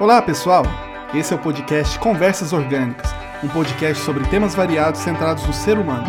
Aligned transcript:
Olá, 0.00 0.22
pessoal! 0.22 0.62
Esse 1.14 1.34
é 1.34 1.36
o 1.36 1.38
podcast 1.38 1.98
Conversas 1.98 2.54
Orgânicas, 2.54 3.10
um 3.44 3.48
podcast 3.48 4.02
sobre 4.02 4.26
temas 4.28 4.54
variados 4.54 5.02
centrados 5.02 5.46
no 5.46 5.52
ser 5.52 5.76
humano. 5.76 6.06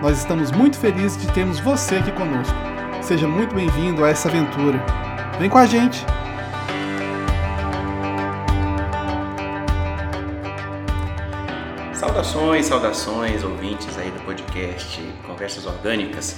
Nós 0.00 0.16
estamos 0.16 0.50
muito 0.50 0.78
felizes 0.78 1.20
de 1.20 1.30
termos 1.30 1.60
você 1.60 1.96
aqui 1.96 2.10
conosco. 2.12 2.54
Seja 3.02 3.28
muito 3.28 3.54
bem-vindo 3.54 4.02
a 4.02 4.08
essa 4.08 4.30
aventura. 4.30 4.82
Vem 5.38 5.50
com 5.50 5.58
a 5.58 5.66
gente! 5.66 6.06
Saudações, 11.92 12.64
saudações, 12.64 13.44
ouvintes 13.44 13.98
aí 13.98 14.10
do 14.10 14.20
podcast 14.24 15.02
Conversas 15.26 15.66
Orgânicas. 15.66 16.34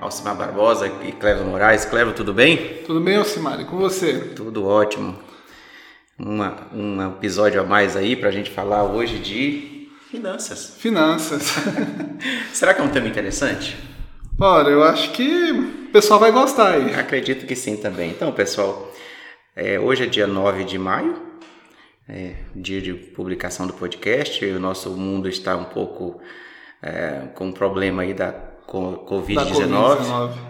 Alcimar 0.00 0.34
Barbosa 0.34 0.86
e 1.02 1.12
Clevo 1.12 1.44
Moraes. 1.44 1.84
Clevo, 1.84 2.14
tudo 2.14 2.32
bem? 2.32 2.80
Tudo 2.86 3.02
bem, 3.02 3.18
Alcimar? 3.18 3.60
E 3.60 3.66
com 3.66 3.76
você? 3.76 4.32
Tudo 4.34 4.66
ótimo. 4.66 5.27
Uma, 6.18 6.66
um 6.74 7.00
episódio 7.10 7.60
a 7.60 7.64
mais 7.64 7.96
aí 7.96 8.16
para 8.16 8.28
a 8.28 8.32
gente 8.32 8.50
falar 8.50 8.82
hoje 8.82 9.20
de 9.20 9.88
finanças. 10.10 10.74
Finanças. 10.76 11.54
Será 12.52 12.74
que 12.74 12.80
é 12.80 12.84
um 12.84 12.88
tema 12.88 13.06
interessante? 13.06 13.76
Olha, 14.40 14.70
eu 14.70 14.82
acho 14.82 15.12
que 15.12 15.52
o 15.52 15.92
pessoal 15.92 16.18
vai 16.18 16.32
gostar 16.32 16.72
aí. 16.72 16.92
Acredito 16.92 17.46
que 17.46 17.54
sim 17.54 17.76
também. 17.76 18.10
Então, 18.10 18.32
pessoal, 18.32 18.92
é, 19.54 19.78
hoje 19.78 20.04
é 20.04 20.06
dia 20.06 20.26
9 20.26 20.64
de 20.64 20.76
maio, 20.76 21.22
é, 22.08 22.34
dia 22.54 22.82
de 22.82 22.94
publicação 22.94 23.68
do 23.68 23.72
podcast. 23.72 24.44
O 24.44 24.58
nosso 24.58 24.90
mundo 24.90 25.28
está 25.28 25.56
um 25.56 25.66
pouco 25.66 26.20
é, 26.82 27.28
com 27.36 27.46
um 27.46 27.52
problema 27.52 28.02
aí 28.02 28.12
da 28.12 28.34
Covid-19. 28.66 29.06
COVID 29.06 29.68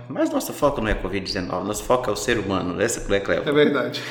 mas 0.08 0.30
nosso 0.30 0.54
foco 0.54 0.80
não 0.80 0.88
é 0.88 0.94
Covid-19, 0.94 1.62
nosso 1.62 1.84
foco 1.84 2.08
é 2.08 2.12
o 2.12 2.16
ser 2.16 2.38
humano, 2.38 2.80
essa 2.80 3.14
é 3.14 3.20
Clevo. 3.20 3.48
É 3.48 3.52
verdade. 3.52 4.02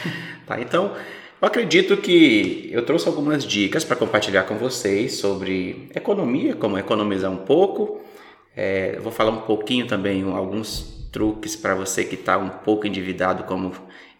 Tá, 0.45 0.61
então, 0.61 0.95
eu 1.41 1.47
acredito 1.47 1.97
que 1.97 2.69
eu 2.71 2.83
trouxe 2.83 3.07
algumas 3.07 3.45
dicas 3.45 3.83
para 3.83 3.95
compartilhar 3.95 4.43
com 4.43 4.55
vocês 4.55 5.13
sobre 5.13 5.89
economia, 5.93 6.55
como 6.55 6.77
economizar 6.77 7.31
um 7.31 7.37
pouco. 7.37 8.01
É, 8.55 8.97
vou 8.99 9.11
falar 9.11 9.31
um 9.31 9.41
pouquinho 9.41 9.85
também, 9.85 10.23
alguns 10.23 11.07
truques 11.11 11.55
para 11.55 11.75
você 11.75 12.03
que 12.03 12.15
está 12.15 12.37
um 12.37 12.49
pouco 12.49 12.87
endividado, 12.87 13.43
como 13.43 13.71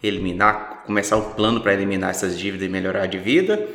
eliminar, 0.02 0.84
começar 0.86 1.18
um 1.18 1.32
plano 1.32 1.60
para 1.62 1.74
eliminar 1.74 2.12
essas 2.12 2.38
dívidas 2.38 2.68
e 2.68 2.72
melhorar 2.72 3.08
de 3.08 3.18
vida. 3.18 3.68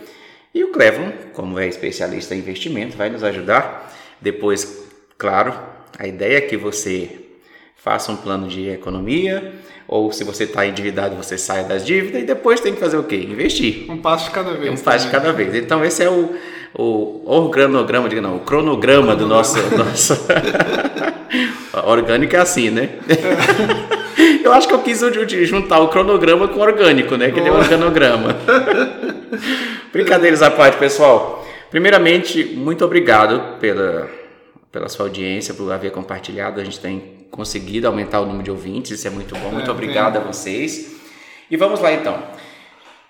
E 0.54 0.62
o 0.62 0.70
Clevon, 0.70 1.12
como 1.32 1.58
é 1.58 1.66
especialista 1.66 2.34
em 2.34 2.38
investimento, 2.38 2.96
vai 2.96 3.10
nos 3.10 3.24
ajudar. 3.24 3.92
Depois, 4.20 4.86
claro, 5.18 5.58
a 5.98 6.06
ideia 6.06 6.38
é 6.38 6.40
que 6.42 6.56
você 6.56 7.21
faça 7.82 8.12
um 8.12 8.16
plano 8.16 8.46
de 8.46 8.68
economia, 8.68 9.52
ou 9.88 10.12
se 10.12 10.22
você 10.22 10.44
está 10.44 10.64
endividado, 10.64 11.16
você 11.16 11.36
saia 11.36 11.64
das 11.64 11.84
dívidas 11.84 12.22
e 12.22 12.24
depois 12.24 12.60
tem 12.60 12.72
que 12.72 12.78
fazer 12.78 12.96
o 12.96 13.02
quê? 13.02 13.16
Investir. 13.16 13.90
Um 13.90 13.98
passo 13.98 14.26
de 14.26 14.30
cada 14.30 14.52
vez. 14.52 14.80
Um 14.80 14.84
passo 14.84 15.06
de 15.06 15.10
cada 15.10 15.32
vez. 15.32 15.52
Então 15.54 15.84
esse 15.84 16.04
é 16.04 16.08
o, 16.08 16.32
o 16.74 17.22
organograma, 17.26 18.08
diga 18.08 18.20
não, 18.22 18.36
o 18.36 18.40
cronograma, 18.40 19.16
do 19.16 19.26
nosso. 19.26 19.58
nosso... 19.76 20.16
orgânico 21.84 22.36
é 22.36 22.38
assim, 22.38 22.70
né? 22.70 22.90
Eu 24.44 24.52
acho 24.52 24.68
que 24.68 24.74
eu 24.74 24.80
quis 24.80 25.00
juntar 25.48 25.78
o 25.80 25.88
cronograma 25.88 26.46
com 26.46 26.58
o 26.58 26.62
orgânico, 26.62 27.16
né? 27.16 27.30
Que 27.30 27.40
é 27.40 27.50
o 27.50 27.54
organograma. 27.54 28.36
Brincadeiras 29.92 30.42
à 30.42 30.50
parte, 30.50 30.76
pessoal. 30.76 31.46
Primeiramente, 31.70 32.44
muito 32.44 32.84
obrigado 32.84 33.58
pela 33.58 34.08
pela 34.72 34.88
sua 34.88 35.04
audiência, 35.04 35.52
por 35.52 35.70
haver 35.70 35.92
compartilhado. 35.92 36.60
A 36.60 36.64
gente 36.64 36.80
tem 36.80 37.26
conseguido 37.30 37.86
aumentar 37.86 38.20
o 38.20 38.24
número 38.24 38.42
de 38.42 38.50
ouvintes, 38.50 38.92
isso 38.92 39.06
é 39.06 39.10
muito 39.10 39.36
bom. 39.36 39.50
Muito 39.50 39.68
é, 39.68 39.72
obrigado 39.72 40.16
é. 40.16 40.18
a 40.18 40.24
vocês. 40.24 40.96
E 41.50 41.56
vamos 41.56 41.80
lá 41.80 41.92
então. 41.92 42.20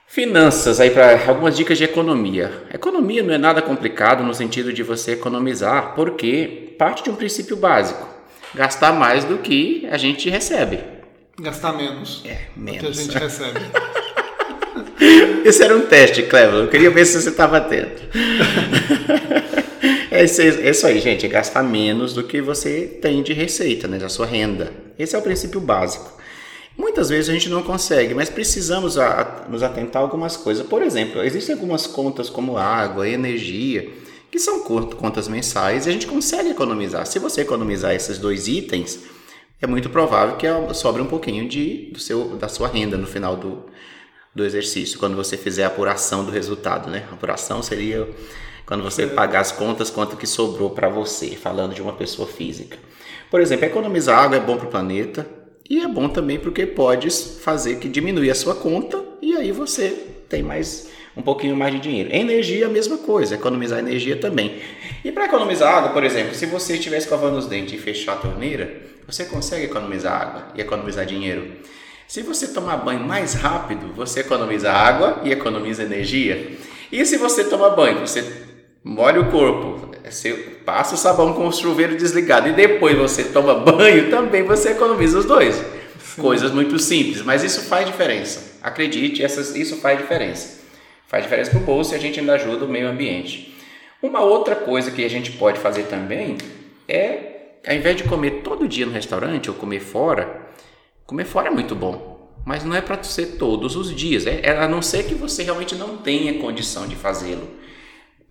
Finanças, 0.06 0.78
aí 0.80 0.90
para 0.90 1.26
algumas 1.26 1.56
dicas 1.56 1.78
de 1.78 1.84
economia. 1.84 2.64
Economia 2.74 3.22
não 3.22 3.32
é 3.32 3.38
nada 3.38 3.62
complicado 3.62 4.22
no 4.22 4.34
sentido 4.34 4.72
de 4.72 4.82
você 4.82 5.12
economizar, 5.12 5.94
porque 5.94 6.74
parte 6.78 7.04
de 7.04 7.10
um 7.10 7.14
princípio 7.14 7.56
básico: 7.56 8.06
gastar 8.54 8.92
mais 8.92 9.24
do 9.24 9.38
que 9.38 9.88
a 9.90 9.96
gente 9.96 10.28
recebe. 10.28 10.80
Gastar 11.40 11.72
menos. 11.72 12.22
É, 12.26 12.42
menos. 12.54 12.80
Do 12.80 12.80
que 12.80 12.86
a 12.86 12.92
gente 12.92 13.18
recebe. 13.18 13.60
Esse 15.44 15.62
era 15.62 15.76
um 15.76 15.86
teste, 15.86 16.24
Cleber. 16.24 16.56
Eu 16.56 16.68
queria 16.68 16.90
ver 16.90 17.04
se 17.06 17.20
você 17.20 17.30
estava 17.30 17.56
atento. 17.56 18.02
É 20.22 20.24
isso, 20.24 20.40
é 20.40 20.70
isso 20.70 20.86
aí, 20.86 21.00
gente, 21.00 21.26
é 21.26 21.28
gastar 21.28 21.64
menos 21.64 22.14
do 22.14 22.22
que 22.22 22.40
você 22.40 22.86
tem 22.86 23.24
de 23.24 23.32
receita, 23.32 23.88
né, 23.88 23.98
da 23.98 24.08
sua 24.08 24.24
renda. 24.24 24.72
Esse 24.96 25.16
é 25.16 25.18
o 25.18 25.22
princípio 25.22 25.60
básico. 25.60 26.16
Muitas 26.78 27.08
vezes 27.08 27.28
a 27.28 27.32
gente 27.32 27.48
não 27.48 27.60
consegue, 27.60 28.14
mas 28.14 28.30
precisamos 28.30 28.96
a, 28.96 29.46
nos 29.50 29.64
atentar 29.64 30.00
a 30.00 30.04
algumas 30.04 30.36
coisas. 30.36 30.64
Por 30.64 30.80
exemplo, 30.80 31.20
existem 31.24 31.56
algumas 31.56 31.88
contas 31.88 32.30
como 32.30 32.56
água, 32.56 33.08
energia, 33.08 33.90
que 34.30 34.38
são 34.38 34.60
contas 34.60 35.26
mensais 35.26 35.86
e 35.86 35.88
a 35.88 35.92
gente 35.92 36.06
consegue 36.06 36.50
economizar. 36.50 37.04
Se 37.04 37.18
você 37.18 37.40
economizar 37.40 37.92
esses 37.92 38.16
dois 38.16 38.46
itens, 38.46 39.00
é 39.60 39.66
muito 39.66 39.90
provável 39.90 40.36
que 40.36 40.46
sobre 40.72 41.02
um 41.02 41.06
pouquinho 41.06 41.48
de, 41.48 41.90
do 41.92 41.98
seu, 41.98 42.36
da 42.36 42.46
sua 42.46 42.68
renda 42.68 42.96
no 42.96 43.08
final 43.08 43.36
do, 43.36 43.64
do 44.32 44.44
exercício, 44.44 45.00
quando 45.00 45.16
você 45.16 45.36
fizer 45.36 45.64
a 45.64 45.66
apuração 45.66 46.24
do 46.24 46.30
resultado. 46.30 46.88
Né? 46.88 47.08
A 47.10 47.14
apuração 47.14 47.60
seria 47.60 48.08
quando 48.72 48.84
você 48.84 49.06
pagar 49.06 49.40
as 49.40 49.52
contas, 49.52 49.90
quanto 49.90 50.16
que 50.16 50.26
sobrou 50.26 50.70
para 50.70 50.88
você, 50.88 51.36
falando 51.36 51.74
de 51.74 51.82
uma 51.82 51.92
pessoa 51.92 52.26
física. 52.26 52.78
Por 53.30 53.38
exemplo, 53.38 53.66
economizar 53.66 54.18
água 54.18 54.38
é 54.38 54.40
bom 54.40 54.56
para 54.56 54.66
o 54.66 54.70
planeta 54.70 55.26
e 55.68 55.80
é 55.80 55.86
bom 55.86 56.08
também 56.08 56.38
porque 56.38 56.64
pode 56.64 57.10
fazer 57.10 57.76
que 57.76 57.86
diminui 57.86 58.30
a 58.30 58.34
sua 58.34 58.54
conta 58.54 58.98
e 59.20 59.36
aí 59.36 59.52
você 59.52 59.90
tem 60.26 60.42
mais 60.42 60.88
um 61.14 61.20
pouquinho 61.20 61.54
mais 61.54 61.74
de 61.74 61.80
dinheiro. 61.80 62.08
Energia 62.14 62.64
a 62.64 62.70
mesma 62.70 62.96
coisa, 62.96 63.34
economizar 63.34 63.78
energia 63.78 64.16
também. 64.16 64.62
E 65.04 65.12
para 65.12 65.26
economizar 65.26 65.74
água, 65.74 65.90
por 65.90 66.02
exemplo, 66.02 66.34
se 66.34 66.46
você 66.46 66.76
estiver 66.76 66.96
escovando 66.96 67.36
os 67.36 67.44
dentes 67.44 67.74
e 67.74 67.76
fechar 67.76 68.14
a 68.14 68.16
torneira, 68.16 68.74
você 69.06 69.26
consegue 69.26 69.66
economizar 69.66 70.18
água 70.18 70.46
e 70.54 70.62
economizar 70.62 71.04
dinheiro. 71.04 71.56
Se 72.08 72.22
você 72.22 72.48
tomar 72.48 72.78
banho 72.78 73.00
mais 73.00 73.34
rápido, 73.34 73.92
você 73.94 74.20
economiza 74.20 74.72
água 74.72 75.20
e 75.24 75.30
economiza 75.30 75.82
energia. 75.82 76.56
E 76.90 77.04
se 77.04 77.18
você 77.18 77.44
toma 77.44 77.68
banho, 77.68 78.00
você 78.00 78.50
molha 78.84 79.20
o 79.20 79.30
corpo, 79.30 79.90
você 80.04 80.32
passa 80.64 80.94
o 80.94 80.98
sabão 80.98 81.32
com 81.32 81.46
o 81.46 81.52
chuveiro 81.52 81.96
desligado 81.96 82.48
e 82.48 82.52
depois 82.52 82.96
você 82.96 83.24
toma 83.24 83.54
banho, 83.54 84.10
também 84.10 84.42
você 84.42 84.70
economiza 84.70 85.18
os 85.18 85.24
dois. 85.24 85.54
Sim. 85.54 86.20
Coisas 86.20 86.50
muito 86.50 86.78
simples, 86.78 87.22
mas 87.22 87.42
isso 87.42 87.62
faz 87.62 87.86
diferença. 87.86 88.58
Acredite, 88.62 89.22
essas, 89.22 89.56
isso 89.56 89.76
faz 89.76 89.98
diferença. 89.98 90.60
Faz 91.06 91.24
diferença 91.24 91.50
para 91.50 91.60
o 91.60 91.62
bolso 91.62 91.92
e 91.92 91.96
a 91.96 92.00
gente 92.00 92.20
ainda 92.20 92.34
ajuda 92.34 92.64
o 92.64 92.68
meio 92.68 92.88
ambiente. 92.88 93.54
Uma 94.02 94.20
outra 94.20 94.56
coisa 94.56 94.90
que 94.90 95.04
a 95.04 95.08
gente 95.08 95.32
pode 95.32 95.60
fazer 95.60 95.84
também 95.84 96.36
é, 96.88 97.32
ao 97.66 97.74
invés 97.74 97.96
de 97.96 98.04
comer 98.04 98.42
todo 98.42 98.66
dia 98.66 98.84
no 98.84 98.92
restaurante 98.92 99.48
ou 99.48 99.56
comer 99.56 99.80
fora, 99.80 100.48
comer 101.06 101.24
fora 101.24 101.48
é 101.48 101.50
muito 101.50 101.74
bom, 101.74 102.32
mas 102.44 102.64
não 102.64 102.74
é 102.74 102.80
para 102.80 103.02
ser 103.02 103.38
todos 103.38 103.76
os 103.76 103.94
dias. 103.94 104.26
É, 104.26 104.40
é, 104.42 104.58
a 104.58 104.66
não 104.66 104.82
ser 104.82 105.04
que 105.04 105.14
você 105.14 105.42
realmente 105.42 105.74
não 105.74 105.96
tenha 105.96 106.38
condição 106.40 106.86
de 106.86 106.96
fazê-lo. 106.96 107.48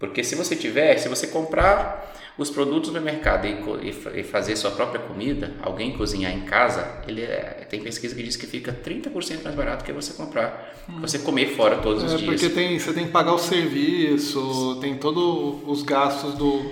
Porque 0.02 0.24
se 0.24 0.34
você 0.34 0.56
tiver, 0.56 0.98
se 0.98 1.08
você 1.08 1.28
comprar 1.28 2.12
os 2.36 2.50
produtos 2.50 2.92
no 2.92 3.00
mercado 3.00 3.46
e, 3.46 4.20
e, 4.20 4.24
fazer 4.24 4.56
sua 4.56 4.72
própria 4.72 5.00
comida, 5.00 5.54
alguém 5.62 5.96
cozinhar 5.96 6.34
em 6.34 6.42
casa, 6.42 6.88
ele 7.08 7.22
é, 7.22 7.68
tem 7.70 7.82
pesquisa 7.82 8.16
que 8.16 8.24
diz 8.24 8.36
que 8.36 8.48
fica 8.48 8.74
30% 8.74 9.44
mais 9.44 9.56
barato 9.56 9.86
que 9.86 9.94
você 9.94 10.14
comprar, 10.14 10.74
hum. 10.90 11.02
você 11.02 11.20
comer 11.20 11.56
fora 11.56 11.78
todos 11.78 12.04
os 12.04 12.14
é, 12.14 12.18
dias. 12.18 12.30
Porque 12.32 12.50
tem, 12.50 12.80
você 12.80 12.94
tem 12.94 13.06
que 13.06 13.12
pagar 13.12 13.34
o 13.34 13.38
serviço, 13.38 14.80
tem 14.82 14.96
todos 14.96 15.62
os 15.68 15.84
gastos 15.84 16.34
do, 16.34 16.66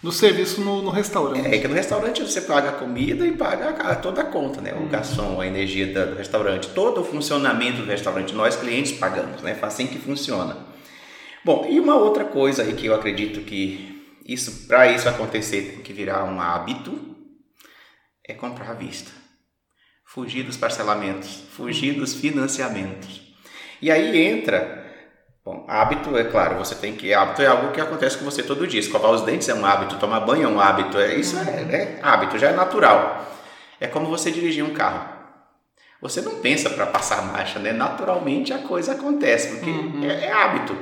do 0.00 0.12
serviço 0.12 0.60
no, 0.60 0.80
no, 0.80 0.90
restaurante. 0.90 1.52
É 1.52 1.58
que 1.58 1.66
no 1.66 1.74
restaurante 1.74 2.22
você 2.22 2.42
paga 2.42 2.68
a 2.68 2.72
comida 2.74 3.26
e 3.26 3.32
paga 3.32 3.96
toda 3.96 4.20
a 4.20 4.24
conta, 4.24 4.60
né? 4.60 4.72
O 4.72 4.84
hum. 4.84 4.88
garçom, 4.88 5.40
a 5.40 5.46
energia 5.48 6.06
do 6.06 6.14
restaurante, 6.14 6.68
todo 6.68 7.00
o 7.00 7.04
funcionamento 7.04 7.82
do 7.82 7.88
restaurante, 7.88 8.32
nós 8.36 8.54
clientes 8.54 8.92
pagamos, 8.92 9.42
né? 9.42 9.58
Assim 9.62 9.88
que 9.88 9.98
funciona. 9.98 10.67
Bom, 11.44 11.66
e 11.68 11.78
uma 11.78 11.96
outra 11.96 12.24
coisa 12.24 12.62
aí 12.62 12.74
que 12.74 12.86
eu 12.86 12.94
acredito 12.94 13.40
que 13.40 14.18
isso 14.26 14.66
para 14.66 14.90
isso 14.90 15.08
acontecer 15.08 15.72
tem 15.72 15.82
que 15.82 15.92
virar 15.92 16.24
um 16.24 16.40
hábito 16.40 17.16
é 18.26 18.34
comprar 18.34 18.70
à 18.70 18.74
vista. 18.74 19.10
Fugir 20.04 20.42
dos 20.42 20.56
parcelamentos, 20.56 21.44
fugir 21.50 21.94
dos 21.94 22.14
financiamentos. 22.14 23.22
E 23.80 23.90
aí 23.90 24.18
entra 24.18 24.86
Bom, 25.48 25.64
hábito, 25.66 26.14
é 26.14 26.24
claro, 26.24 26.58
você 26.58 26.74
tem 26.74 26.94
que. 26.94 27.14
Hábito 27.14 27.40
é 27.40 27.46
algo 27.46 27.72
que 27.72 27.80
acontece 27.80 28.18
com 28.18 28.24
você 28.26 28.42
todo 28.42 28.66
dia. 28.66 28.78
Escovar 28.78 29.10
os 29.10 29.22
dentes 29.22 29.48
é 29.48 29.54
um 29.54 29.64
hábito, 29.64 29.96
tomar 29.96 30.20
banho 30.20 30.44
é 30.44 30.46
um 30.46 30.60
hábito. 30.60 30.98
É, 30.98 31.14
isso 31.14 31.38
é, 31.38 31.74
é 31.74 31.98
hábito, 32.02 32.38
já 32.38 32.50
é 32.50 32.52
natural. 32.52 33.26
É 33.80 33.86
como 33.86 34.10
você 34.10 34.30
dirigir 34.30 34.62
um 34.62 34.74
carro. 34.74 35.08
Você 36.02 36.20
não 36.20 36.34
pensa 36.42 36.68
para 36.68 36.84
passar 36.84 37.22
marcha, 37.22 37.58
né? 37.58 37.72
Naturalmente 37.72 38.52
a 38.52 38.58
coisa 38.58 38.92
acontece, 38.92 39.54
porque 39.54 39.70
uhum. 39.70 40.04
é, 40.04 40.26
é 40.26 40.32
hábito. 40.32 40.76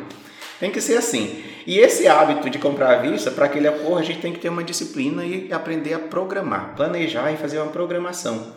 Tem 0.58 0.70
que 0.70 0.81
ser 0.81 0.97
assim. 0.97 1.43
E 1.67 1.79
esse 1.79 2.06
hábito 2.06 2.49
de 2.49 2.58
comprar 2.58 2.94
à 2.94 3.03
vista, 3.03 3.31
para 3.31 3.49
que 3.49 3.58
ele 3.58 3.69
ocorra, 3.69 4.00
a 4.00 4.05
gente 4.05 4.20
tem 4.20 4.32
que 4.32 4.38
ter 4.38 4.49
uma 4.49 4.64
disciplina 4.64 5.25
e 5.25 5.53
aprender 5.53 5.94
a 5.94 5.99
programar, 5.99 6.75
planejar 6.76 7.32
e 7.32 7.37
fazer 7.37 7.58
uma 7.58 7.73
programação. 7.73 8.55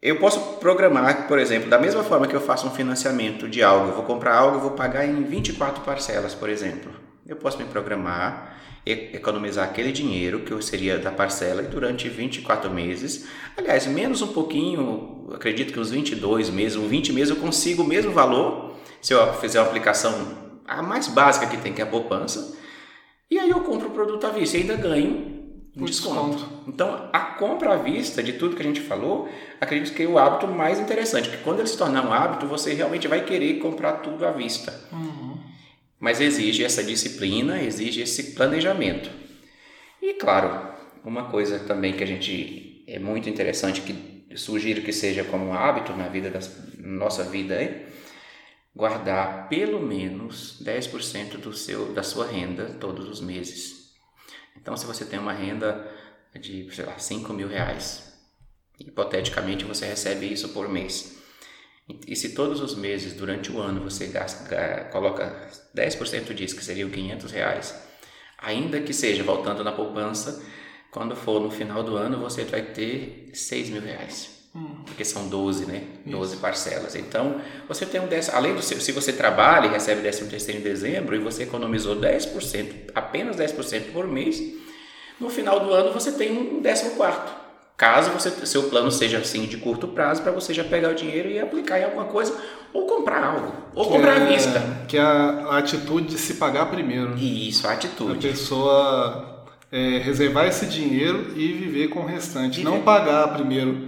Eu 0.00 0.16
posso 0.16 0.58
programar, 0.58 1.26
por 1.26 1.38
exemplo, 1.38 1.68
da 1.68 1.78
mesma 1.78 2.04
forma 2.04 2.26
que 2.26 2.34
eu 2.34 2.40
faço 2.40 2.66
um 2.66 2.70
financiamento 2.70 3.48
de 3.48 3.62
algo, 3.62 3.88
eu 3.88 3.94
vou 3.94 4.04
comprar 4.04 4.36
algo, 4.36 4.56
eu 4.56 4.60
vou 4.60 4.70
pagar 4.72 5.04
em 5.04 5.24
24 5.24 5.82
parcelas, 5.82 6.34
por 6.34 6.48
exemplo. 6.48 6.92
Eu 7.26 7.36
posso 7.36 7.58
me 7.58 7.64
programar, 7.64 8.58
economizar 8.86 9.64
aquele 9.64 9.92
dinheiro 9.92 10.40
que 10.40 10.52
eu 10.52 10.62
seria 10.62 10.98
da 10.98 11.10
parcela 11.10 11.62
durante 11.62 12.08
24 12.08 12.70
meses. 12.70 13.26
Aliás, 13.56 13.86
menos 13.86 14.22
um 14.22 14.28
pouquinho, 14.28 15.28
acredito 15.34 15.72
que 15.72 15.80
uns 15.80 15.90
22 15.90 16.48
meses, 16.48 16.76
uns 16.76 16.88
20 16.88 17.12
meses 17.12 17.30
eu 17.30 17.36
consigo 17.36 17.82
o 17.82 17.86
mesmo 17.86 18.12
valor 18.12 18.76
se 19.00 19.12
eu 19.12 19.34
fizer 19.34 19.60
uma 19.60 19.66
aplicação 19.66 20.47
a 20.68 20.82
mais 20.82 21.08
básica 21.08 21.46
que 21.46 21.56
tem, 21.56 21.72
que 21.72 21.80
é 21.80 21.84
a 21.84 21.88
poupança. 21.88 22.56
E 23.30 23.38
aí 23.38 23.50
eu 23.50 23.60
compro 23.60 23.88
o 23.88 23.90
produto 23.90 24.26
à 24.26 24.30
vista 24.30 24.56
e 24.56 24.60
ainda 24.60 24.76
ganho 24.76 25.38
um 25.76 25.84
desconto. 25.84 26.36
desconto. 26.36 26.64
Então, 26.68 27.08
a 27.12 27.20
compra 27.20 27.74
à 27.74 27.76
vista 27.76 28.22
de 28.22 28.34
tudo 28.34 28.56
que 28.56 28.62
a 28.62 28.64
gente 28.64 28.80
falou, 28.80 29.28
acredito 29.60 29.94
que 29.94 30.02
é 30.02 30.06
o 30.06 30.18
hábito 30.18 30.46
mais 30.46 30.78
interessante, 30.78 31.28
que 31.28 31.38
quando 31.38 31.60
ele 31.60 31.68
se 31.68 31.76
tornar 31.76 32.06
um 32.06 32.12
hábito, 32.12 32.46
você 32.46 32.74
realmente 32.74 33.06
vai 33.08 33.24
querer 33.24 33.58
comprar 33.58 33.94
tudo 33.94 34.26
à 34.26 34.30
vista. 34.30 34.72
Uhum. 34.92 35.38
Mas 36.00 36.20
exige 36.20 36.64
essa 36.64 36.82
disciplina, 36.82 37.62
exige 37.62 38.00
esse 38.02 38.34
planejamento. 38.34 39.10
E 40.00 40.14
claro, 40.14 40.72
uma 41.04 41.24
coisa 41.24 41.58
também 41.60 41.92
que 41.92 42.04
a 42.04 42.06
gente 42.06 42.84
é 42.86 42.98
muito 42.98 43.28
interessante, 43.28 43.80
que 43.80 44.36
sugiro 44.36 44.82
que 44.82 44.92
seja 44.92 45.24
como 45.24 45.46
um 45.46 45.52
hábito 45.52 45.92
na 45.92 46.08
vida 46.08 46.30
da 46.30 46.40
nossa 46.78 47.24
vida 47.24 47.54
é 47.54 47.86
guardar 48.74 49.48
pelo 49.48 49.80
menos 49.80 50.60
10% 50.62 51.38
do 51.38 51.52
seu, 51.52 51.92
da 51.92 52.02
sua 52.02 52.26
renda 52.26 52.76
todos 52.80 53.08
os 53.08 53.20
meses. 53.20 53.92
Então, 54.56 54.76
se 54.76 54.86
você 54.86 55.04
tem 55.04 55.18
uma 55.18 55.32
renda 55.32 55.90
de, 56.40 56.68
sei 56.74 56.84
lá, 56.84 56.98
5 56.98 57.32
mil 57.32 57.48
reais, 57.48 58.12
hipoteticamente 58.78 59.64
você 59.64 59.86
recebe 59.86 60.32
isso 60.32 60.50
por 60.50 60.68
mês. 60.68 61.16
E 62.06 62.14
se 62.14 62.34
todos 62.34 62.60
os 62.60 62.74
meses, 62.74 63.14
durante 63.14 63.50
o 63.50 63.60
ano, 63.60 63.82
você 63.82 64.08
gasta, 64.08 64.88
coloca 64.92 65.48
10% 65.74 66.34
disso, 66.34 66.54
que 66.54 66.64
seriam 66.64 66.90
500 66.90 67.32
reais, 67.32 67.88
ainda 68.36 68.80
que 68.80 68.92
seja 68.92 69.22
voltando 69.22 69.64
na 69.64 69.72
poupança, 69.72 70.44
quando 70.90 71.16
for 71.16 71.40
no 71.40 71.50
final 71.50 71.82
do 71.82 71.96
ano, 71.96 72.20
você 72.20 72.44
vai 72.44 72.62
ter 72.62 73.30
6 73.32 73.70
mil 73.70 73.80
reais. 73.80 74.37
Hum. 74.54 74.68
Porque 74.86 75.04
são 75.04 75.28
12, 75.28 75.66
né? 75.66 75.82
12 76.06 76.32
Isso. 76.32 76.40
parcelas. 76.40 76.94
Então, 76.96 77.40
você 77.68 77.84
tem 77.84 78.00
um 78.00 78.06
décimo, 78.06 78.36
além 78.36 78.54
do 78.54 78.62
seu, 78.62 78.80
se 78.80 78.92
você 78.92 79.12
trabalha 79.12 79.66
e 79.66 79.70
recebe 79.70 80.00
13 80.00 80.26
terceiro 80.26 80.60
em 80.60 80.62
dezembro 80.62 81.14
e 81.14 81.18
você 81.18 81.42
economizou 81.42 81.96
10%, 81.96 82.90
apenas 82.94 83.36
10% 83.36 83.92
por 83.92 84.06
mês, 84.06 84.40
no 85.20 85.28
final 85.28 85.60
do 85.60 85.72
ano 85.72 85.92
você 85.92 86.12
tem 86.12 86.32
um 86.32 86.60
décimo 86.60 86.92
quarto. 86.92 87.48
Caso 87.76 88.10
você, 88.10 88.30
seu 88.44 88.64
plano 88.64 88.90
seja 88.90 89.18
assim 89.18 89.42
de 89.46 89.56
curto 89.56 89.86
prazo, 89.86 90.22
para 90.22 90.32
você 90.32 90.52
já 90.52 90.64
pegar 90.64 90.90
o 90.90 90.94
dinheiro 90.94 91.28
e 91.28 91.38
aplicar 91.38 91.78
em 91.78 91.84
alguma 91.84 92.06
coisa, 92.06 92.36
ou 92.72 92.86
comprar 92.86 93.22
algo, 93.22 93.52
ou 93.72 93.84
que 93.84 93.92
comprar 93.92 94.20
é, 94.20 94.24
à 94.24 94.26
vista. 94.26 94.60
Que 94.88 94.96
é 94.96 95.00
a 95.00 95.58
atitude 95.58 96.08
de 96.08 96.18
se 96.18 96.34
pagar 96.34 96.66
primeiro. 96.66 97.16
Isso, 97.16 97.68
a 97.68 97.72
atitude. 97.72 98.26
A 98.26 98.30
pessoa 98.30 99.44
é, 99.70 99.98
reservar 99.98 100.46
esse 100.46 100.66
dinheiro 100.66 101.32
e 101.36 101.52
viver 101.52 101.88
com 101.88 102.00
o 102.00 102.06
restante. 102.06 102.64
Não 102.64 102.80
pagar 102.82 103.28
primeiro 103.34 103.87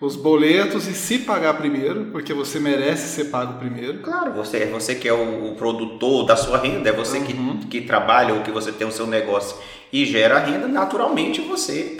os 0.00 0.14
boletos 0.14 0.86
e 0.86 0.92
se 0.92 1.20
pagar 1.20 1.54
primeiro, 1.54 2.06
porque 2.06 2.34
você 2.34 2.60
merece 2.60 3.08
ser 3.08 3.26
pago 3.26 3.58
primeiro. 3.58 4.00
Claro, 4.00 4.32
você, 4.32 4.58
é 4.58 4.66
você 4.66 4.94
que 4.94 5.08
é 5.08 5.12
o, 5.12 5.52
o 5.52 5.54
produtor 5.56 6.26
da 6.26 6.36
sua 6.36 6.58
renda, 6.58 6.90
é 6.90 6.92
você 6.92 7.18
uhum. 7.18 7.58
que, 7.60 7.66
que 7.66 7.80
trabalha 7.82 8.34
ou 8.34 8.42
que 8.42 8.50
você 8.50 8.70
tem 8.72 8.86
o 8.86 8.92
seu 8.92 9.06
negócio 9.06 9.56
e 9.92 10.04
gera 10.04 10.38
renda, 10.38 10.68
naturalmente 10.68 11.40
você 11.40 11.96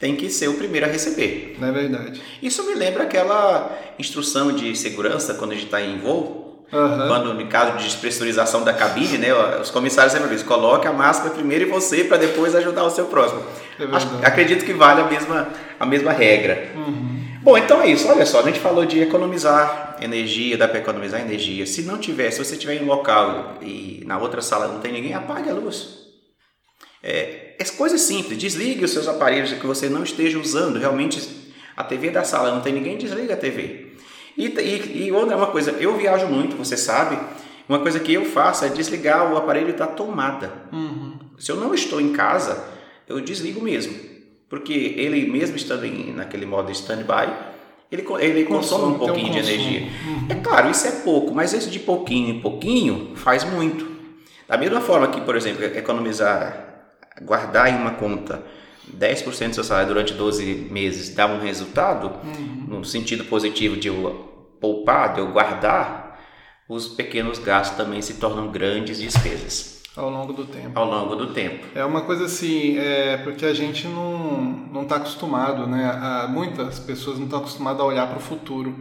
tem 0.00 0.16
que 0.16 0.28
ser 0.28 0.48
o 0.48 0.54
primeiro 0.54 0.86
a 0.86 0.88
receber. 0.88 1.56
Não 1.60 1.68
é 1.68 1.72
verdade. 1.72 2.20
Isso 2.42 2.64
me 2.64 2.74
lembra 2.74 3.04
aquela 3.04 3.78
instrução 4.00 4.52
de 4.52 4.74
segurança 4.74 5.34
quando 5.34 5.52
a 5.52 5.54
gente 5.54 5.66
está 5.66 5.80
em 5.80 5.98
voo. 5.98 6.41
Uhum. 6.72 7.08
Quando, 7.08 7.34
no 7.34 7.46
caso 7.48 7.76
de 7.76 7.84
despressurização 7.84 8.64
da 8.64 8.72
cabine, 8.72 9.18
né, 9.18 9.28
os 9.60 9.70
comissários 9.70 10.12
sempre 10.12 10.28
dizem, 10.28 10.46
coloque 10.46 10.86
a 10.86 10.92
máscara 10.92 11.30
primeiro 11.30 11.66
em 11.66 11.70
você 11.70 12.04
para 12.04 12.16
depois 12.16 12.54
ajudar 12.54 12.84
o 12.84 12.90
seu 12.90 13.06
próximo. 13.06 13.42
É 13.78 13.84
Acho, 13.94 14.08
acredito 14.22 14.64
que 14.64 14.72
vale 14.72 15.00
a 15.00 15.04
mesma, 15.04 15.48
a 15.78 15.84
mesma 15.84 16.12
regra. 16.12 16.70
Uhum. 16.74 17.22
Bom, 17.42 17.58
então 17.58 17.82
é 17.82 17.88
isso. 17.88 18.08
Olha 18.08 18.24
só, 18.24 18.40
a 18.40 18.42
gente 18.42 18.60
falou 18.60 18.86
de 18.86 19.00
economizar 19.00 19.96
energia, 20.00 20.56
dá 20.56 20.68
para 20.68 20.78
economizar 20.78 21.20
energia. 21.20 21.66
Se 21.66 21.82
não 21.82 21.98
tiver, 21.98 22.30
se 22.30 22.42
você 22.42 22.54
estiver 22.54 22.74
em 22.74 22.84
um 22.84 22.86
local 22.86 23.58
e 23.60 24.02
na 24.06 24.18
outra 24.18 24.40
sala 24.40 24.68
não 24.68 24.80
tem 24.80 24.92
ninguém, 24.92 25.12
apague 25.12 25.50
a 25.50 25.54
luz. 25.54 26.02
É, 27.02 27.56
é 27.58 27.64
coisa 27.76 27.98
simples, 27.98 28.38
desligue 28.38 28.84
os 28.84 28.92
seus 28.92 29.08
aparelhos 29.08 29.52
que 29.52 29.66
você 29.66 29.88
não 29.88 30.04
esteja 30.04 30.38
usando. 30.38 30.78
Realmente, 30.78 31.20
a 31.76 31.82
TV 31.82 32.10
da 32.10 32.22
sala 32.22 32.52
não 32.52 32.60
tem 32.60 32.72
ninguém, 32.72 32.96
desliga 32.96 33.34
a 33.34 33.36
TV. 33.36 33.91
E, 34.36 34.46
e, 34.46 35.06
e 35.06 35.12
outra 35.12 35.36
uma 35.36 35.48
coisa, 35.48 35.72
eu 35.72 35.96
viajo 35.96 36.26
muito, 36.26 36.56
você 36.56 36.76
sabe. 36.76 37.18
Uma 37.68 37.78
coisa 37.78 38.00
que 38.00 38.12
eu 38.12 38.24
faço 38.24 38.64
é 38.64 38.68
desligar 38.68 39.32
o 39.32 39.36
aparelho 39.36 39.74
da 39.74 39.86
tomada. 39.86 40.52
Uhum. 40.72 41.18
Se 41.38 41.50
eu 41.50 41.56
não 41.56 41.74
estou 41.74 42.00
em 42.00 42.12
casa, 42.12 42.64
eu 43.08 43.20
desligo 43.20 43.62
mesmo. 43.62 43.94
Porque 44.48 44.72
ele 44.72 45.30
mesmo 45.30 45.56
estando 45.56 45.84
em, 45.84 46.12
naquele 46.12 46.44
modo 46.44 46.70
stand-by, 46.72 47.32
ele, 47.90 48.04
ele 48.20 48.44
consome, 48.44 48.94
um 48.94 48.98
pouquinho 48.98 49.28
um 49.28 49.32
de 49.32 49.38
energia. 49.38 49.80
Uhum. 49.80 50.26
É 50.28 50.34
claro, 50.36 50.70
isso 50.70 50.86
é 50.86 50.90
pouco, 50.90 51.34
mas 51.34 51.54
esse 51.54 51.70
de 51.70 51.78
pouquinho 51.78 52.34
em 52.34 52.40
pouquinho 52.40 53.12
faz 53.14 53.44
muito. 53.44 53.90
Da 54.48 54.58
mesma 54.58 54.80
forma 54.80 55.08
que, 55.08 55.20
por 55.20 55.36
exemplo, 55.36 55.64
economizar 55.64 56.72
guardar 57.20 57.68
em 57.68 57.76
uma 57.76 57.92
conta 57.92 58.42
10% 58.90 59.48
do 59.48 59.54
seu 59.54 59.64
salário 59.64 59.88
durante 59.88 60.14
12 60.14 60.68
meses 60.70 61.14
dá 61.14 61.26
um 61.26 61.40
resultado, 61.40 62.12
uhum. 62.24 62.78
no 62.78 62.84
sentido 62.84 63.24
positivo 63.24 63.76
de 63.76 63.88
eu 63.88 64.54
poupar, 64.60 65.14
de 65.14 65.20
eu 65.20 65.32
guardar, 65.32 66.20
os 66.68 66.88
pequenos 66.88 67.38
gastos 67.38 67.76
também 67.76 68.00
se 68.00 68.14
tornam 68.14 68.48
grandes 68.50 68.98
despesas. 68.98 69.82
Ao 69.94 70.08
longo 70.08 70.32
do 70.32 70.46
tempo. 70.46 70.70
Ao 70.74 70.86
longo 70.86 71.14
do 71.14 71.34
tempo. 71.34 71.66
É 71.74 71.84
uma 71.84 72.00
coisa 72.00 72.24
assim, 72.24 72.78
é 72.78 73.18
porque 73.18 73.44
a 73.44 73.52
gente 73.52 73.86
não 73.86 74.42
não 74.72 74.82
está 74.84 74.96
acostumado, 74.96 75.66
né? 75.66 75.84
A, 75.84 76.26
muitas 76.28 76.78
pessoas 76.78 77.18
não 77.18 77.26
estão 77.26 77.40
acostumadas 77.40 77.80
a 77.80 77.84
olhar 77.84 78.06
para 78.08 78.16
o 78.16 78.20
futuro, 78.20 78.74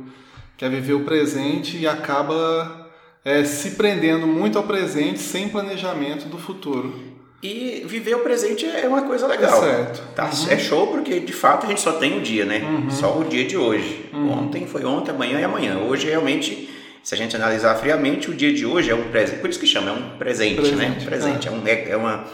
quer 0.57 0.69
viver 0.69 0.93
o 0.93 1.03
presente 1.03 1.77
e 1.77 1.85
acaba 1.85 2.89
é, 3.25 3.43
se 3.43 3.71
prendendo 3.71 4.25
muito 4.25 4.57
ao 4.57 4.63
presente 4.63 5.19
sem 5.19 5.49
planejamento 5.49 6.29
do 6.29 6.37
futuro. 6.37 7.10
E 7.43 7.83
viver 7.87 8.15
o 8.15 8.19
presente 8.19 8.65
é 8.65 8.87
uma 8.87 9.01
coisa 9.01 9.25
legal. 9.25 9.63
É 9.63 9.69
certo. 9.69 10.13
Tá? 10.13 10.25
Uhum. 10.25 10.49
É 10.49 10.59
show 10.59 10.87
porque 10.87 11.19
de 11.19 11.33
fato 11.33 11.65
a 11.65 11.69
gente 11.69 11.81
só 11.81 11.93
tem 11.93 12.17
o 12.17 12.21
dia, 12.21 12.45
né? 12.45 12.59
Uhum. 12.59 12.91
Só 12.91 13.17
o 13.17 13.23
dia 13.23 13.45
de 13.45 13.57
hoje. 13.57 14.09
Uhum. 14.13 14.43
Ontem 14.43 14.67
foi 14.67 14.85
ontem, 14.85 15.11
amanhã 15.11 15.39
é 15.39 15.43
amanhã. 15.43 15.79
Hoje 15.79 16.07
realmente, 16.07 16.69
se 17.03 17.15
a 17.15 17.17
gente 17.17 17.35
analisar 17.35 17.75
friamente, 17.75 18.29
o 18.29 18.33
dia 18.35 18.53
de 18.53 18.63
hoje 18.63 18.91
é 18.91 18.95
um 18.95 19.09
presente. 19.09 19.39
Por 19.39 19.49
isso 19.49 19.59
que 19.59 19.65
chama, 19.65 19.89
é 19.89 19.93
um 19.93 20.17
presente, 20.19 20.55
presente 20.55 20.77
né? 20.77 20.97
Um 21.01 21.05
presente. 21.05 21.47
É, 21.47 21.51
é, 21.51 21.53
um, 21.55 21.67
é, 21.67 21.89
é 21.89 21.97
uma, 21.97 22.25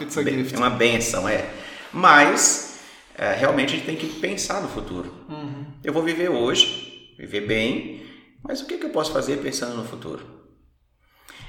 é 0.52 0.56
uma 0.58 0.70
benção, 0.70 1.26
é. 1.26 1.46
Mas 1.90 2.80
é, 3.16 3.32
realmente 3.32 3.74
a 3.74 3.76
gente 3.76 3.86
tem 3.86 3.96
que 3.96 4.06
pensar 4.20 4.60
no 4.60 4.68
futuro. 4.68 5.12
Uhum. 5.28 5.64
Eu 5.82 5.92
vou 5.92 6.02
viver 6.02 6.28
hoje, 6.28 7.14
viver 7.18 7.46
bem, 7.46 8.02
mas 8.42 8.60
o 8.60 8.66
que, 8.66 8.76
que 8.76 8.84
eu 8.84 8.90
posso 8.90 9.10
fazer 9.10 9.38
pensando 9.38 9.74
no 9.74 9.84
futuro? 9.84 10.36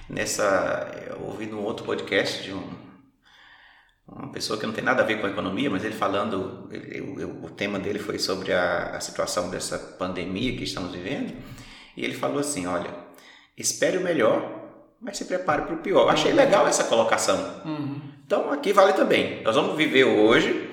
Nessa, 0.10 0.90
eu 1.08 1.28
ouvi 1.28 1.46
num 1.46 1.62
outro 1.64 1.86
podcast 1.86 2.42
de 2.42 2.54
um 2.54 2.89
uma 4.12 4.32
pessoa 4.32 4.60
que 4.60 4.66
não 4.66 4.74
tem 4.74 4.84
nada 4.84 5.04
a 5.04 5.06
ver 5.06 5.20
com 5.20 5.28
a 5.28 5.30
economia, 5.30 5.70
mas 5.70 5.84
ele 5.84 5.96
falando, 5.96 6.68
ele, 6.72 7.02
o, 7.02 7.46
o, 7.46 7.50
tema 7.50 7.80
dele 7.80 8.00
foi 8.00 8.18
sobre 8.20 8.54
a, 8.54 8.96
a, 8.96 9.00
situação 9.00 9.50
dessa 9.50 9.78
pandemia 9.78 10.56
que 10.56 10.64
estamos 10.64 10.92
vivendo, 10.92 11.34
e 11.96 12.04
ele 12.04 12.14
falou 12.14 12.40
assim, 12.40 12.66
olha, 12.66 12.94
espere 13.58 13.98
o 13.98 14.02
melhor, 14.02 14.60
mas 15.02 15.18
se 15.18 15.26
prepare 15.26 15.64
para 15.64 15.76
o 15.76 15.80
pior. 15.80 16.10
Achei 16.10 16.34
legal 16.34 16.68
essa 16.68 16.84
colocação. 16.84 17.62
Uhum. 17.66 18.02
Então 18.26 18.52
aqui 18.52 18.74
vale 18.74 18.94
também. 18.94 19.42
Nós 19.44 19.56
vamos 19.56 19.78
viver 19.78 20.04
hoje, 20.04 20.70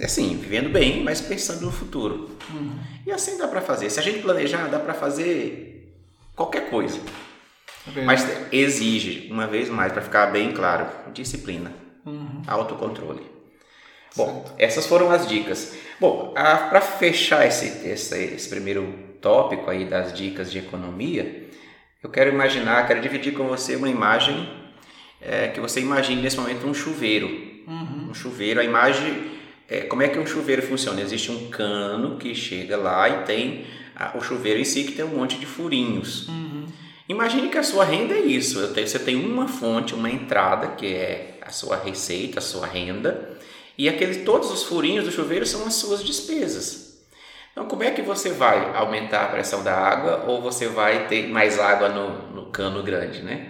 assim, 0.00 0.36
vivendo 0.36 0.70
bem, 0.70 1.02
mas 1.02 1.20
pensando 1.20 1.62
no 1.62 1.72
futuro. 1.72 2.36
Uhum. 2.50 2.78
E 3.06 3.12
assim 3.12 3.36
dá 3.36 3.46
para 3.46 3.60
fazer. 3.60 3.90
Se 3.90 4.00
a 4.00 4.02
gente 4.02 4.20
planejar, 4.20 4.68
dá 4.68 4.78
para 4.78 4.94
fazer 4.94 5.94
qualquer 6.34 6.70
coisa. 6.70 6.98
Mas 8.04 8.26
exige, 8.50 9.28
uma 9.30 9.46
vez 9.46 9.68
mais, 9.68 9.92
para 9.92 10.00
ficar 10.00 10.26
bem 10.26 10.52
claro, 10.52 10.86
disciplina, 11.12 11.72
uhum. 12.06 12.42
autocontrole. 12.46 13.22
Bom, 14.16 14.42
certo. 14.44 14.54
essas 14.58 14.86
foram 14.86 15.10
as 15.10 15.26
dicas. 15.26 15.76
Bom, 16.00 16.32
para 16.32 16.80
fechar 16.80 17.46
esse, 17.46 17.86
esse, 17.86 18.16
esse, 18.16 18.48
primeiro 18.48 18.94
tópico 19.20 19.70
aí 19.70 19.84
das 19.84 20.12
dicas 20.12 20.50
de 20.50 20.58
economia, 20.58 21.50
eu 22.02 22.08
quero 22.08 22.30
imaginar, 22.30 22.86
quero 22.86 23.00
dividir 23.00 23.34
com 23.34 23.48
você 23.48 23.76
uma 23.76 23.88
imagem 23.88 24.48
é, 25.20 25.48
que 25.48 25.60
você 25.60 25.80
imagine 25.80 26.22
nesse 26.22 26.38
momento 26.38 26.66
um 26.66 26.74
chuveiro. 26.74 27.26
Uhum. 27.66 28.08
Um 28.10 28.14
chuveiro, 28.14 28.60
a 28.60 28.64
imagem, 28.64 29.32
é, 29.68 29.80
como 29.80 30.02
é 30.02 30.08
que 30.08 30.18
um 30.18 30.26
chuveiro 30.26 30.62
funciona? 30.62 31.00
Existe 31.00 31.30
um 31.30 31.48
cano 31.48 32.16
que 32.16 32.34
chega 32.34 32.76
lá 32.76 33.08
e 33.08 33.24
tem 33.24 33.66
a, 33.96 34.16
o 34.16 34.20
chuveiro 34.20 34.60
em 34.60 34.64
si 34.64 34.84
que 34.84 34.92
tem 34.92 35.04
um 35.04 35.16
monte 35.16 35.38
de 35.38 35.46
furinhos. 35.46 36.28
Uhum. 36.28 36.66
Imagine 37.08 37.48
que 37.50 37.58
a 37.58 37.62
sua 37.62 37.84
renda 37.84 38.14
é 38.14 38.20
isso. 38.20 38.66
Você 38.66 38.98
tem 38.98 39.16
uma 39.16 39.46
fonte, 39.46 39.94
uma 39.94 40.10
entrada, 40.10 40.68
que 40.68 40.94
é 40.94 41.38
a 41.42 41.50
sua 41.50 41.76
receita, 41.76 42.38
a 42.38 42.42
sua 42.42 42.66
renda, 42.66 43.38
e 43.76 43.88
aqueles, 43.88 44.24
todos 44.24 44.50
os 44.50 44.62
furinhos 44.62 45.04
do 45.04 45.12
chuveiro 45.12 45.44
são 45.44 45.66
as 45.66 45.74
suas 45.74 46.02
despesas. 46.02 47.04
Então, 47.52 47.66
como 47.66 47.82
é 47.82 47.90
que 47.90 48.02
você 48.02 48.30
vai 48.30 48.74
aumentar 48.74 49.24
a 49.24 49.28
pressão 49.28 49.62
da 49.62 49.74
água 49.74 50.24
ou 50.26 50.40
você 50.40 50.66
vai 50.66 51.06
ter 51.06 51.28
mais 51.28 51.58
água 51.58 51.88
no, 51.88 52.32
no 52.32 52.46
cano 52.46 52.82
grande, 52.82 53.22
né? 53.22 53.48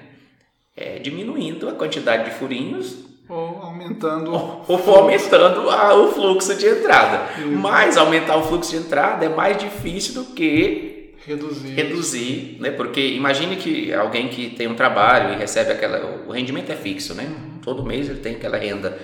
É, 0.77 0.99
diminuindo 0.99 1.69
a 1.69 1.73
quantidade 1.73 2.25
de 2.25 2.37
furinhos 2.37 2.97
ou 3.29 3.63
aumentando 3.63 4.33
ou, 4.33 4.65
ou 4.69 4.95
aumentando 4.97 5.71
a, 5.71 5.95
o 5.95 6.13
fluxo 6.13 6.55
de 6.55 6.67
entrada. 6.67 7.33
Isso. 7.39 7.49
Mas 7.49 7.97
aumentar 7.97 8.37
o 8.37 8.43
fluxo 8.43 8.73
de 8.73 8.79
entrada 8.79 9.25
é 9.25 9.29
mais 9.29 9.57
difícil 9.57 10.15
do 10.15 10.25
que 10.35 10.94
reduzir. 11.27 11.69
Reduzir, 11.75 12.57
né? 12.61 12.71
Porque 12.71 13.01
imagine 13.01 13.57
que 13.57 13.93
alguém 13.93 14.29
que 14.29 14.51
tem 14.51 14.67
um 14.67 14.75
trabalho 14.75 15.35
e 15.35 15.37
recebe 15.37 15.73
aquela, 15.73 16.25
o 16.27 16.33
rendimento 16.33 16.71
é 16.71 16.77
fixo, 16.77 17.15
né? 17.15 17.25
Uhum. 17.25 17.61
Todo 17.63 17.85
mês 17.85 18.09
ele 18.09 18.21
tem 18.21 18.37
aquela 18.37 18.57
renda. 18.57 18.99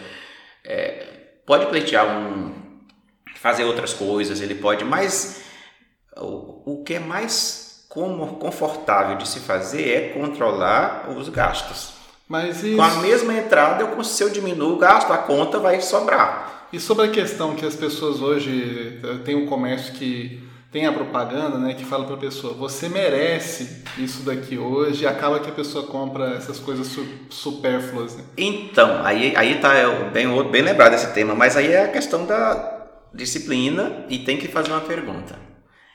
É, 0.64 1.06
pode 1.46 1.66
pleitear 1.66 2.06
um, 2.06 2.52
fazer 3.36 3.64
outras 3.64 3.92
coisas, 3.92 4.40
ele 4.40 4.54
pode, 4.54 4.84
mas 4.84 5.42
o, 6.16 6.74
o 6.74 6.84
que 6.84 6.94
é 6.94 7.00
mais 7.00 7.86
como 7.88 8.36
confortável 8.36 9.16
de 9.16 9.26
se 9.26 9.40
fazer 9.40 9.88
é 9.88 10.08
controlar 10.10 11.10
os 11.10 11.28
gastos. 11.28 11.94
Mas 12.28 12.62
isso... 12.62 12.76
Com 12.76 12.82
a 12.82 12.94
mesma 12.96 13.34
entrada, 13.34 13.82
eu, 13.82 14.04
se 14.04 14.22
eu 14.22 14.30
diminuo 14.30 14.74
o 14.74 14.78
gasto, 14.78 15.12
a 15.12 15.18
conta 15.18 15.58
vai 15.58 15.80
sobrar. 15.80 16.68
E 16.72 16.78
sobre 16.78 17.06
a 17.06 17.10
questão 17.10 17.56
que 17.56 17.66
as 17.66 17.74
pessoas 17.74 18.20
hoje 18.20 19.00
eh, 19.02 19.18
têm 19.24 19.34
um 19.34 19.46
comércio 19.46 19.92
que 19.94 20.40
tem 20.70 20.86
a 20.86 20.92
propaganda, 20.92 21.58
né, 21.58 21.74
que 21.74 21.84
fala 21.84 22.04
para 22.04 22.14
a 22.14 22.18
pessoa, 22.18 22.54
você 22.54 22.88
merece 22.88 23.82
isso 23.98 24.22
daqui 24.22 24.56
hoje, 24.56 25.02
e 25.02 25.06
acaba 25.06 25.40
que 25.40 25.50
a 25.50 25.52
pessoa 25.52 25.86
compra 25.86 26.34
essas 26.34 26.60
coisas 26.60 26.86
su 26.86 27.04
supérfluas. 27.28 28.16
Né? 28.16 28.24
Então, 28.36 29.04
aí 29.04 29.34
aí 29.36 29.58
tá 29.58 29.72
bem 30.12 30.28
bem 30.50 30.62
lembrado 30.62 30.94
esse 30.94 31.12
tema, 31.12 31.34
mas 31.34 31.56
aí 31.56 31.72
é 31.72 31.84
a 31.84 31.88
questão 31.88 32.24
da 32.24 32.88
disciplina 33.12 34.06
e 34.08 34.20
tem 34.20 34.38
que 34.38 34.46
fazer 34.46 34.70
uma 34.70 34.80
pergunta. 34.80 35.36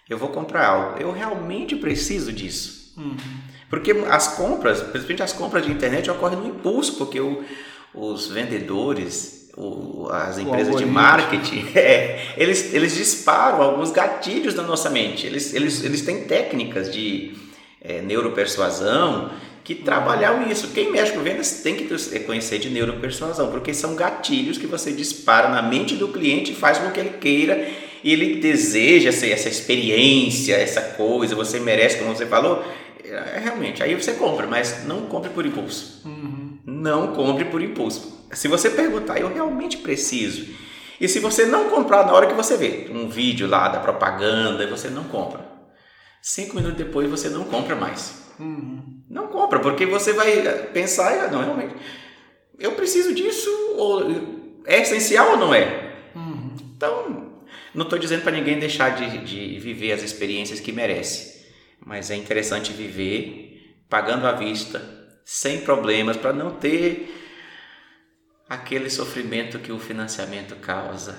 Eu 0.10 0.18
vou 0.18 0.30
comprar 0.30 0.68
algo, 0.68 1.00
eu 1.00 1.12
realmente 1.12 1.76
preciso 1.76 2.32
disso? 2.34 2.94
Uhum. 2.98 3.18
Porque 3.70 3.92
as 4.10 4.36
compras, 4.36 4.82
principalmente 4.82 5.24
as 5.24 5.34
compras 5.34 5.66
de 5.66 5.72
internet, 5.72 6.10
ocorrem 6.12 6.38
no 6.38 6.48
impulso, 6.48 6.98
porque 6.98 7.20
o, 7.20 7.44
os 7.94 8.28
vendedores, 8.28 9.45
o, 9.58 10.10
as 10.12 10.38
empresas 10.38 10.76
de 10.76 10.86
marketing, 10.86 11.68
é, 11.76 12.34
eles, 12.38 12.74
eles 12.74 12.96
disparam 12.96 13.62
alguns 13.62 13.92
gatilhos 13.92 14.54
na 14.54 14.64
nossa 14.64 14.90
mente. 14.90 15.26
Eles, 15.26 15.54
eles, 15.54 15.84
eles 15.84 16.02
têm 16.02 16.26
técnicas 16.26 16.94
de 16.94 17.34
é, 17.82 18.02
neuropersuasão 18.02 19.32
que 19.64 19.74
trabalham 19.74 20.50
isso. 20.50 20.70
Quem 20.70 20.92
mexe 20.92 21.14
com 21.14 21.22
vendas 21.22 21.62
tem 21.64 21.76
que 21.76 22.20
conhecer 22.20 22.60
de 22.60 22.70
neuropersuasão, 22.70 23.50
porque 23.50 23.74
são 23.74 23.96
gatilhos 23.96 24.58
que 24.58 24.68
você 24.68 24.92
dispara 24.92 25.50
na 25.50 25.62
mente 25.62 25.96
do 25.96 26.10
cliente 26.10 26.52
e 26.52 26.56
faz 26.56 26.78
com 26.78 26.92
que 26.92 27.00
ele 27.00 27.18
queira 27.20 27.68
e 28.04 28.14
ele 28.14 28.36
deseja 28.36 29.10
essa, 29.10 29.26
essa 29.26 29.50
experiência, 29.50 30.54
essa 30.56 30.82
coisa, 30.82 31.34
você 31.34 31.60
merece, 31.60 31.98
como 31.98 32.16
você 32.16 32.28
falou, 32.28 32.64
é, 33.04 33.40
realmente, 33.40 33.82
aí 33.82 33.96
você 33.96 34.14
compra, 34.14 34.46
mas 34.46 34.86
não 34.86 35.08
compre 35.08 35.32
por 35.32 35.44
impulso. 35.44 36.04
Uhum. 36.06 36.60
Não 36.64 37.16
compre 37.16 37.46
por 37.46 37.64
impulso. 37.64 38.25
Se 38.36 38.48
você 38.48 38.70
perguntar, 38.70 39.20
eu 39.20 39.34
realmente 39.34 39.78
preciso. 39.78 40.54
E 41.00 41.08
se 41.08 41.20
você 41.20 41.46
não 41.46 41.70
comprar 41.70 42.06
na 42.06 42.14
hora 42.14 42.28
que 42.28 42.34
você 42.34 42.56
vê 42.56 42.90
um 42.92 43.10
vídeo 43.10 43.48
lá 43.48 43.68
da 43.68 43.80
propaganda, 43.80 44.68
você 44.68 44.90
não 44.90 45.06
compra. 45.06 45.46
Cinco 46.22 46.56
minutos 46.56 46.78
depois 46.78 47.10
você 47.10 47.30
não 47.30 47.46
compra 47.46 47.76
mais. 47.76 48.26
Uhum. 48.40 49.02
Não 49.10 49.28
compra, 49.28 49.60
porque 49.60 49.86
você 49.86 50.14
vai 50.14 50.42
pensar, 50.74 51.32
não, 51.32 51.44
realmente, 51.44 51.76
eu 52.60 52.72
preciso 52.74 53.14
disso, 53.14 53.50
ou 53.78 54.62
é 54.66 54.82
essencial 54.82 55.32
ou 55.32 55.38
não 55.38 55.54
é? 55.54 55.94
Uhum. 56.16 56.56
Então, 56.76 57.44
não 57.74 57.84
estou 57.84 58.00
dizendo 58.00 58.24
para 58.24 58.32
ninguém 58.32 58.60
deixar 58.60 58.90
de, 58.90 59.20
de 59.20 59.60
viver 59.60 59.92
as 59.92 60.02
experiências 60.02 60.60
que 60.60 60.72
merece 60.72 61.36
mas 61.86 62.10
é 62.10 62.16
interessante 62.16 62.74
viver 62.74 63.76
pagando 63.88 64.26
à 64.26 64.32
vista, 64.32 64.82
sem 65.24 65.62
problemas, 65.62 66.18
para 66.18 66.34
não 66.34 66.52
ter 66.52 67.25
aquele 68.50 68.90
sofrimento 68.90 69.60
que 69.60 69.72
o 69.72 69.80
financiamento 69.80 70.56
causa, 70.56 71.16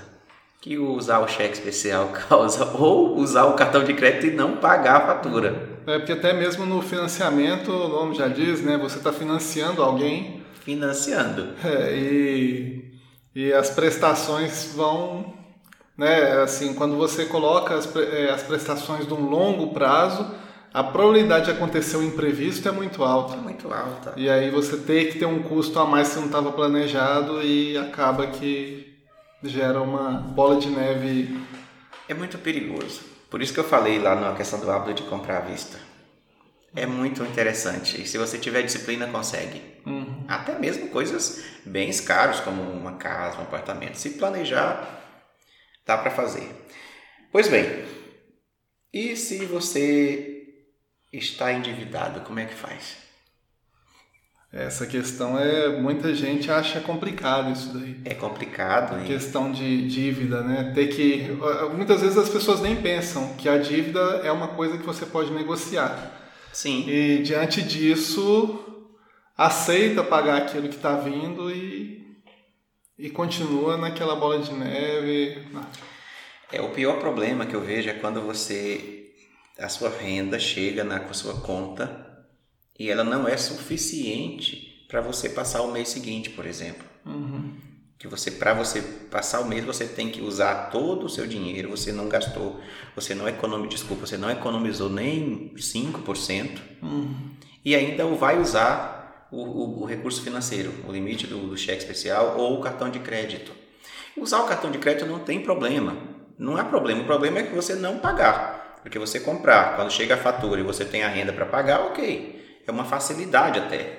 que 0.60 0.78
usar 0.78 1.20
o 1.20 1.28
cheque 1.28 1.54
especial 1.54 2.08
causa, 2.28 2.64
ou 2.76 3.16
usar 3.16 3.44
o 3.44 3.54
cartão 3.54 3.84
de 3.84 3.94
crédito 3.94 4.26
e 4.26 4.30
não 4.36 4.56
pagar 4.56 4.96
a 4.96 5.06
fatura. 5.06 5.76
É 5.86 5.98
porque 5.98 6.12
até 6.12 6.32
mesmo 6.32 6.66
no 6.66 6.82
financiamento, 6.82 7.70
o 7.70 7.88
nome 7.88 8.16
já 8.16 8.26
diz, 8.26 8.60
né? 8.60 8.76
Você 8.76 8.98
está 8.98 9.12
financiando 9.12 9.82
alguém. 9.82 10.42
Financiando. 10.64 11.50
É, 11.64 11.96
e, 11.96 12.92
e 13.34 13.52
as 13.52 13.70
prestações 13.70 14.72
vão, 14.74 15.32
né? 15.96 16.42
Assim, 16.42 16.74
quando 16.74 16.96
você 16.96 17.26
coloca 17.26 17.74
as, 17.74 17.94
é, 17.94 18.30
as 18.30 18.42
prestações 18.42 19.06
de 19.06 19.14
um 19.14 19.28
longo 19.28 19.72
prazo, 19.72 20.28
a 20.76 20.84
probabilidade 20.84 21.46
de 21.46 21.52
acontecer 21.52 21.96
um 21.96 22.02
imprevisto 22.02 22.68
é 22.68 22.70
muito 22.70 23.02
alta. 23.02 23.32
É 23.32 23.38
muito 23.38 23.72
alta. 23.72 24.12
E 24.14 24.28
aí 24.28 24.50
você 24.50 24.76
tem 24.76 25.06
que 25.06 25.18
ter 25.18 25.24
um 25.24 25.42
custo 25.42 25.78
a 25.78 25.86
mais 25.86 26.10
que 26.10 26.16
não 26.16 26.26
estava 26.26 26.52
planejado 26.52 27.42
e 27.42 27.78
acaba 27.78 28.26
que 28.26 28.94
gera 29.42 29.80
uma 29.80 30.10
bola 30.10 30.60
de 30.60 30.68
neve. 30.68 31.40
É 32.06 32.12
muito 32.12 32.36
perigoso. 32.36 33.00
Por 33.30 33.40
isso 33.40 33.54
que 33.54 33.60
eu 33.60 33.64
falei 33.64 33.98
lá 33.98 34.14
na 34.14 34.34
questão 34.34 34.60
do 34.60 34.70
hábito 34.70 35.02
de 35.02 35.08
comprar 35.08 35.38
à 35.38 35.40
vista. 35.40 35.78
É 36.74 36.84
muito 36.84 37.22
interessante. 37.22 38.02
E 38.02 38.06
se 38.06 38.18
você 38.18 38.36
tiver 38.36 38.60
disciplina, 38.60 39.06
consegue. 39.06 39.62
Uhum. 39.86 40.26
Até 40.28 40.58
mesmo 40.58 40.88
coisas 40.88 41.42
bem 41.64 41.90
caras, 42.04 42.40
como 42.40 42.60
uma 42.60 42.96
casa, 42.96 43.38
um 43.38 43.44
apartamento. 43.44 43.94
Se 43.94 44.10
planejar, 44.10 44.86
dá 45.86 45.96
para 45.96 46.10
fazer. 46.10 46.66
Pois 47.32 47.48
bem, 47.48 47.82
e 48.92 49.14
se 49.14 49.44
você 49.44 50.25
está 51.18 51.52
endividado, 51.52 52.20
como 52.20 52.38
é 52.38 52.44
que 52.44 52.54
faz? 52.54 53.06
Essa 54.52 54.86
questão 54.86 55.38
é. 55.38 55.68
Muita 55.68 56.14
gente 56.14 56.50
acha 56.50 56.80
complicado 56.80 57.52
isso 57.52 57.76
daí. 57.76 58.00
É 58.04 58.14
complicado, 58.14 58.96
A 58.96 59.04
questão 59.04 59.52
de 59.52 59.86
dívida, 59.86 60.42
né? 60.42 60.72
Ter 60.74 60.86
que. 60.88 61.28
Muitas 61.76 62.00
vezes 62.00 62.16
as 62.16 62.28
pessoas 62.28 62.60
nem 62.60 62.76
pensam 62.76 63.34
que 63.34 63.48
a 63.48 63.58
dívida 63.58 64.00
é 64.24 64.32
uma 64.32 64.48
coisa 64.48 64.78
que 64.78 64.86
você 64.86 65.04
pode 65.04 65.30
negociar. 65.32 66.10
Sim. 66.52 66.88
E 66.88 67.18
diante 67.22 67.60
disso, 67.60 68.64
aceita 69.36 70.02
pagar 70.02 70.38
aquilo 70.38 70.68
que 70.68 70.76
está 70.76 70.96
vindo 70.96 71.50
e, 71.50 72.16
e 72.98 73.10
continua 73.10 73.76
naquela 73.76 74.16
bola 74.16 74.38
de 74.38 74.54
neve. 74.54 75.48
É, 76.50 76.62
o 76.62 76.70
pior 76.70 76.98
problema 76.98 77.44
que 77.44 77.54
eu 77.54 77.60
vejo 77.60 77.90
é 77.90 77.94
quando 77.94 78.22
você 78.22 78.95
a 79.58 79.68
sua 79.68 79.88
renda 79.88 80.38
chega 80.38 80.84
na 80.84 81.12
sua 81.12 81.40
conta 81.40 82.06
e 82.78 82.90
ela 82.90 83.02
não 83.02 83.26
é 83.26 83.36
suficiente 83.36 84.84
para 84.88 85.00
você 85.00 85.28
passar 85.28 85.62
o 85.62 85.72
mês 85.72 85.88
seguinte, 85.88 86.30
por 86.30 86.46
exemplo. 86.46 86.84
Uhum. 87.04 87.54
Que 87.98 88.06
você, 88.06 88.30
para 88.30 88.52
você 88.52 88.82
passar 89.10 89.40
o 89.40 89.48
mês, 89.48 89.64
você 89.64 89.86
tem 89.86 90.10
que 90.10 90.20
usar 90.20 90.70
todo 90.70 91.06
o 91.06 91.08
seu 91.08 91.26
dinheiro, 91.26 91.70
você 91.70 91.92
não 91.92 92.08
gastou, 92.08 92.60
você 92.94 93.14
não 93.14 93.26
economizou, 93.26 93.68
desculpa, 93.68 94.06
você 94.06 94.18
não 94.18 94.30
economizou 94.30 94.90
nem 94.90 95.50
5%, 95.56 96.60
uhum. 96.82 97.30
e 97.64 97.74
ainda 97.74 98.04
vai 98.08 98.38
usar 98.38 99.28
o, 99.32 99.42
o, 99.42 99.82
o, 99.82 99.84
recurso 99.86 100.22
financeiro, 100.22 100.72
o 100.86 100.92
limite 100.92 101.26
do, 101.26 101.48
do 101.48 101.56
cheque 101.56 101.78
especial 101.78 102.36
ou 102.38 102.58
o 102.58 102.60
cartão 102.60 102.90
de 102.90 102.98
crédito. 102.98 103.50
Usar 104.14 104.40
o 104.40 104.46
cartão 104.46 104.70
de 104.70 104.78
crédito 104.78 105.06
não 105.06 105.20
tem 105.20 105.40
problema, 105.40 105.96
não 106.38 106.58
há 106.58 106.64
problema, 106.64 107.00
o 107.00 107.06
problema 107.06 107.38
é 107.38 107.44
que 107.44 107.54
você 107.54 107.74
não 107.74 107.98
pagar. 107.98 108.65
Porque 108.86 109.00
você 109.00 109.18
comprar, 109.18 109.74
quando 109.74 109.90
chega 109.90 110.14
a 110.14 110.16
fatura 110.16 110.60
e 110.60 110.62
você 110.62 110.84
tem 110.84 111.02
a 111.02 111.08
renda 111.08 111.32
para 111.32 111.44
pagar, 111.44 111.80
ok. 111.80 112.60
É 112.64 112.70
uma 112.70 112.84
facilidade 112.84 113.58
até. 113.58 113.98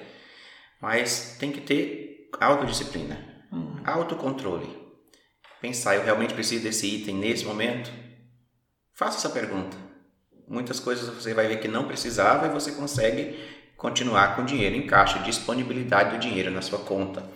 Mas 0.82 1.36
tem 1.38 1.52
que 1.52 1.60
ter 1.60 2.30
autodisciplina, 2.40 3.20
uhum. 3.52 3.82
autocontrole. 3.84 4.66
Pensar, 5.60 5.96
eu 5.96 6.06
realmente 6.06 6.34
preciso 6.34 6.64
desse 6.64 6.88
item 6.88 7.16
nesse 7.16 7.44
momento? 7.44 7.92
Faça 8.94 9.18
essa 9.18 9.30
pergunta. 9.30 9.76
Muitas 10.48 10.80
coisas 10.80 11.14
você 11.14 11.34
vai 11.34 11.50
ver 11.50 11.60
que 11.60 11.68
não 11.68 11.86
precisava 11.86 12.48
e 12.48 12.50
você 12.50 12.72
consegue 12.72 13.38
continuar 13.76 14.38
com 14.38 14.44
o 14.44 14.46
dinheiro 14.46 14.78
em 14.78 14.88
caixa, 14.88 15.20
disponibilidade 15.20 16.12
do 16.12 16.18
dinheiro 16.18 16.50
na 16.50 16.62
sua 16.62 16.80
conta 16.80 17.30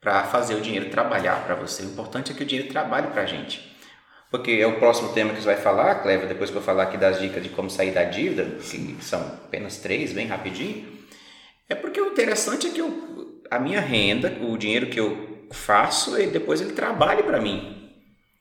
para 0.00 0.24
fazer 0.24 0.54
o 0.54 0.62
dinheiro 0.62 0.88
trabalhar 0.88 1.44
para 1.44 1.54
você. 1.54 1.82
O 1.82 1.90
importante 1.90 2.32
é 2.32 2.34
que 2.34 2.44
o 2.44 2.46
dinheiro 2.46 2.70
trabalhe 2.70 3.08
para 3.08 3.24
a 3.24 3.26
gente 3.26 3.76
porque 4.30 4.52
é 4.52 4.66
o 4.66 4.78
próximo 4.78 5.12
tema 5.12 5.32
que 5.32 5.40
você 5.40 5.46
vai 5.46 5.56
falar, 5.56 5.96
Cleva, 5.96 6.26
depois 6.26 6.50
que 6.50 6.56
eu 6.56 6.62
falar 6.62 6.84
aqui 6.84 6.96
das 6.96 7.18
dicas 7.18 7.42
de 7.42 7.48
como 7.48 7.70
sair 7.70 7.92
da 7.92 8.04
dívida, 8.04 8.44
que 8.60 9.04
são 9.04 9.20
apenas 9.20 9.78
três, 9.78 10.12
bem 10.12 10.26
rapidinho. 10.26 10.86
É 11.68 11.74
porque 11.74 12.00
o 12.00 12.08
interessante 12.08 12.66
é 12.66 12.70
que 12.70 12.80
eu, 12.80 13.42
a 13.50 13.58
minha 13.58 13.80
renda, 13.80 14.36
o 14.42 14.56
dinheiro 14.58 14.88
que 14.88 15.00
eu 15.00 15.46
faço, 15.50 16.16
ele, 16.16 16.30
depois 16.30 16.60
ele 16.60 16.72
trabalhe 16.72 17.22
para 17.22 17.40
mim. 17.40 17.90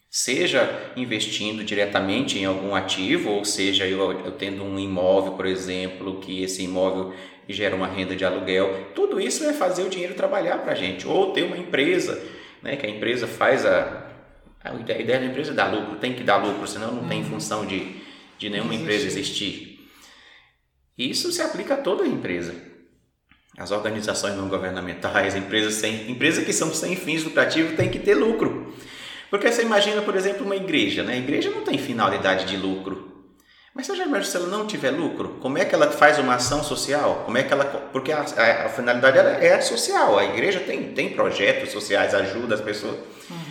Seja 0.10 0.92
investindo 0.96 1.64
diretamente 1.64 2.38
em 2.38 2.46
algum 2.46 2.76
ativo, 2.76 3.32
ou 3.32 3.46
seja, 3.46 3.86
eu, 3.86 4.12
eu 4.12 4.32
tendo 4.32 4.64
um 4.64 4.80
imóvel, 4.80 5.34
por 5.34 5.46
exemplo, 5.46 6.20
que 6.20 6.44
esse 6.44 6.64
imóvel 6.64 7.14
gera 7.48 7.76
uma 7.76 7.88
renda 7.88 8.16
de 8.16 8.26
aluguel. 8.26 8.88
Tudo 8.94 9.22
isso 9.22 9.46
é 9.46 9.54
fazer 9.54 9.84
o 9.84 9.90
dinheiro 9.90 10.16
trabalhar 10.16 10.60
para 10.60 10.74
a 10.74 10.76
gente. 10.76 11.08
Ou 11.08 11.32
ter 11.32 11.44
uma 11.44 11.58
empresa, 11.58 12.22
né, 12.62 12.76
que 12.76 12.86
a 12.86 12.90
empresa 12.90 13.28
faz 13.28 13.66
a, 13.66 14.07
A 14.70 15.00
ideia 15.00 15.20
da 15.20 15.26
empresa 15.26 15.52
é 15.52 15.54
dar 15.54 15.74
lucro, 15.74 15.96
tem 15.96 16.14
que 16.14 16.24
dar 16.24 16.38
lucro, 16.38 16.68
senão 16.68 16.92
não 16.92 17.08
tem 17.08 17.22
uhum. 17.22 17.30
função 17.30 17.66
de, 17.66 17.96
de 18.38 18.50
nenhuma 18.50 18.76
empresa 18.76 19.08
existir. 19.08 19.90
Isso 20.98 21.32
se 21.32 21.42
aplica 21.42 21.76
a 21.76 21.78
toda 21.78 22.04
a 22.04 22.08
empresa. 22.08 22.56
As 23.58 23.72
organizações 23.72 24.36
não 24.36 24.48
governamentais, 24.48 25.36
empresas, 25.36 25.76
sem, 25.76 26.12
empresas 26.12 26.44
que 26.44 26.54
são 26.54 26.74
sem 26.74 26.96
fins 26.96 27.24
lucrativos 27.24 27.76
têm 27.76 27.90
que 27.90 28.00
ter 28.00 28.16
lucro. 28.16 28.74
Porque 29.30 29.52
você 29.52 29.64
imagina, 29.64 30.02
por 30.02 30.16
exemplo, 30.16 30.46
uma 30.46 30.56
igreja. 30.56 31.04
Né? 31.04 31.14
A 31.14 31.18
igreja 31.18 31.50
não 31.50 31.64
tem 31.64 31.78
finalidade 31.78 32.46
de 32.46 32.56
lucro. 32.56 33.08
Mas 33.74 33.86
você 33.86 33.96
já 33.96 34.06
imagina 34.06 34.32
se 34.32 34.38
ela 34.38 34.48
não 34.48 34.66
tiver 34.66 34.92
lucro? 34.92 35.38
Como 35.40 35.58
é 35.58 35.66
que 35.66 35.76
ela 35.76 35.92
faz 35.92 36.18
uma 36.18 36.36
ação 36.36 36.64
social? 36.64 37.24
Como 37.26 37.38
é 37.38 37.44
que 37.44 37.54
ela, 37.54 37.66
porque 37.66 38.12
a, 38.12 38.22
a, 38.22 38.66
a 38.66 38.70
finalidade 38.70 39.20
é 39.20 39.62
social. 39.62 40.18
A 40.18 40.26
igreja 40.26 40.60
tem, 40.62 40.94
tem 40.94 41.10
projetos 41.10 41.72
sociais, 41.72 42.16
ajuda 42.16 42.56
as 42.56 42.62
pessoas. 42.62 42.96
Uhum. 43.30 43.47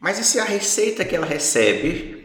Mas 0.00 0.18
e 0.18 0.24
se 0.24 0.38
a 0.38 0.44
receita 0.44 1.04
que 1.04 1.16
ela 1.16 1.26
recebe 1.26 2.16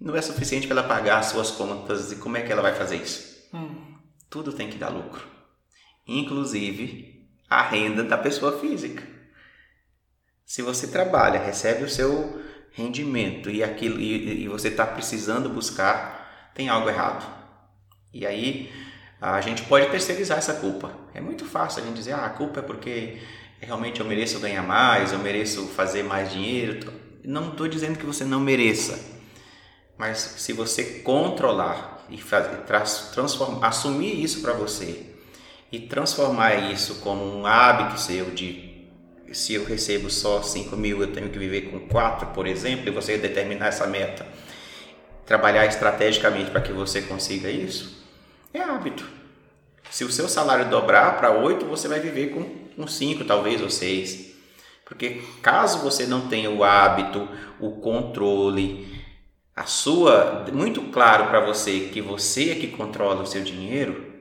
não 0.00 0.14
é 0.14 0.22
suficiente 0.22 0.66
para 0.66 0.80
ela 0.80 0.88
pagar 0.88 1.18
as 1.18 1.26
suas 1.26 1.50
contas? 1.50 2.12
E 2.12 2.16
como 2.16 2.36
é 2.36 2.42
que 2.42 2.52
ela 2.52 2.62
vai 2.62 2.74
fazer 2.74 2.96
isso? 2.96 3.48
Uhum. 3.52 3.94
Tudo 4.28 4.52
tem 4.52 4.68
que 4.68 4.76
dar 4.76 4.88
lucro, 4.88 5.26
inclusive 6.06 7.28
a 7.48 7.62
renda 7.62 8.02
da 8.02 8.18
pessoa 8.18 8.58
física. 8.58 9.02
Se 10.44 10.60
você 10.60 10.88
trabalha, 10.88 11.38
recebe 11.40 11.84
o 11.84 11.88
seu 11.88 12.42
rendimento 12.72 13.48
e 13.48 13.62
aquilo 13.62 14.00
e, 14.00 14.42
e 14.42 14.48
você 14.48 14.68
está 14.68 14.84
precisando 14.84 15.48
buscar, 15.48 16.52
tem 16.54 16.68
algo 16.68 16.88
errado. 16.88 17.24
E 18.12 18.26
aí 18.26 18.70
a 19.20 19.40
gente 19.40 19.62
pode 19.62 19.90
terceirizar 19.90 20.38
essa 20.38 20.54
culpa. 20.54 20.92
É 21.14 21.20
muito 21.20 21.44
fácil 21.44 21.82
a 21.82 21.86
gente 21.86 21.96
dizer, 21.96 22.12
ah, 22.12 22.26
a 22.26 22.30
culpa 22.30 22.60
é 22.60 22.62
porque 22.62 23.20
realmente 23.60 24.00
eu 24.00 24.06
mereço 24.06 24.40
ganhar 24.40 24.62
mais, 24.62 25.12
eu 25.12 25.18
mereço 25.18 25.66
fazer 25.68 26.02
mais 26.02 26.30
dinheiro. 26.30 26.92
Não 27.24 27.48
estou 27.48 27.66
dizendo 27.66 27.98
que 27.98 28.04
você 28.04 28.24
não 28.24 28.38
mereça, 28.38 29.00
mas 29.96 30.18
se 30.18 30.52
você 30.52 31.00
controlar 31.00 32.04
e 32.10 32.18
fazer, 32.18 32.58
transformar, 33.14 33.66
assumir 33.66 34.22
isso 34.22 34.42
para 34.42 34.52
você 34.52 35.06
e 35.72 35.80
transformar 35.80 36.70
isso 36.70 36.96
como 36.96 37.24
um 37.24 37.46
hábito 37.46 37.98
seu 37.98 38.26
de 38.26 38.74
se 39.32 39.54
eu 39.54 39.64
recebo 39.64 40.10
só 40.10 40.42
5 40.42 40.76
mil, 40.76 41.00
eu 41.00 41.12
tenho 41.12 41.30
que 41.30 41.38
viver 41.38 41.62
com 41.62 41.80
4, 41.88 42.28
por 42.28 42.46
exemplo, 42.46 42.88
e 42.88 42.90
você 42.90 43.16
determinar 43.16 43.68
essa 43.68 43.86
meta, 43.86 44.26
trabalhar 45.24 45.66
estrategicamente 45.66 46.50
para 46.50 46.60
que 46.60 46.72
você 46.72 47.02
consiga 47.02 47.50
isso, 47.50 48.04
é 48.52 48.60
hábito. 48.60 49.04
Se 49.90 50.04
o 50.04 50.12
seu 50.12 50.28
salário 50.28 50.68
dobrar 50.68 51.16
para 51.16 51.32
8, 51.32 51.64
você 51.64 51.88
vai 51.88 52.00
viver 52.00 52.30
com, 52.30 52.44
com 52.76 52.86
5, 52.86 53.24
talvez, 53.24 53.62
ou 53.62 53.70
6. 53.70 54.33
Porque 54.84 55.22
caso 55.42 55.78
você 55.78 56.06
não 56.06 56.28
tenha 56.28 56.50
o 56.50 56.62
hábito, 56.62 57.28
o 57.58 57.80
controle, 57.80 59.04
a 59.56 59.64
sua 59.64 60.46
muito 60.52 60.82
claro 60.90 61.26
para 61.26 61.40
você 61.40 61.88
que 61.92 62.00
você 62.00 62.50
é 62.50 62.54
que 62.56 62.68
controla 62.68 63.22
o 63.22 63.26
seu 63.26 63.42
dinheiro, 63.42 64.12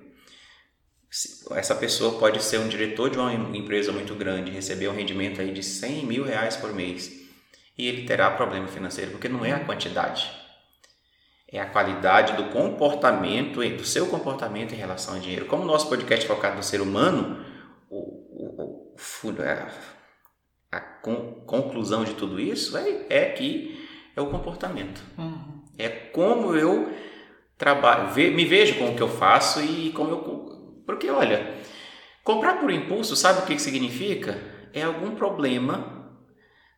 essa 1.52 1.76
pessoa 1.76 2.18
pode 2.18 2.42
ser 2.42 2.60
um 2.60 2.68
diretor 2.68 3.10
de 3.10 3.18
uma 3.20 3.34
empresa 3.34 3.92
muito 3.92 4.16
grande, 4.16 4.52
receber 4.52 4.88
um 4.88 4.96
rendimento 4.96 5.42
aí 5.42 5.52
de 5.52 5.62
100 5.62 6.06
mil 6.06 6.24
reais 6.24 6.56
por 6.56 6.74
mês 6.74 7.24
e 7.78 7.88
ele 7.88 8.06
terá 8.06 8.32
problema 8.32 8.68
financeiro, 8.68 9.12
porque 9.12 9.30
não 9.30 9.44
é 9.44 9.52
a 9.52 9.60
quantidade, 9.60 10.32
é 11.48 11.60
a 11.60 11.66
qualidade 11.66 12.34
do 12.34 12.46
comportamento, 12.46 13.64
do 13.64 13.86
seu 13.86 14.08
comportamento 14.08 14.74
em 14.74 14.78
relação 14.78 15.16
ao 15.16 15.20
dinheiro. 15.20 15.46
Como 15.46 15.64
o 15.64 15.68
nosso 15.68 15.88
podcast 15.88 16.26
é 16.26 16.28
focado 16.28 16.56
no 16.56 16.64
ser 16.64 16.82
humano, 16.82 17.46
o, 17.90 17.98
o, 17.98 18.94
o, 18.94 18.96
a, 20.74 20.78
a 20.78 20.80
conclusão 21.46 22.04
de 22.04 22.14
tudo 22.14 22.40
isso 22.40 22.78
é, 22.78 23.06
é 23.10 23.26
que 23.26 23.88
é 24.16 24.22
o 24.22 24.28
comportamento. 24.28 25.02
Uhum. 25.18 25.64
É 25.78 25.90
como 25.90 26.56
eu 26.56 26.92
trabalho, 27.58 28.14
me 28.16 28.46
vejo 28.46 28.78
com 28.78 28.90
o 28.90 28.96
que 28.96 29.02
eu 29.02 29.08
faço 29.08 29.62
e 29.62 29.92
como 29.92 30.12
eu. 30.12 30.84
Porque, 30.86 31.10
olha, 31.10 31.56
comprar 32.24 32.60
por 32.60 32.72
impulso, 32.72 33.16
sabe 33.16 33.40
o 33.40 33.46
que 33.46 33.58
significa? 33.60 34.40
É 34.74 34.84
algum 34.84 35.16
problema 35.16 36.03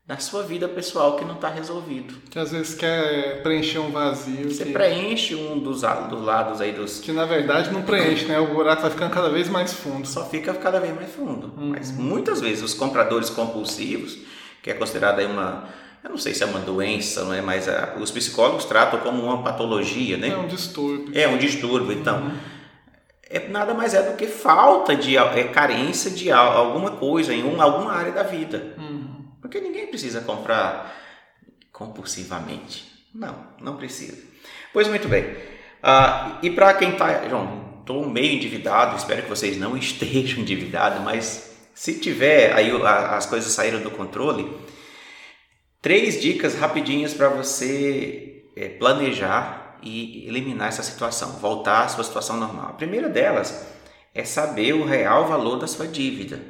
da 0.07 0.17
sua 0.17 0.43
vida 0.43 0.67
pessoal 0.67 1.15
que 1.15 1.25
não 1.25 1.33
está 1.33 1.49
resolvido. 1.49 2.13
Que 2.29 2.37
às 2.37 2.51
vezes 2.51 2.75
quer 2.75 3.41
preencher 3.41 3.79
um 3.79 3.91
vazio. 3.91 4.51
Você 4.51 4.65
que... 4.65 4.71
preenche 4.71 5.33
um 5.35 5.57
dos, 5.57 5.81
dos 5.81 6.21
lados 6.23 6.61
aí 6.61 6.71
dos. 6.71 6.99
Que 6.99 7.11
na 7.11 7.25
verdade 7.25 7.71
não 7.71 7.81
preenche, 7.81 8.25
né? 8.25 8.39
O 8.39 8.53
buraco 8.53 8.83
vai 8.83 8.91
ficando 8.91 9.11
cada 9.11 9.29
vez 9.29 9.49
mais 9.49 9.73
fundo. 9.73 10.07
Só 10.07 10.25
fica 10.25 10.53
cada 10.53 10.79
vez 10.79 10.93
mais 10.93 11.11
fundo. 11.11 11.53
Uhum. 11.57 11.69
Mas 11.69 11.91
muitas 11.91 12.39
vezes 12.39 12.63
os 12.63 12.73
compradores 12.75 13.31
compulsivos, 13.31 14.19
que 14.61 14.69
é 14.69 14.73
considerado 14.75 15.19
aí 15.19 15.25
uma 15.25 15.67
eu 16.03 16.11
não 16.11 16.19
sei 16.19 16.35
se 16.35 16.43
é 16.43 16.45
uma 16.45 16.59
doença, 16.59 17.23
não 17.23 17.33
é? 17.33 17.41
mas 17.41 17.67
a, 17.67 17.95
os 17.99 18.11
psicólogos 18.11 18.63
tratam 18.65 18.99
como 18.99 19.23
uma 19.23 19.41
patologia, 19.41 20.17
né? 20.17 20.29
É 20.29 20.37
um 20.37 20.45
distúrbio. 20.45 21.19
É 21.19 21.27
um 21.27 21.35
distúrbio, 21.35 21.91
então. 21.91 22.21
Uhum. 22.21 22.37
É, 23.27 23.47
nada 23.47 23.73
mais 23.73 23.95
é 23.95 24.03
do 24.03 24.15
que 24.15 24.27
falta 24.27 24.95
de 24.95 25.17
é, 25.17 25.43
carência 25.45 26.11
de 26.11 26.31
alguma 26.31 26.91
coisa 26.91 27.33
em 27.33 27.43
um, 27.43 27.59
alguma 27.59 27.91
área 27.91 28.11
da 28.11 28.21
vida. 28.21 28.75
Uhum. 28.77 29.24
Porque 29.55 29.69
ninguém 29.69 29.87
precisa 29.87 30.19
comprar 30.19 30.93
compulsivamente. 31.71 32.91
Não, 33.13 33.47
não 33.61 33.77
precisa. 33.77 34.21
Pois 34.73 34.85
muito 34.89 35.07
bem. 35.07 35.23
Uh, 35.23 36.39
e 36.43 36.49
para 36.49 36.73
quem 36.73 36.91
está. 36.91 37.25
João, 37.29 37.77
estou 37.79 38.05
meio 38.05 38.33
endividado, 38.33 38.97
espero 38.97 39.23
que 39.23 39.29
vocês 39.29 39.57
não 39.57 39.77
estejam 39.79 40.39
endividados, 40.39 41.01
mas 41.03 41.55
se 41.73 41.97
tiver 42.01 42.51
aí 42.51 42.69
as 42.83 43.25
coisas 43.25 43.49
saíram 43.53 43.81
do 43.81 43.91
controle 43.91 44.53
Três 45.81 46.19
dicas 46.19 46.55
rapidinhas 46.55 47.13
para 47.13 47.29
você 47.29 48.43
é, 48.57 48.67
planejar 48.67 49.77
e 49.81 50.27
eliminar 50.27 50.67
essa 50.67 50.83
situação, 50.83 51.39
voltar 51.39 51.83
à 51.83 51.87
sua 51.87 52.03
situação 52.03 52.35
normal. 52.35 52.71
A 52.71 52.73
primeira 52.73 53.07
delas 53.07 53.65
é 54.13 54.25
saber 54.25 54.73
o 54.73 54.83
real 54.83 55.29
valor 55.29 55.59
da 55.59 55.67
sua 55.67 55.87
dívida. 55.87 56.41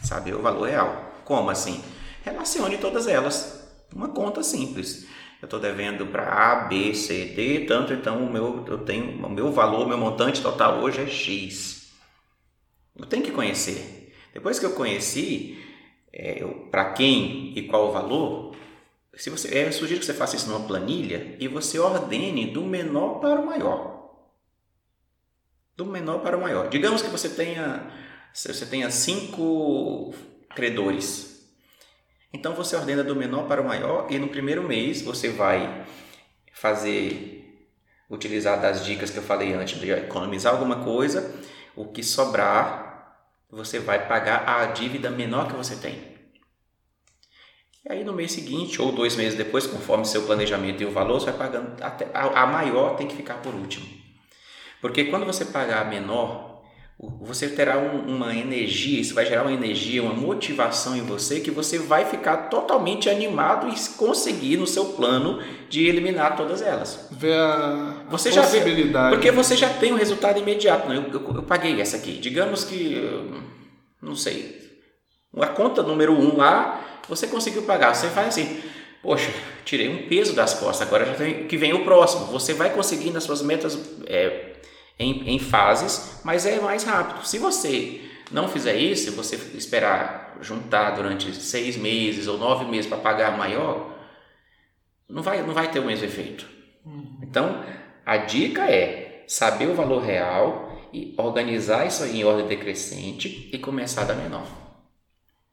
Saber 0.00 0.36
o 0.36 0.42
valor 0.42 0.68
real. 0.68 1.14
Como 1.24 1.50
assim? 1.50 1.82
Relacione 2.24 2.78
todas 2.78 3.06
elas. 3.06 3.68
Uma 3.94 4.08
conta 4.08 4.42
simples. 4.42 5.06
Eu 5.40 5.46
estou 5.46 5.60
devendo 5.60 6.06
para 6.06 6.22
A, 6.24 6.64
B, 6.64 6.94
C, 6.94 7.26
D, 7.26 7.66
tanto, 7.66 7.92
então 7.92 8.24
o 8.24 8.32
meu, 8.32 8.64
eu 8.66 8.78
tenho, 8.78 9.24
o 9.24 9.30
meu 9.30 9.52
valor, 9.52 9.84
o 9.84 9.88
meu 9.88 9.98
montante 9.98 10.40
total 10.40 10.80
hoje 10.80 11.02
é 11.02 11.06
X. 11.06 11.92
Eu 12.96 13.04
tenho 13.04 13.22
que 13.22 13.30
conhecer. 13.30 14.16
Depois 14.32 14.58
que 14.58 14.64
eu 14.64 14.72
conheci 14.72 15.62
é, 16.10 16.42
para 16.70 16.92
quem 16.92 17.52
e 17.56 17.68
qual 17.68 17.88
o 17.88 17.92
valor, 17.92 18.56
se 19.14 19.28
você, 19.28 19.66
eu 19.66 19.72
sugiro 19.72 20.00
que 20.00 20.06
você 20.06 20.14
faça 20.14 20.34
isso 20.34 20.48
numa 20.48 20.66
planilha 20.66 21.36
e 21.38 21.46
você 21.46 21.78
ordene 21.78 22.46
do 22.46 22.62
menor 22.62 23.20
para 23.20 23.40
o 23.40 23.46
maior. 23.46 23.94
Do 25.76 25.84
menor 25.84 26.20
para 26.20 26.38
o 26.38 26.40
maior. 26.40 26.70
Digamos 26.70 27.02
que 27.02 27.08
você 27.08 27.28
tenha, 27.28 27.90
você 28.32 28.64
tenha 28.64 28.90
cinco 28.90 30.14
credores. 30.54 31.33
Então 32.34 32.52
você 32.52 32.74
ordena 32.74 33.04
do 33.04 33.14
menor 33.14 33.46
para 33.46 33.62
o 33.62 33.64
maior 33.64 34.08
e 34.10 34.18
no 34.18 34.26
primeiro 34.26 34.60
mês 34.60 35.00
você 35.00 35.28
vai 35.28 35.86
fazer, 36.52 37.70
utilizar 38.10 38.60
das 38.60 38.84
dicas 38.84 39.08
que 39.08 39.18
eu 39.18 39.22
falei 39.22 39.54
antes, 39.54 39.78
de 39.78 39.88
economizar 39.92 40.52
alguma 40.52 40.82
coisa, 40.82 41.32
o 41.76 41.86
que 41.86 42.02
sobrar 42.02 42.82
você 43.48 43.78
vai 43.78 44.08
pagar 44.08 44.48
a 44.48 44.66
dívida 44.66 45.10
menor 45.10 45.46
que 45.46 45.54
você 45.54 45.76
tem. 45.76 46.12
E 47.84 47.92
aí 47.92 48.02
no 48.02 48.12
mês 48.12 48.32
seguinte 48.32 48.82
ou 48.82 48.90
dois 48.90 49.14
meses 49.14 49.38
depois, 49.38 49.64
conforme 49.64 50.04
seu 50.04 50.22
planejamento 50.22 50.82
e 50.82 50.86
o 50.86 50.90
valor, 50.90 51.20
você 51.20 51.26
vai 51.26 51.38
pagando 51.38 51.80
até 51.84 52.08
a, 52.12 52.46
maior 52.46 52.96
tem 52.96 53.06
que 53.06 53.14
ficar 53.14 53.34
por 53.34 53.54
último. 53.54 53.86
Porque 54.80 55.04
quando 55.04 55.24
você 55.24 55.44
pagar 55.44 55.82
a 55.82 55.84
menor, 55.84 56.53
você 56.98 57.48
terá 57.48 57.76
um, 57.78 58.14
uma 58.14 58.34
energia, 58.34 59.00
isso 59.00 59.14
vai 59.14 59.26
gerar 59.26 59.42
uma 59.42 59.52
energia, 59.52 60.02
uma 60.02 60.14
motivação 60.14 60.96
em 60.96 61.02
você 61.02 61.40
que 61.40 61.50
você 61.50 61.78
vai 61.78 62.04
ficar 62.04 62.48
totalmente 62.48 63.10
animado 63.10 63.68
e 63.68 63.74
conseguir 63.96 64.56
no 64.56 64.66
seu 64.66 64.86
plano 64.86 65.42
de 65.68 65.86
eliminar 65.86 66.36
todas 66.36 66.62
elas. 66.62 67.08
Ver 67.10 67.34
a, 67.34 68.04
você 68.08 68.30
já 68.30 68.42
possibilidade. 68.42 69.10
Vê, 69.10 69.16
porque 69.16 69.30
você 69.32 69.56
já 69.56 69.68
tem 69.68 69.92
um 69.92 69.96
resultado 69.96 70.38
imediato. 70.38 70.88
Né? 70.88 70.96
Eu, 70.96 71.20
eu, 71.20 71.36
eu 71.36 71.42
paguei 71.42 71.80
essa 71.80 71.96
aqui. 71.96 72.12
Digamos 72.12 72.64
que, 72.64 72.96
não 74.00 74.14
sei, 74.14 74.64
a 75.36 75.48
conta 75.48 75.82
número 75.82 76.12
um 76.12 76.36
lá 76.36 76.80
você 77.08 77.26
conseguiu 77.26 77.62
pagar. 77.62 77.94
Você 77.94 78.08
faz 78.08 78.28
assim, 78.28 78.62
poxa, 79.02 79.30
tirei 79.64 79.88
um 79.88 80.08
peso 80.08 80.32
das 80.32 80.54
costas, 80.54 80.86
agora 80.86 81.04
já 81.04 81.14
tem 81.14 81.46
que 81.46 81.56
vem 81.56 81.72
o 81.72 81.84
próximo. 81.84 82.26
Você 82.26 82.54
vai 82.54 82.70
conseguindo 82.70 83.18
as 83.18 83.24
suas 83.24 83.42
metas 83.42 83.78
é, 84.06 84.54
em, 84.98 85.34
em 85.34 85.38
fases, 85.38 86.20
mas 86.24 86.46
é 86.46 86.60
mais 86.60 86.84
rápido. 86.84 87.26
Se 87.26 87.38
você 87.38 88.00
não 88.30 88.48
fizer 88.48 88.76
isso, 88.76 89.12
você 89.12 89.36
esperar 89.56 90.38
juntar 90.40 90.90
durante 90.90 91.32
seis 91.34 91.76
meses 91.76 92.26
ou 92.26 92.38
nove 92.38 92.64
meses 92.64 92.86
para 92.86 92.98
pagar 92.98 93.36
maior, 93.36 93.94
não 95.08 95.22
vai, 95.22 95.42
não 95.42 95.54
vai 95.54 95.70
ter 95.70 95.78
o 95.78 95.84
mesmo 95.84 96.04
efeito. 96.04 96.48
Uhum. 96.84 97.18
Então, 97.22 97.64
a 98.04 98.16
dica 98.16 98.70
é 98.70 99.24
saber 99.26 99.68
o 99.68 99.74
valor 99.74 100.02
real 100.02 100.88
e 100.92 101.14
organizar 101.16 101.86
isso 101.86 102.04
em 102.04 102.24
ordem 102.24 102.46
decrescente 102.46 103.50
e 103.52 103.58
começar 103.58 104.04
da 104.04 104.14
menor. 104.14 104.46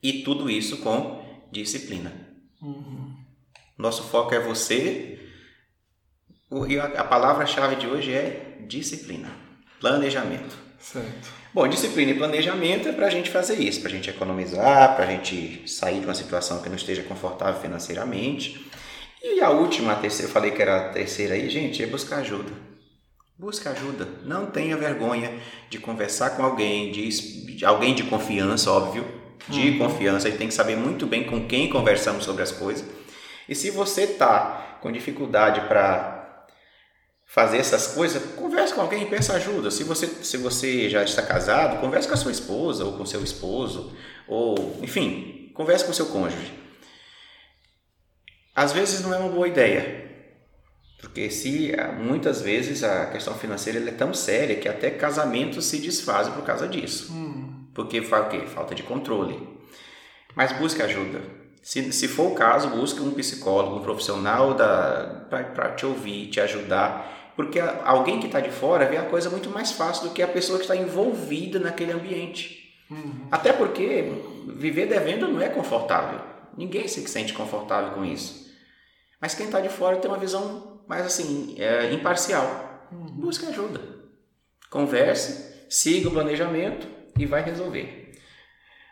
E 0.02 0.24
tudo 0.24 0.50
isso 0.50 0.78
com 0.78 1.24
disciplina. 1.52 2.12
Uhum. 2.62 3.16
Nosso 3.78 4.04
foco 4.04 4.34
é 4.34 4.40
você. 4.40 5.20
E 6.68 6.80
a 6.80 7.04
palavra-chave 7.04 7.78
de 7.78 7.88
hoje 7.88 8.14
é 8.14 8.51
disciplina, 8.72 9.30
planejamento. 9.80 10.56
Certo. 10.80 11.30
Bom, 11.54 11.68
disciplina 11.68 12.12
e 12.12 12.16
planejamento 12.16 12.88
é 12.88 12.94
para 12.94 13.08
a 13.08 13.10
gente 13.10 13.30
fazer 13.30 13.60
isso, 13.60 13.82
para 13.82 13.90
a 13.90 13.94
gente 13.94 14.10
economizar, 14.10 14.96
para 14.96 15.04
a 15.06 15.08
gente 15.08 15.70
sair 15.70 16.00
de 16.00 16.06
uma 16.06 16.16
situação 16.16 16.62
que 16.62 16.70
não 16.70 16.78
esteja 16.78 17.04
confortável 17.04 17.62
financeiramente. 17.62 18.66
E 19.22 19.42
a 19.42 19.50
última, 19.50 19.92
a 19.92 19.96
terceira, 19.96 20.30
eu 20.30 20.34
falei 20.34 20.52
que 20.52 20.62
era 20.62 20.88
a 20.88 20.90
terceira 20.90 21.36
aí, 21.36 21.50
gente, 21.50 21.84
é 21.84 21.86
buscar 21.86 22.20
ajuda. 22.20 22.52
Busca 23.38 23.72
ajuda. 23.72 24.08
Não 24.24 24.46
tenha 24.46 24.78
vergonha 24.78 25.32
de 25.70 25.78
conversar 25.78 26.32
com 26.32 26.44
alguém, 26.44 26.92
de, 26.92 27.56
de 27.58 27.66
alguém 27.66 27.94
de 27.94 28.04
confiança, 28.04 28.72
óbvio, 28.72 29.06
de 29.50 29.72
uhum. 29.72 29.78
confiança. 29.80 30.28
A 30.28 30.30
gente 30.30 30.40
tem 30.40 30.48
que 30.48 30.54
saber 30.54 30.78
muito 30.78 31.06
bem 31.06 31.26
com 31.26 31.46
quem 31.46 31.70
conversamos 31.70 32.24
sobre 32.24 32.42
as 32.42 32.52
coisas. 32.52 32.86
E 33.50 33.54
se 33.54 33.70
você 33.70 34.08
tá 34.08 34.78
com 34.82 34.92
dificuldade 34.92 35.62
para 35.68 36.21
fazer 37.32 37.60
essas 37.60 37.88
coisas, 37.88 38.22
converse 38.36 38.74
com 38.74 38.82
alguém, 38.82 39.06
peça 39.06 39.34
ajuda. 39.34 39.72
Se 39.72 39.86
você, 39.86 40.06
se 40.06 40.36
você 40.36 40.90
já 40.90 41.02
está 41.02 41.22
casado, 41.22 41.80
converse 41.80 42.06
com 42.06 42.14
a 42.14 42.18
sua 42.18 42.32
esposa 42.32 42.84
ou 42.84 42.98
com 42.98 43.06
seu 43.06 43.24
esposo, 43.24 43.96
ou 44.28 44.78
enfim, 44.82 45.50
converse 45.54 45.86
com 45.86 45.94
seu 45.94 46.08
cônjuge. 46.08 46.52
Às 48.54 48.74
vezes 48.74 49.00
não 49.00 49.14
é 49.14 49.18
uma 49.18 49.30
boa 49.30 49.48
ideia, 49.48 50.12
porque 51.00 51.32
se 51.32 51.72
muitas 51.98 52.42
vezes 52.42 52.84
a 52.84 53.06
questão 53.06 53.34
financeira 53.36 53.80
é 53.80 53.94
tão 53.94 54.14
séria 54.14 54.58
que 54.58 54.68
até 54.68 54.92
casamentos 54.92 55.64
se 55.64 55.80
desfazem 55.80 56.34
por 56.34 56.44
causa 56.44 56.68
disso. 56.68 57.14
Hum. 57.14 57.70
Porque 57.74 58.02
fala 58.02 58.26
o 58.26 58.30
quê? 58.30 58.42
Falta 58.46 58.76
de 58.76 58.84
controle. 58.84 59.48
Mas 60.36 60.52
busque 60.52 60.82
ajuda. 60.82 61.22
Se, 61.64 61.94
se 61.94 62.10
for 62.10 62.34
o 62.34 62.36
caso, 62.36 62.68
busque 62.72 63.00
um 63.00 63.12
psicólogo, 63.12 63.78
um 63.78 63.82
profissional 63.82 64.54
para 65.30 65.72
te 65.78 65.86
ouvir, 65.86 66.30
te 66.30 66.42
ajudar 66.42 67.21
porque 67.36 67.60
alguém 67.60 68.20
que 68.20 68.26
está 68.26 68.40
de 68.40 68.52
fora 68.52 68.86
vê 68.86 68.98
a 68.98 69.06
coisa 69.06 69.30
muito 69.30 69.50
mais 69.50 69.72
fácil 69.72 70.08
do 70.08 70.14
que 70.14 70.22
a 70.22 70.28
pessoa 70.28 70.58
que 70.58 70.66
está 70.66 70.76
envolvida 70.76 71.60
naquele 71.60 71.92
ambiente. 71.92 72.76
Uhum. 72.90 73.28
Até 73.32 73.54
porque 73.54 74.12
viver 74.56 74.88
devendo 74.88 75.28
não 75.28 75.42
é 75.42 75.50
confortável. 75.50 76.20
Ninguém 76.58 76.88
se 76.88 77.06
sente 77.08 77.34
confortável 77.34 77.92
com 77.92 78.04
isso. 78.04 78.52
Mas 79.20 79.34
quem 79.34 79.46
está 79.46 79.62
de 79.62 79.70
fora 79.70 79.98
tem 79.98 80.12
uma 80.12 80.18
visão 80.18 80.82
mais 80.88 81.06
assim, 81.06 81.56
é, 81.58 81.94
imparcial. 81.94 82.88
Uhum. 82.92 83.06
Busque 83.06 83.46
ajuda. 83.46 83.80
Converse, 84.70 85.66
siga 85.70 86.10
o 86.10 86.12
planejamento 86.12 86.88
e 87.18 87.26
vai 87.26 87.42
resolver. 87.42 88.02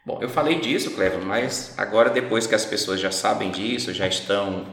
Bom, 0.05 0.19
eu 0.21 0.29
falei 0.29 0.59
disso, 0.59 0.91
Clever, 0.91 1.21
mas 1.21 1.73
agora 1.77 2.09
depois 2.09 2.47
que 2.47 2.55
as 2.55 2.65
pessoas 2.65 2.99
já 2.99 3.11
sabem 3.11 3.51
disso, 3.51 3.93
já 3.93 4.07
estão 4.07 4.65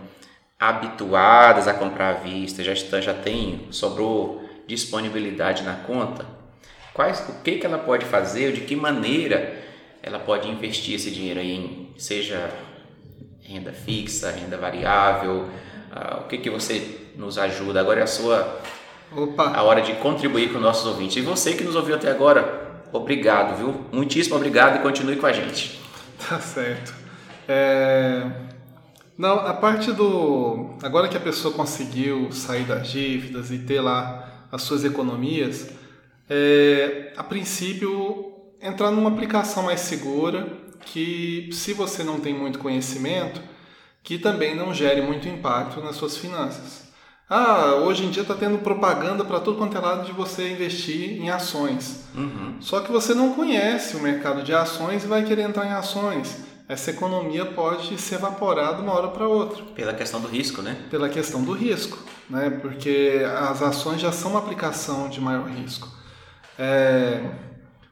habituadas 0.59 1.69
a 1.69 1.75
comprar 1.75 2.11
à 2.11 2.13
vista, 2.15 2.63
já, 2.63 2.73
está, 2.73 3.01
já 3.01 3.13
tem, 3.13 3.67
sobrou 3.71 4.43
disponibilidade 4.67 5.63
na 5.63 5.75
conta, 5.75 6.27
quais, 6.95 7.21
o 7.29 7.43
que, 7.43 7.59
que 7.59 7.67
ela 7.67 7.79
pode 7.79 8.05
fazer, 8.05 8.53
de 8.53 8.63
que 8.63 8.75
maneira 8.75 9.55
ela 10.03 10.19
pode 10.19 10.49
investir 10.49 10.95
esse 10.95 11.11
dinheiro 11.11 11.41
aí 11.41 11.53
em, 11.53 11.95
seja 11.99 12.51
renda 13.43 13.73
fixa, 13.73 14.31
renda 14.31 14.57
variável, 14.57 15.49
uh, 15.93 16.21
o 16.21 16.29
que, 16.29 16.39
que 16.39 16.51
você 16.51 17.11
nos 17.17 17.39
ajuda? 17.39 17.81
Agora 17.81 18.01
é 18.01 18.03
a 18.03 18.07
sua 18.07 18.61
Opa. 19.15 19.51
a 19.55 19.63
hora 19.63 19.83
de 19.83 19.93
contribuir 19.95 20.53
com 20.53 20.59
nossos 20.59 20.87
ouvintes. 20.87 21.17
E 21.17 21.21
você 21.21 21.55
que 21.55 21.63
nos 21.63 21.77
ouviu 21.77 21.95
até 21.95 22.11
agora, 22.11 22.83
obrigado, 22.93 23.57
viu? 23.57 23.87
Muitíssimo 23.93 24.37
obrigado 24.37 24.77
e 24.77 24.79
continue 24.81 25.17
com 25.17 25.27
a 25.27 25.33
gente. 25.33 25.81
Tá 26.29 26.41
certo. 26.41 26.95
É... 27.47 28.56
Não, 29.17 29.39
a 29.39 29.55
parte 29.55 29.93
do. 29.93 30.77
Agora 30.83 31.09
que 31.09 31.17
a 31.17 31.21
pessoa 31.21 31.55
conseguiu 31.55 32.31
sair 32.33 32.65
das 32.65 32.89
dívidas 32.89 33.51
e 33.51 33.59
ter 33.59 33.81
lá 33.81 34.47
as 34.53 34.63
suas 34.63 34.85
economias, 34.85 35.71
é, 36.29 37.13
a 37.17 37.25
princípio 37.25 38.35
entrar 38.61 38.91
numa 38.91 39.11
aplicação 39.11 39.63
mais 39.63 39.81
segura 39.81 40.47
que, 40.85 41.49
se 41.53 41.73
você 41.73 42.05
não 42.05 42.21
tem 42.21 42.35
muito 42.35 42.59
conhecimento, 42.59 43.41
que 44.03 44.19
também 44.19 44.55
não 44.55 44.73
gere 44.73 45.01
muito 45.01 45.29
impacto 45.29 45.81
nas 45.81 45.97
suas 45.97 46.17
finanças. 46.17 46.87
Ah, 47.29 47.75
hoje 47.85 48.05
em 48.05 48.11
dia 48.11 48.23
está 48.23 48.35
tendo 48.35 48.59
propaganda 48.59 49.25
para 49.25 49.41
todo 49.41 49.59
quanto 49.59 49.77
é 49.77 49.81
lado 49.81 50.07
de 50.07 50.13
você 50.13 50.53
investir 50.53 51.21
em 51.21 51.29
ações. 51.29 52.05
Uhum. 52.15 52.57
Só 52.61 52.81
que 52.81 52.93
você 52.93 53.15
não 53.15 53.33
conhece 53.33 53.97
o 53.97 54.01
mercado 54.01 54.45
de 54.45 54.55
ações 54.55 55.03
e 55.03 55.09
vai 55.09 55.25
querer 55.25 55.43
entrar 55.43 55.67
em 55.67 55.73
ações 55.73 56.56
essa 56.69 56.91
economia 56.91 57.45
pode 57.45 57.97
se 57.99 58.15
evaporar 58.15 58.75
de 58.75 58.83
uma 58.83 58.93
hora 58.93 59.09
para 59.09 59.27
outra. 59.29 59.63
Pela 59.75 59.95
questão 59.95 60.21
do 60.21 60.27
risco, 60.27 60.63
né? 60.63 60.77
Pela 60.91 61.09
questão 61.09 61.43
do 61.43 61.53
risco, 61.53 61.99
né? 62.29 62.51
Porque 62.61 63.23
as 63.39 63.63
ações 63.63 64.01
já 64.01 64.11
são 64.11 64.33
uma 64.33 64.41
aplicação 64.41 65.09
de 65.09 65.21
maior 65.21 65.49
risco. 65.49 65.89
É... 66.59 67.23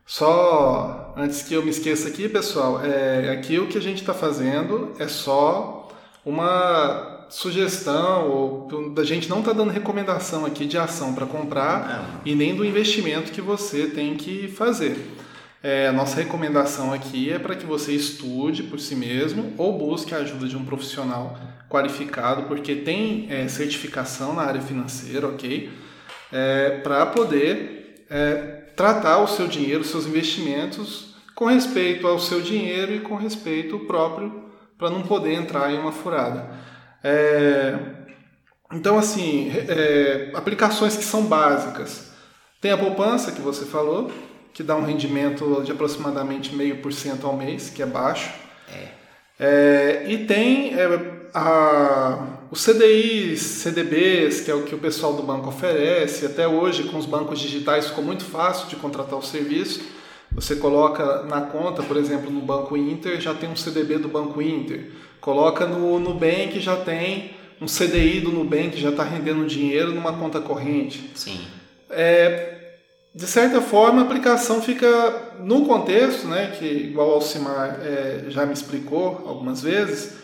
Só 0.04 1.14
antes 1.16 1.42
que 1.42 1.54
eu 1.54 1.62
me 1.62 1.70
esqueça 1.70 2.08
aqui, 2.08 2.28
pessoal, 2.28 2.84
é... 2.84 3.30
aqui 3.30 3.58
o 3.58 3.68
que 3.68 3.78
a 3.78 3.82
gente 3.82 4.00
está 4.00 4.12
fazendo 4.12 4.92
é 4.98 5.06
só 5.06 5.88
uma 6.24 7.26
sugestão 7.30 8.28
ou 8.28 8.68
a 8.96 9.04
gente 9.04 9.28
não 9.28 9.40
está 9.40 9.52
dando 9.52 9.70
recomendação 9.70 10.44
aqui 10.44 10.66
de 10.66 10.78
ação 10.78 11.14
para 11.14 11.26
comprar 11.26 12.20
e 12.24 12.34
nem 12.34 12.54
do 12.54 12.64
investimento 12.64 13.32
que 13.32 13.40
você 13.40 13.86
tem 13.86 14.16
que 14.16 14.48
fazer. 14.48 15.23
É, 15.64 15.88
a 15.88 15.92
nossa 15.92 16.16
recomendação 16.16 16.92
aqui 16.92 17.32
é 17.32 17.38
para 17.38 17.56
que 17.56 17.64
você 17.64 17.92
estude 17.92 18.62
por 18.64 18.78
si 18.78 18.94
mesmo 18.94 19.54
ou 19.56 19.78
busque 19.78 20.14
a 20.14 20.18
ajuda 20.18 20.46
de 20.46 20.54
um 20.58 20.62
profissional 20.62 21.38
qualificado, 21.70 22.42
porque 22.42 22.74
tem 22.74 23.26
é, 23.30 23.48
certificação 23.48 24.34
na 24.34 24.42
área 24.42 24.60
financeira, 24.60 25.26
ok? 25.26 25.72
É, 26.30 26.80
para 26.82 27.06
poder 27.06 28.04
é, 28.10 28.34
tratar 28.76 29.20
o 29.20 29.26
seu 29.26 29.48
dinheiro, 29.48 29.80
os 29.80 29.88
seus 29.88 30.04
investimentos 30.04 31.14
com 31.34 31.46
respeito 31.46 32.06
ao 32.06 32.18
seu 32.18 32.42
dinheiro 32.42 32.94
e 32.94 33.00
com 33.00 33.16
respeito 33.16 33.78
próprio, 33.86 34.44
para 34.76 34.90
não 34.90 35.00
poder 35.00 35.32
entrar 35.32 35.72
em 35.72 35.78
uma 35.78 35.92
furada. 35.92 36.46
É, 37.02 37.78
então, 38.70 38.98
assim, 38.98 39.50
é, 39.66 40.30
aplicações 40.34 40.94
que 40.94 41.04
são 41.04 41.22
básicas. 41.22 42.12
Tem 42.60 42.70
a 42.70 42.76
poupança 42.76 43.32
que 43.32 43.40
você 43.40 43.64
falou, 43.64 44.10
que 44.54 44.62
dá 44.62 44.76
um 44.76 44.84
rendimento 44.84 45.62
de 45.64 45.72
aproximadamente 45.72 46.54
meio 46.54 46.76
por 46.76 46.92
cento 46.92 47.26
ao 47.26 47.36
mês, 47.36 47.68
que 47.68 47.82
é 47.82 47.86
baixo. 47.86 48.32
É. 48.72 49.04
É, 49.38 50.04
e 50.08 50.18
tem 50.26 50.74
é, 50.74 50.86
a, 51.34 52.38
os 52.52 52.62
CDIs, 52.62 53.40
CDBs, 53.40 54.42
que 54.42 54.50
é 54.50 54.54
o 54.54 54.62
que 54.62 54.72
o 54.72 54.78
pessoal 54.78 55.14
do 55.14 55.24
banco 55.24 55.48
oferece. 55.48 56.24
Até 56.24 56.46
hoje, 56.46 56.84
com 56.84 56.96
os 56.96 57.04
bancos 57.04 57.40
digitais, 57.40 57.88
ficou 57.88 58.04
muito 58.04 58.24
fácil 58.24 58.68
de 58.68 58.76
contratar 58.76 59.18
o 59.18 59.22
serviço. 59.22 59.82
Você 60.30 60.54
coloca 60.56 61.24
na 61.24 61.40
conta, 61.42 61.82
por 61.82 61.96
exemplo, 61.96 62.30
no 62.30 62.40
Banco 62.40 62.76
Inter, 62.76 63.20
já 63.20 63.34
tem 63.34 63.48
um 63.48 63.56
CDB 63.56 63.98
do 63.98 64.08
Banco 64.08 64.40
Inter. 64.40 64.90
Coloca 65.20 65.66
no 65.66 65.98
Nubank, 65.98 66.60
já 66.60 66.76
tem 66.76 67.32
um 67.60 67.66
CDI 67.66 68.20
do 68.20 68.30
Nubank, 68.30 68.80
já 68.80 68.90
está 68.90 69.02
rendendo 69.02 69.46
dinheiro 69.46 69.92
numa 69.92 70.12
conta 70.12 70.40
corrente. 70.40 71.10
Sim. 71.14 71.40
É, 71.90 72.53
de 73.14 73.28
certa 73.28 73.60
forma, 73.60 74.02
a 74.02 74.04
aplicação 74.04 74.60
fica 74.60 75.34
no 75.38 75.64
contexto, 75.64 76.26
né, 76.26 76.52
que 76.58 76.64
igual 76.64 77.10
o 77.10 77.12
Alcimar 77.12 77.78
é, 77.80 78.24
já 78.28 78.44
me 78.44 78.52
explicou 78.52 79.22
algumas 79.26 79.62
vezes, 79.62 80.14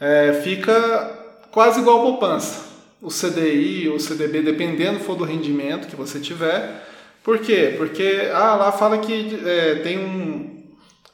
é, 0.00 0.40
fica 0.42 1.18
quase 1.50 1.80
igual 1.80 2.00
a 2.00 2.02
poupança. 2.04 2.66
O 3.02 3.08
CDI 3.08 3.88
ou 3.90 3.96
o 3.96 4.00
CDB, 4.00 4.40
dependendo 4.40 4.98
for 4.98 5.14
do 5.14 5.24
rendimento 5.24 5.86
que 5.88 5.94
você 5.94 6.18
tiver. 6.18 6.88
Por 7.22 7.38
quê? 7.38 7.74
Porque 7.76 8.30
ah, 8.32 8.54
lá 8.54 8.72
fala 8.72 8.96
que 8.98 9.40
é, 9.44 9.74
tem 9.76 9.98
um, 9.98 10.64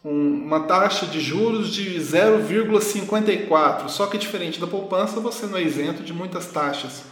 um, 0.04 0.44
uma 0.44 0.60
taxa 0.60 1.04
de 1.04 1.20
juros 1.20 1.68
de 1.68 1.98
0,54, 1.98 3.88
só 3.88 4.06
que 4.06 4.16
diferente 4.16 4.60
da 4.60 4.68
poupança, 4.68 5.18
você 5.18 5.46
não 5.46 5.58
é 5.58 5.62
isento 5.62 6.04
de 6.04 6.12
muitas 6.12 6.46
taxas. 6.46 7.02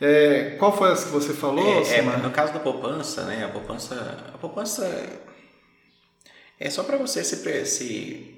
É, 0.00 0.56
qual 0.58 0.76
foi 0.76 0.92
essa 0.92 1.06
que 1.06 1.12
você 1.12 1.32
falou? 1.32 1.82
É, 1.84 1.98
é, 1.98 2.02
no 2.02 2.30
caso 2.30 2.52
da 2.52 2.58
poupança, 2.58 3.22
né? 3.24 3.44
A 3.44 3.48
poupança, 3.48 3.94
a 4.34 4.38
poupança 4.38 4.90
é 6.58 6.70
só 6.70 6.82
para 6.82 6.96
você 6.96 7.22
se, 7.22 7.66
se 7.66 8.34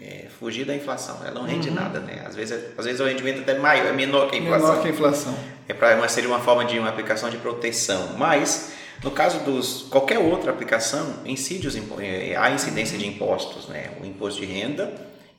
é, 0.00 0.26
fugir 0.38 0.64
da 0.64 0.74
inflação. 0.74 1.18
Ela 1.22 1.34
não 1.34 1.44
rende 1.44 1.68
uhum. 1.68 1.74
nada, 1.74 2.00
né? 2.00 2.24
Às 2.26 2.34
vezes, 2.34 2.58
às 2.76 2.84
vezes 2.84 3.00
o 3.00 3.04
rendimento 3.04 3.38
é 3.38 3.42
até 3.42 3.58
maior, 3.58 3.86
é 3.86 3.92
menor 3.92 4.28
que 4.28 4.36
a 4.36 4.38
inflação. 4.38 4.68
Menor 4.68 4.82
que 4.82 4.88
a 4.88 4.90
inflação. 4.90 5.34
É 5.68 5.74
para 5.74 6.08
seria 6.08 6.28
uma 6.28 6.40
forma 6.40 6.64
de 6.64 6.78
uma 6.78 6.88
aplicação 6.88 7.30
de 7.30 7.36
proteção. 7.36 8.14
Mas 8.16 8.72
no 9.02 9.10
caso 9.10 9.40
dos 9.40 9.82
qualquer 9.90 10.18
outra 10.18 10.50
aplicação, 10.50 11.20
incide 11.24 11.66
os, 11.66 11.76
é, 12.00 12.36
a 12.36 12.50
incidência 12.50 12.98
de 12.98 13.06
impostos, 13.06 13.68
né? 13.68 13.90
O 14.00 14.06
imposto 14.06 14.40
de 14.40 14.46
renda 14.46 14.92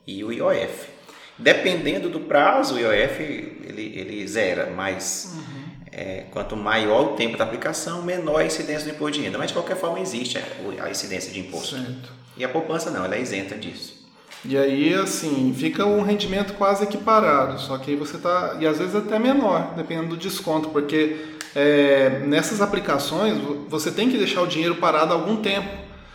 e 0.06 0.22
o 0.22 0.32
IOF. 0.32 0.93
Dependendo 1.38 2.08
do 2.08 2.20
prazo, 2.20 2.74
o 2.74 2.78
IOF 2.78 3.20
ele, 3.22 3.92
ele 3.96 4.26
zera, 4.28 4.72
mas 4.74 5.32
uhum. 5.34 5.64
é, 5.90 6.24
quanto 6.30 6.56
maior 6.56 7.12
o 7.12 7.16
tempo 7.16 7.36
da 7.36 7.44
aplicação, 7.44 8.02
menor 8.02 8.40
a 8.40 8.46
incidência 8.46 8.84
do 8.84 8.94
imposto 8.94 9.18
de 9.18 9.24
renda. 9.24 9.38
Mas 9.38 9.48
de 9.48 9.54
qualquer 9.54 9.76
forma 9.76 9.98
existe 10.00 10.38
a, 10.38 10.84
a 10.84 10.90
incidência 10.90 11.32
de 11.32 11.40
imposto. 11.40 11.76
Certo. 11.76 12.12
E 12.36 12.44
a 12.44 12.48
poupança 12.48 12.90
não, 12.90 13.04
ela 13.04 13.16
é 13.16 13.20
isenta 13.20 13.56
disso. 13.56 14.04
E 14.44 14.58
aí, 14.58 14.92
assim, 14.92 15.54
fica 15.56 15.86
um 15.86 16.02
rendimento 16.02 16.52
quase 16.54 16.84
equiparado, 16.84 17.58
só 17.58 17.78
que 17.78 17.92
aí 17.92 17.96
você 17.96 18.18
tá. 18.18 18.58
E 18.60 18.66
às 18.66 18.78
vezes 18.78 18.94
até 18.94 19.18
menor, 19.18 19.72
dependendo 19.74 20.08
do 20.08 20.16
desconto, 20.18 20.68
porque 20.68 21.16
é, 21.54 22.20
nessas 22.26 22.60
aplicações 22.60 23.38
você 23.68 23.90
tem 23.90 24.10
que 24.10 24.18
deixar 24.18 24.42
o 24.42 24.46
dinheiro 24.46 24.76
parado 24.76 25.14
algum 25.14 25.36
tempo. 25.36 25.68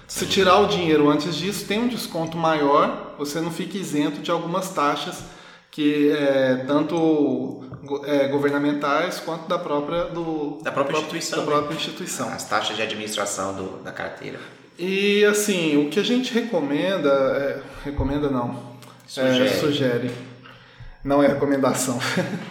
Se 0.10 0.26
tirar 0.26 0.60
o 0.60 0.66
dinheiro 0.66 1.08
antes 1.08 1.36
disso, 1.36 1.66
tem 1.66 1.80
um 1.80 1.88
desconto 1.88 2.36
maior, 2.36 3.14
você 3.18 3.40
não 3.40 3.52
fica 3.52 3.78
isento 3.78 4.22
de 4.22 4.32
algumas 4.32 4.70
taxas 4.70 5.24
que 5.70 6.12
é, 6.12 6.64
tanto 6.66 7.64
é, 8.06 8.28
governamentais 8.28 9.20
quanto 9.20 9.48
da 9.48 9.60
própria 9.60 10.06
do 10.06 10.58
da 10.64 10.72
própria 10.72 10.98
instituição, 10.98 11.40
da 11.40 11.46
né? 11.46 11.52
própria 11.52 11.76
instituição. 11.76 12.28
As 12.30 12.44
taxas 12.44 12.76
de 12.76 12.82
administração 12.82 13.54
do, 13.54 13.84
da 13.84 13.92
carteira. 13.92 14.40
E 14.80 15.24
assim, 15.26 15.86
o 15.86 15.92
que 15.92 16.00
a 16.00 16.04
gente 16.04 16.34
recomenda, 16.34 17.10
é, 17.10 17.62
recomenda 17.86 18.30
não, 18.30 18.68
Sugere. 19.06 19.46
É, 19.46 19.48
sugere, 19.60 20.12
não 21.04 21.22
é 21.22 21.28
recomendação. 21.28 22.00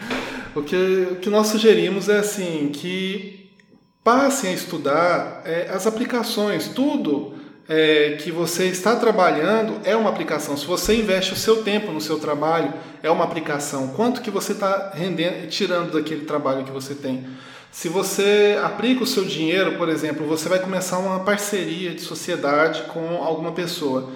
o, 0.55 0.63
que, 0.63 1.09
o 1.11 1.17
que 1.17 1.29
nós 1.29 1.49
sugerimos 1.49 2.09
é 2.09 2.19
assim 2.19 2.71
que 2.73 3.51
passem 4.05 4.51
a 4.51 4.55
estudar 4.55 5.43
é, 5.45 5.71
as 5.71 5.87
aplicações, 5.87 6.69
tudo 6.69 7.38
é, 7.69 8.17
que 8.19 8.33
você 8.33 8.65
está 8.65 8.97
trabalhando 8.97 9.79
é 9.85 9.95
uma 9.95 10.09
aplicação. 10.09 10.57
Se 10.57 10.65
você 10.65 10.97
investe 10.97 11.35
o 11.35 11.37
seu 11.37 11.63
tempo 11.63 11.93
no 11.93 12.01
seu 12.01 12.19
trabalho, 12.19 12.73
é 13.03 13.11
uma 13.11 13.25
aplicação. 13.25 13.89
Quanto 13.89 14.23
que 14.23 14.31
você 14.31 14.53
está 14.53 14.93
rendendo, 14.95 15.47
tirando 15.49 15.93
daquele 15.93 16.25
trabalho 16.25 16.65
que 16.65 16.71
você 16.71 16.95
tem? 16.95 17.27
Se 17.71 17.89
você 17.89 18.59
aplica 18.65 19.05
o 19.05 19.07
seu 19.07 19.25
dinheiro, 19.25 19.77
por 19.77 19.91
exemplo, 19.91 20.27
você 20.27 20.49
vai 20.49 20.59
começar 20.59 20.99
uma 20.99 21.21
parceria 21.21 21.91
de 21.91 22.01
sociedade 22.01 22.85
com 22.85 23.23
alguma 23.23 23.53
pessoa. 23.53 24.09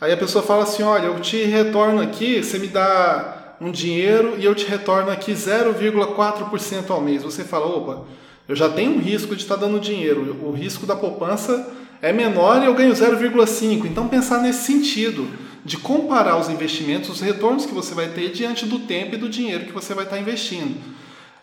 Aí 0.00 0.10
a 0.10 0.16
pessoa 0.16 0.42
fala 0.42 0.62
assim: 0.62 0.82
olha, 0.82 1.06
eu 1.06 1.20
te 1.20 1.44
retorno 1.44 2.00
aqui, 2.00 2.42
você 2.42 2.58
me 2.58 2.68
dá 2.68 3.56
um 3.60 3.70
dinheiro 3.70 4.34
e 4.38 4.44
eu 4.46 4.54
te 4.54 4.66
retorno 4.66 5.10
aqui 5.10 5.32
0,4% 5.32 6.90
ao 6.90 7.02
mês. 7.02 7.22
Você 7.22 7.44
fala: 7.44 7.66
opa, 7.66 8.04
eu 8.48 8.56
já 8.56 8.70
tenho 8.70 8.92
um 8.92 8.98
risco 8.98 9.36
de 9.36 9.42
estar 9.42 9.56
dando 9.56 9.78
dinheiro, 9.78 10.38
o 10.42 10.50
risco 10.52 10.86
da 10.86 10.96
poupança 10.96 11.83
é 12.04 12.12
menor 12.12 12.62
e 12.62 12.66
eu 12.66 12.74
ganho 12.74 12.92
0,5. 12.92 13.86
Então 13.86 14.06
pensar 14.08 14.42
nesse 14.42 14.64
sentido 14.64 15.26
de 15.64 15.78
comparar 15.78 16.36
os 16.36 16.50
investimentos, 16.50 17.08
os 17.08 17.22
retornos 17.22 17.64
que 17.64 17.72
você 17.72 17.94
vai 17.94 18.08
ter 18.08 18.30
diante 18.30 18.66
do 18.66 18.80
tempo 18.80 19.14
e 19.14 19.18
do 19.18 19.26
dinheiro 19.26 19.64
que 19.64 19.72
você 19.72 19.94
vai 19.94 20.04
estar 20.04 20.18
investindo. 20.18 20.76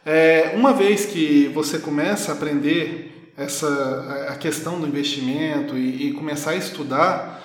É, 0.06 0.54
uma 0.56 0.72
vez 0.72 1.08
que 1.08 1.48
você 1.48 1.80
começa 1.80 2.32
a 2.32 2.36
aprender 2.36 3.34
essa 3.36 4.28
a 4.30 4.36
questão 4.36 4.80
do 4.80 4.88
investimento 4.88 5.76
e, 5.76 6.10
e 6.10 6.14
começar 6.14 6.52
a 6.52 6.56
estudar, 6.56 7.42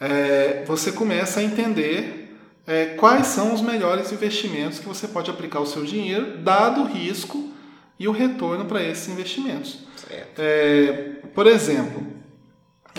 é, 0.00 0.62
você 0.64 0.92
começa 0.92 1.40
a 1.40 1.42
entender 1.42 2.36
é, 2.68 2.86
quais 2.96 3.26
são 3.26 3.52
os 3.52 3.60
melhores 3.60 4.12
investimentos 4.12 4.78
que 4.78 4.86
você 4.86 5.08
pode 5.08 5.28
aplicar 5.28 5.58
o 5.58 5.66
seu 5.66 5.84
dinheiro, 5.84 6.38
dado 6.38 6.82
o 6.82 6.86
risco 6.86 7.52
e 7.98 8.06
o 8.06 8.12
retorno 8.12 8.66
para 8.66 8.80
esses 8.80 9.08
investimentos. 9.08 9.80
É, 10.38 11.16
por 11.34 11.48
exemplo, 11.48 12.19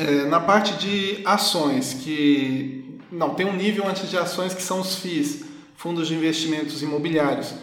é, 0.02 0.26
na 0.26 0.40
parte 0.40 0.74
de 0.74 1.22
ações, 1.24 1.94
que 1.94 3.00
não 3.12 3.36
tem 3.36 3.46
um 3.46 3.54
nível 3.54 3.88
antes 3.88 4.10
de 4.10 4.18
ações 4.18 4.54
que 4.54 4.62
são 4.62 4.80
os 4.80 4.96
FIIs, 4.96 5.44
fundos 5.76 6.08
de 6.08 6.16
investimentos 6.16 6.82
imobiliários. 6.82 7.54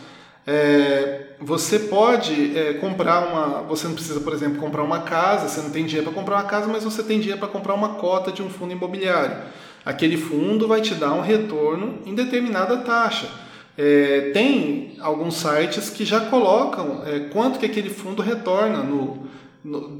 É, 0.47 1.33
você 1.41 1.81
pode 1.81 2.57
é, 2.57 2.75
comprar 2.75 3.27
uma. 3.27 3.63
Você 3.63 3.89
não 3.89 3.95
precisa, 3.95 4.21
por 4.21 4.33
exemplo, 4.33 4.59
comprar 4.61 4.83
uma 4.85 5.01
casa, 5.01 5.49
você 5.49 5.61
não 5.61 5.71
tem 5.71 5.85
dinheiro 5.85 6.07
para 6.11 6.15
comprar 6.15 6.37
uma 6.37 6.45
casa, 6.45 6.69
mas 6.69 6.85
você 6.85 7.03
tem 7.03 7.19
dinheiro 7.19 7.41
para 7.41 7.49
comprar 7.49 7.75
uma 7.75 7.95
cota 7.95 8.31
de 8.31 8.43
um 8.43 8.49
fundo 8.49 8.73
imobiliário. 8.73 9.37
Aquele 9.85 10.17
fundo 10.17 10.69
vai 10.69 10.81
te 10.81 10.95
dar 10.95 11.13
um 11.15 11.21
retorno 11.21 11.99
em 12.07 12.15
determinada 12.15 12.77
taxa. 12.79 13.29
É, 13.77 14.31
tem 14.33 14.97
alguns 15.01 15.35
sites 15.37 15.91
que 15.91 16.05
já 16.05 16.21
colocam 16.21 17.03
é, 17.05 17.21
quanto 17.33 17.59
que 17.59 17.67
aquele 17.67 17.91
fundo 17.91 18.23
retorna 18.23 18.83
no, 18.83 19.28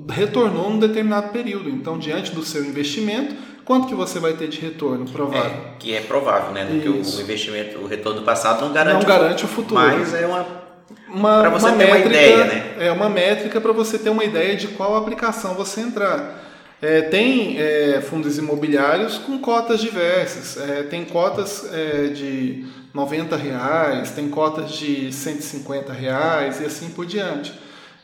retornou 0.09 0.71
num 0.71 0.79
determinado 0.79 1.29
período. 1.31 1.69
Então, 1.69 1.99
diante 1.99 2.33
do 2.33 2.43
seu 2.43 2.65
investimento, 2.65 3.35
quanto 3.65 3.89
que 3.89 3.95
você 3.95 4.19
vai 4.19 4.35
ter 4.35 4.49
de 4.49 4.61
retorno 4.61 5.05
provável? 5.11 5.51
É, 5.51 5.77
que 5.79 5.95
é 5.95 6.01
provável, 6.01 6.53
né? 6.53 6.67
Porque 6.67 6.89
o 6.89 7.21
investimento, 7.21 7.79
o 7.79 7.87
retorno 7.87 8.21
do 8.21 8.25
passado 8.25 8.65
não 8.65 8.73
garante, 8.73 9.07
Não 9.07 9.09
garante 9.09 9.45
o 9.45 9.49
futuro. 9.49 9.81
Mas 9.81 10.15
é 10.15 10.27
uma 10.27 10.69
uma, 11.09 11.41
Pra 11.41 11.51
você 11.51 11.67
uma 11.67 11.77
ter 11.77 11.85
uma 11.85 11.95
métrica, 11.95 12.17
ideia, 12.17 12.45
né? 12.45 12.75
É 12.79 12.93
uma 12.93 13.09
métrica 13.09 13.61
para 13.61 13.73
você 13.73 13.99
ter 13.99 14.11
uma 14.11 14.25
ideia 14.25 14.57
de 14.57 14.69
qual 14.69 14.97
aplicação 14.97 15.55
você 15.55 15.81
entrar. 15.81 16.45
É, 16.81 17.03
tem 17.03 17.59
é, 17.59 18.01
fundos 18.01 18.39
imobiliários 18.39 19.19
com 19.19 19.39
cotas 19.39 19.81
diversas. 19.81 20.57
É, 20.57 20.83
tem 20.85 21.05
cotas 21.05 21.69
é, 21.73 22.09
de 22.09 22.67
90 22.95 23.37
reais, 23.37 24.11
tem 24.11 24.29
cotas 24.29 24.73
de 24.73 25.13
150 25.13 25.93
reais 25.93 26.61
e 26.61 26.65
assim 26.65 26.91
por 26.91 27.05
diante. 27.05 27.53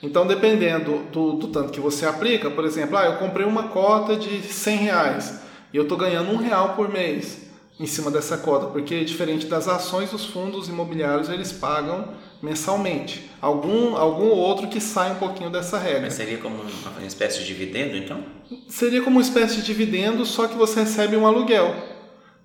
Então, 0.05 0.27
dependendo 0.27 0.99
do, 1.11 1.33
do 1.33 1.49
tanto 1.49 1.73
que 1.73 1.81
você 1.81 2.05
aplica, 2.05 2.51
por 2.51 2.67
exemplo, 2.67 2.99
ah, 2.99 3.07
eu 3.07 3.17
comprei 3.17 3.47
uma 3.47 3.69
cota 3.69 4.15
de 4.15 4.43
100 4.43 4.77
reais 4.77 5.41
e 5.73 5.79
eu 5.79 5.85
estou 5.85 5.97
ganhando 5.97 6.31
um 6.31 6.37
real 6.37 6.75
por 6.75 6.91
mês 6.91 7.45
em 7.81 7.87
cima 7.87 8.11
dessa 8.11 8.37
cota, 8.37 8.67
porque 8.67 9.03
diferente 9.03 9.47
das 9.47 9.67
ações, 9.67 10.13
os 10.13 10.27
fundos 10.27 10.69
imobiliários 10.69 11.31
eles 11.31 11.51
pagam 11.53 12.09
mensalmente. 12.43 13.31
Algum, 13.41 13.97
algum 13.97 14.29
outro 14.29 14.69
que 14.69 14.79
sai 14.79 15.13
um 15.13 15.17
pouquinho 15.17 15.49
dessa 15.49 15.79
regra. 15.79 16.03
Mas 16.03 16.13
seria 16.13 16.37
como 16.37 16.57
uma 16.57 17.07
espécie 17.07 17.39
de 17.39 17.47
dividendo, 17.47 17.97
então? 17.97 18.23
Seria 18.69 19.01
como 19.01 19.17
uma 19.17 19.23
espécie 19.23 19.57
de 19.57 19.63
dividendo, 19.63 20.27
só 20.27 20.47
que 20.47 20.55
você 20.55 20.81
recebe 20.81 21.17
um 21.17 21.27
aluguel. 21.27 21.75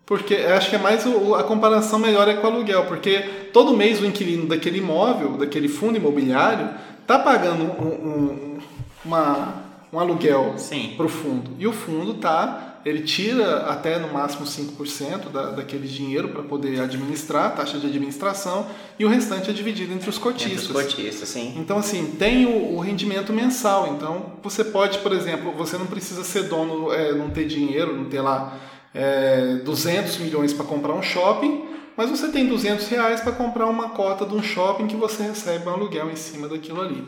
Porque 0.05 0.33
acho 0.33 0.71
que 0.71 0.75
é 0.75 0.79
mais 0.79 1.05
o, 1.05 1.35
a 1.35 1.43
comparação 1.43 1.99
melhor 1.99 2.27
é 2.27 2.33
com 2.35 2.47
o 2.47 2.49
aluguel, 2.49 2.85
porque 2.85 3.19
todo 3.53 3.77
mês 3.77 4.01
o 4.01 4.05
inquilino 4.05 4.47
daquele 4.47 4.79
imóvel, 4.79 5.37
daquele 5.37 5.67
fundo 5.67 5.97
imobiliário, 5.97 6.69
está 7.09 7.17
pagando 7.17 7.63
um, 7.63 7.87
um, 7.87 8.57
uma, 9.03 9.55
um 9.91 9.99
aluguel 9.99 10.53
Sim. 10.57 10.93
para 10.95 11.07
o 11.07 11.09
fundo. 11.09 11.49
E 11.57 11.65
o 11.65 11.73
fundo 11.73 12.13
tá, 12.13 12.81
ele 12.85 13.01
tira 13.01 13.61
até 13.61 13.97
no 13.97 14.13
máximo 14.13 14.45
5% 14.45 15.31
da, 15.31 15.49
daquele 15.49 15.87
dinheiro 15.87 16.29
para 16.29 16.43
poder 16.43 16.79
administrar, 16.79 17.55
taxa 17.55 17.79
de 17.79 17.87
administração, 17.87 18.67
e 18.99 19.05
o 19.05 19.09
restante 19.09 19.49
é 19.49 19.53
dividido 19.53 19.91
entre 19.91 20.07
os 20.07 20.17
Entre 20.17 20.31
cotistas. 20.31 20.69
os 20.69 20.71
cotistas, 20.71 21.29
sim. 21.29 21.55
Então, 21.57 21.79
assim, 21.79 22.11
tem 22.11 22.45
o, 22.45 22.75
o 22.75 22.79
rendimento 22.79 23.33
mensal. 23.33 23.95
Então, 23.95 24.33
você 24.43 24.63
pode, 24.63 24.99
por 24.99 25.11
exemplo, 25.11 25.51
você 25.53 25.79
não 25.79 25.87
precisa 25.87 26.23
ser 26.23 26.43
dono, 26.43 26.93
é, 26.93 27.11
não 27.13 27.31
ter 27.31 27.47
dinheiro, 27.47 27.95
não 27.95 28.05
ter 28.05 28.21
lá 28.21 28.55
é, 28.93 29.61
200 29.65 30.19
milhões 30.19 30.53
para 30.53 30.63
comprar 30.63 30.93
um 30.93 31.01
shopping, 31.01 31.63
mas 31.99 32.09
você 32.09 32.29
tem 32.29 32.47
200 32.47 32.87
reais 32.87 33.19
para 33.19 33.33
comprar 33.33 33.65
uma 33.65 33.89
cota 33.89 34.25
de 34.25 34.33
um 34.33 34.41
shopping 34.41 34.87
que 34.87 34.95
você 34.95 35.21
recebe 35.21 35.67
um 35.67 35.71
aluguel 35.73 36.09
em 36.09 36.15
cima 36.15 36.47
daquilo 36.47 36.79
ali. 36.79 37.05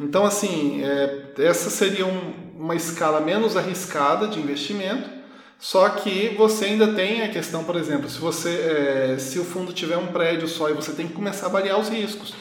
Então, 0.00 0.24
assim, 0.24 0.82
é, 0.82 1.26
essa 1.38 1.70
seria 1.70 2.04
um- 2.04 2.32
uma 2.58 2.74
escala 2.74 3.20
menos 3.20 3.56
arriscada 3.56 4.26
de 4.26 4.40
investimento, 4.40 5.08
só 5.60 5.88
que 5.90 6.34
você 6.36 6.64
ainda 6.64 6.88
tem 6.88 7.22
a 7.22 7.28
questão, 7.28 7.62
por 7.62 7.76
exemplo, 7.76 8.10
se 8.10 8.18
você, 8.18 8.50
é, 8.50 9.16
se 9.16 9.38
o 9.38 9.44
fundo 9.44 9.72
tiver 9.72 9.96
um 9.96 10.08
prédio 10.08 10.48
só 10.48 10.68
e 10.68 10.72
você 10.72 10.90
tem 10.90 11.06
que 11.06 11.12
começar 11.12 11.46
a 11.46 11.48
avaliar 11.48 11.78
os 11.78 11.88
riscos. 11.88 12.34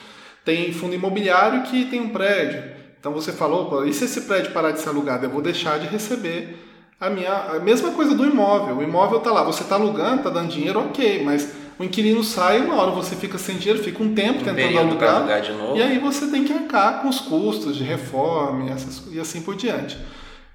Tem 0.44 0.74
fundo 0.74 0.96
imobiliário 0.96 1.62
que 1.70 1.86
tem 1.86 2.02
um 2.02 2.10
prédio. 2.10 2.64
Então 3.00 3.12
você 3.12 3.32
falou, 3.32 3.86
e 3.86 3.94
se 3.94 4.06
esse 4.06 4.22
prédio 4.22 4.52
parar 4.54 4.72
de 4.72 4.80
ser 4.80 4.90
alugado? 4.90 5.24
Eu 5.24 5.30
vou 5.30 5.40
deixar 5.44 5.78
de 5.78 5.86
receber 5.86 6.58
a 7.00 7.12
minha. 7.12 7.32
A 7.32 7.60
mesma 7.60 7.92
coisa 7.92 8.16
do 8.16 8.26
imóvel. 8.26 8.78
O 8.78 8.82
imóvel 8.82 9.20
está 9.20 9.32
lá, 9.32 9.44
você 9.44 9.62
está 9.62 9.76
alugando, 9.76 10.18
está 10.18 10.32
dando 10.32 10.50
dinheiro, 10.50 10.80
ok, 10.80 11.24
mas 11.24 11.61
o 11.82 11.84
inquilino 11.84 12.24
sai, 12.24 12.62
uma 12.62 12.76
hora 12.76 12.92
você 12.92 13.16
fica 13.16 13.38
sem 13.38 13.58
dinheiro, 13.58 13.84
fica 13.84 14.02
um 14.04 14.14
tempo 14.14 14.42
Um 14.42 14.44
tentando 14.44 14.78
alugar. 14.80 15.16
alugar 15.16 15.42
de 15.42 15.52
novo. 15.52 15.76
E 15.78 15.82
aí 15.82 15.98
você 16.00 16.28
tem 16.28 16.44
que 16.44 16.54
arcar 16.54 17.02
com 17.02 17.10
os 17.10 17.20
custos 17.20 17.76
de 17.76 17.84
reforma 17.84 18.70
e, 18.70 18.72
essas- 18.72 19.04
e 19.12 19.20
assim 19.20 19.42
por 19.42 19.56
diante. 19.56 19.98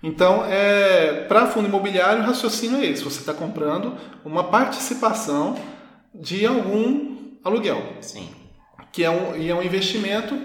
Então, 0.02 0.44
é, 0.46 1.24
para 1.28 1.46
fundo 1.46 1.66
imobiliário, 1.68 2.22
o 2.22 2.26
raciocínio 2.26 2.78
é 2.80 2.86
esse: 2.86 3.02
você 3.02 3.20
está 3.20 3.34
comprando 3.34 3.94
uma 4.24 4.44
participação 4.44 5.56
de 6.14 6.46
algum 6.46 7.16
aluguel, 7.44 7.82
Sim. 8.00 8.28
que 8.92 9.02
é 9.04 9.10
um, 9.10 9.36
e 9.36 9.48
é 9.50 9.54
um 9.54 9.62
investimento 9.62 10.38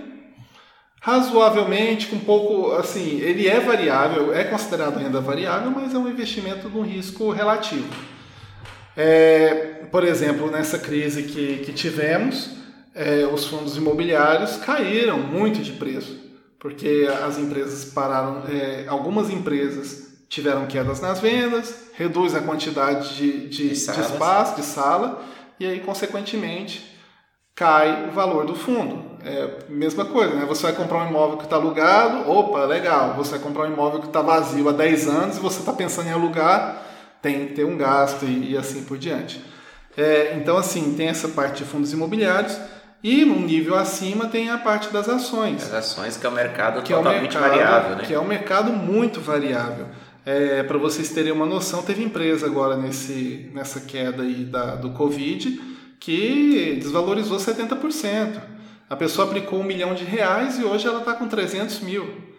razoavelmente, 0.99 2.07
com 2.07 2.19
pouco, 2.19 2.71
assim, 2.73 3.19
ele 3.19 3.47
é 3.47 3.59
variável, 3.59 4.33
é 4.33 4.43
considerado 4.43 4.97
renda 4.97 5.19
variável, 5.19 5.71
mas 5.71 5.93
é 5.93 5.97
um 5.97 6.07
investimento 6.07 6.69
de 6.69 6.77
um 6.77 6.83
risco 6.83 7.31
relativo. 7.31 7.87
É, 8.95 9.85
por 9.91 10.03
exemplo, 10.03 10.49
nessa 10.49 10.77
crise 10.77 11.23
que, 11.23 11.57
que 11.59 11.73
tivemos, 11.73 12.51
é, 12.93 13.25
os 13.25 13.45
fundos 13.45 13.77
imobiliários 13.77 14.57
caíram 14.57 15.17
muito 15.17 15.61
de 15.61 15.73
preço, 15.73 16.19
porque 16.59 17.07
as 17.25 17.37
empresas 17.37 17.85
pararam, 17.85 18.43
é, 18.49 18.85
algumas 18.87 19.29
empresas 19.29 20.11
tiveram 20.29 20.65
quedas 20.65 21.01
nas 21.01 21.19
vendas, 21.19 21.91
reduz 21.93 22.33
a 22.35 22.41
quantidade 22.41 23.15
de, 23.15 23.49
de, 23.49 23.69
De 23.69 23.69
de 23.69 24.01
espaço, 24.01 24.55
de 24.55 24.63
sala, 24.63 25.21
e 25.59 25.65
aí, 25.65 25.79
consequentemente, 25.79 26.91
cai 27.53 28.07
o 28.07 28.11
valor 28.11 28.45
do 28.45 28.55
fundo. 28.55 29.11
É 29.23 29.59
mesma 29.69 30.05
coisa, 30.05 30.33
né? 30.33 30.45
Você 30.47 30.63
vai 30.63 30.73
comprar 30.73 31.03
um 31.03 31.09
imóvel 31.09 31.37
que 31.37 31.43
está 31.43 31.57
alugado, 31.57 32.27
opa, 32.31 32.65
legal. 32.65 33.13
Você 33.15 33.31
vai 33.31 33.39
comprar 33.39 33.65
um 33.65 33.73
imóvel 33.73 33.99
que 33.99 34.07
está 34.07 34.21
vazio 34.21 34.67
há 34.67 34.71
10 34.71 35.07
anos 35.07 35.37
e 35.37 35.39
você 35.39 35.59
está 35.59 35.71
pensando 35.71 36.07
em 36.07 36.11
alugar, 36.11 36.81
tem 37.21 37.47
que 37.47 37.53
ter 37.53 37.65
um 37.65 37.77
gasto 37.77 38.25
e, 38.25 38.51
e 38.51 38.57
assim 38.57 38.83
por 38.83 38.97
diante. 38.97 39.41
É, 39.95 40.35
então, 40.35 40.57
assim, 40.57 40.93
tem 40.95 41.07
essa 41.07 41.27
parte 41.27 41.63
de 41.63 41.69
fundos 41.69 41.91
imobiliários 41.91 42.57
e 43.03 43.23
um 43.25 43.41
nível 43.41 43.75
acima 43.75 44.27
tem 44.27 44.49
a 44.49 44.57
parte 44.57 44.89
das 44.89 45.09
ações. 45.09 45.63
As 45.63 45.73
ações 45.73 46.17
que 46.17 46.25
é 46.25 46.29
o 46.29 46.31
mercado 46.31 46.81
que 46.81 46.93
totalmente 46.93 47.35
é 47.35 47.39
o 47.39 47.41
mercado, 47.41 47.49
variável, 47.49 47.95
né? 47.97 48.03
Que 48.05 48.13
é 48.13 48.19
um 48.19 48.27
mercado 48.27 48.71
muito 48.71 49.19
variável. 49.19 49.87
É, 50.25 50.61
Para 50.63 50.77
vocês 50.77 51.09
terem 51.09 51.31
uma 51.31 51.45
noção, 51.45 51.81
teve 51.81 52.03
empresa 52.03 52.45
agora 52.45 52.77
nesse, 52.77 53.49
nessa 53.53 53.81
queda 53.81 54.21
aí 54.21 54.45
da, 54.45 54.75
do 54.75 54.91
Covid 54.91 55.59
que 55.99 56.77
desvalorizou 56.81 57.37
70%. 57.37 58.41
A 58.89 58.95
pessoa 58.95 59.27
aplicou 59.27 59.59
um 59.59 59.63
milhão 59.63 59.93
de 59.93 60.03
reais 60.03 60.59
e 60.59 60.63
hoje 60.63 60.87
ela 60.87 60.99
está 60.99 61.13
com 61.13 61.27
300 61.27 61.79
mil. 61.79 62.30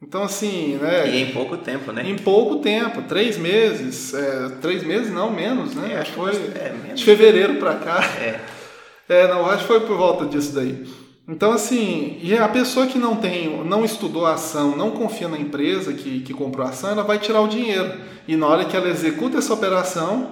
Então, 0.00 0.22
assim, 0.22 0.78
né? 0.80 1.08
E 1.08 1.22
em 1.22 1.32
pouco 1.32 1.56
tempo, 1.56 1.90
né? 1.90 2.08
Em 2.08 2.16
pouco 2.16 2.56
tempo, 2.56 3.02
três 3.02 3.36
meses. 3.36 4.14
É, 4.14 4.48
três 4.60 4.84
meses, 4.84 5.12
não, 5.12 5.30
menos, 5.30 5.74
né? 5.74 5.94
É, 5.94 5.98
acho 5.98 6.12
que 6.12 6.16
foi 6.16 6.30
é, 6.30 6.92
de 6.94 7.04
fevereiro 7.04 7.56
para 7.56 7.74
cá. 7.74 8.00
É. 8.20 8.40
É, 9.10 9.26
não, 9.26 9.46
acho 9.46 9.62
que 9.62 9.68
foi 9.68 9.80
por 9.80 9.96
volta 9.96 10.26
disso 10.26 10.54
daí. 10.54 10.86
Então, 11.26 11.50
assim, 11.52 12.18
e 12.22 12.36
a 12.36 12.46
pessoa 12.46 12.86
que 12.86 12.98
não 12.98 13.16
tem, 13.16 13.64
não 13.64 13.82
estudou 13.82 14.26
a 14.26 14.34
ação, 14.34 14.76
não 14.76 14.90
confia 14.90 15.28
na 15.28 15.38
empresa 15.38 15.94
que, 15.94 16.20
que 16.20 16.34
comprou 16.34 16.66
a 16.66 16.68
ação, 16.68 16.90
ela 16.90 17.02
vai 17.02 17.18
tirar 17.18 17.40
o 17.40 17.48
dinheiro. 17.48 17.90
E 18.26 18.36
na 18.36 18.46
hora 18.46 18.66
que 18.66 18.76
ela 18.76 18.90
executa 18.90 19.38
essa 19.38 19.54
operação, 19.54 20.30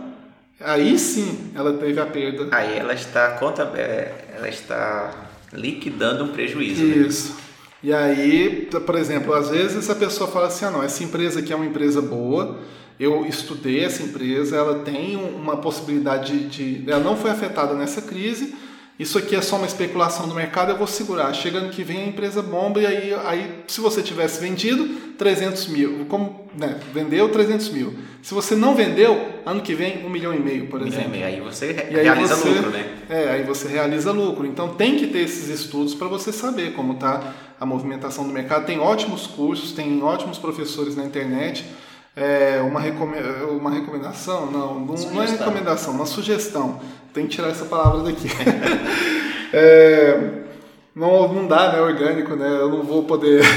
aí 0.61 0.99
sim 0.99 1.53
ela 1.55 1.73
teve 1.73 1.99
a 1.99 2.05
perda. 2.05 2.49
Aí 2.51 2.77
ela 2.77 2.93
está 2.93 3.31
conta, 3.31 3.63
é, 3.77 4.13
ela 4.37 4.49
está 4.49 5.29
liquidando 5.55 6.25
um 6.25 6.29
prejuízo. 6.29 6.85
Né? 6.85 7.07
Isso. 7.07 7.33
Né? 7.33 7.46
E 7.87 7.93
aí, 7.95 8.69
por 8.85 8.97
exemplo, 8.97 9.33
às 9.33 9.49
vezes 9.49 9.89
a 9.89 9.95
pessoa 9.95 10.29
fala 10.29 10.49
assim: 10.49 10.65
ah, 10.65 10.73
não, 10.73 10.83
essa 10.83 11.05
empresa 11.05 11.39
aqui 11.39 11.53
é 11.53 11.57
uma 11.57 11.65
empresa 11.65 12.03
boa, 12.03 12.59
eu 12.99 13.25
estudei 13.25 13.85
essa 13.85 14.03
empresa, 14.03 14.57
ela 14.57 14.81
tem 14.81 15.15
uma 15.15 15.59
possibilidade 15.59 16.49
de. 16.49 16.83
Ela 16.85 16.99
não 16.99 17.17
foi 17.17 17.31
afetada 17.31 17.75
nessa 17.75 18.03
crise, 18.03 18.57
isso 18.99 19.19
aqui 19.19 19.37
é 19.37 19.41
só 19.41 19.57
uma 19.57 19.67
especulação 19.67 20.27
do 20.27 20.35
mercado, 20.35 20.73
eu 20.73 20.77
vou 20.77 20.89
segurar. 20.89 21.33
Chega 21.35 21.59
ano 21.59 21.69
que 21.69 21.85
vem 21.85 22.03
a 22.03 22.07
empresa 22.07 22.43
bomba 22.43 22.81
e 22.81 22.87
aí, 22.87 23.15
aí 23.25 23.63
se 23.69 23.81
você 23.81 24.03
tivesse 24.03 24.41
vendido, 24.41 24.89
300 25.17 25.69
mil. 25.69 26.07
Como, 26.09 26.49
né, 26.59 26.81
vendeu 26.95 27.29
300 27.29 27.69
mil. 27.69 27.95
Se 28.23 28.33
você 28.33 28.57
não 28.57 28.75
vendeu, 28.75 29.43
ano 29.45 29.61
que 29.61 29.75
vem, 29.75 30.05
um 30.05 30.09
milhão 30.09 30.35
e 30.35 30.41
meio, 30.41 30.67
por 30.67 30.85
exemplo. 30.85 31.15
E 31.15 31.23
aí 31.23 31.41
você 31.41 31.71
e 31.91 31.95
realiza 31.95 32.35
aí 32.35 32.41
você, 32.41 32.49
lucro, 32.49 32.71
né? 32.71 32.87
É, 33.09 33.31
aí 33.31 33.43
você 33.45 33.69
realiza 33.69 34.11
lucro. 34.11 34.47
Então 34.47 34.71
tem 34.71 34.97
que 34.97 35.07
ter 35.07 35.21
esses 35.21 35.49
estudos 35.49 35.95
para 35.95 36.09
você 36.09 36.33
saber 36.33 36.73
como 36.73 36.95
está 36.95 37.35
a 37.61 37.67
movimentação 37.67 38.27
do 38.27 38.33
mercado. 38.33 38.67
Tem 38.67 38.79
ótimos 38.79 39.27
cursos, 39.27 39.73
tem 39.73 40.03
ótimos 40.03 40.39
professores 40.39 40.97
na 40.97 41.05
internet. 41.05 41.65
É, 42.15 42.61
uma, 42.63 42.81
uma 43.51 43.71
recomendação? 43.71 44.51
Não, 44.51 44.81
não, 44.81 44.95
não, 44.95 45.23
é 45.23 45.27
recomendação, 45.27 45.95
uma 45.95 46.07
sugestão. 46.07 46.81
Tem 47.13 47.27
que 47.27 47.37
tirar 47.37 47.49
essa 47.49 47.67
palavra 47.67 48.03
daqui. 48.03 48.29
é, 49.53 50.31
não, 50.95 51.33
não 51.33 51.47
dá, 51.47 51.73
né? 51.73 51.81
Orgânico, 51.81 52.35
né? 52.35 52.49
Eu 52.49 52.71
não 52.71 52.83
vou 52.83 53.05
poder. 53.05 53.43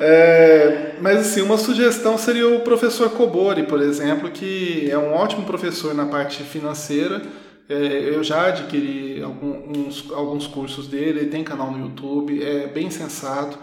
É, 0.00 0.92
mas 1.00 1.18
assim, 1.18 1.42
uma 1.42 1.58
sugestão 1.58 2.16
seria 2.16 2.48
o 2.48 2.60
professor 2.60 3.10
Kobori, 3.10 3.64
por 3.64 3.80
exemplo, 3.82 4.30
que 4.30 4.88
é 4.88 4.96
um 4.96 5.12
ótimo 5.12 5.44
professor 5.44 5.92
na 5.92 6.06
parte 6.06 6.44
financeira. 6.44 7.20
É, 7.68 7.74
eu 7.74 8.24
já 8.24 8.46
adquiri 8.46 9.22
alguns, 9.22 10.10
alguns 10.10 10.46
cursos 10.46 10.86
dele, 10.86 11.20
ele 11.20 11.30
tem 11.30 11.44
canal 11.44 11.70
no 11.70 11.86
YouTube, 11.86 12.42
é 12.42 12.66
bem 12.66 12.90
sensato. 12.90 13.58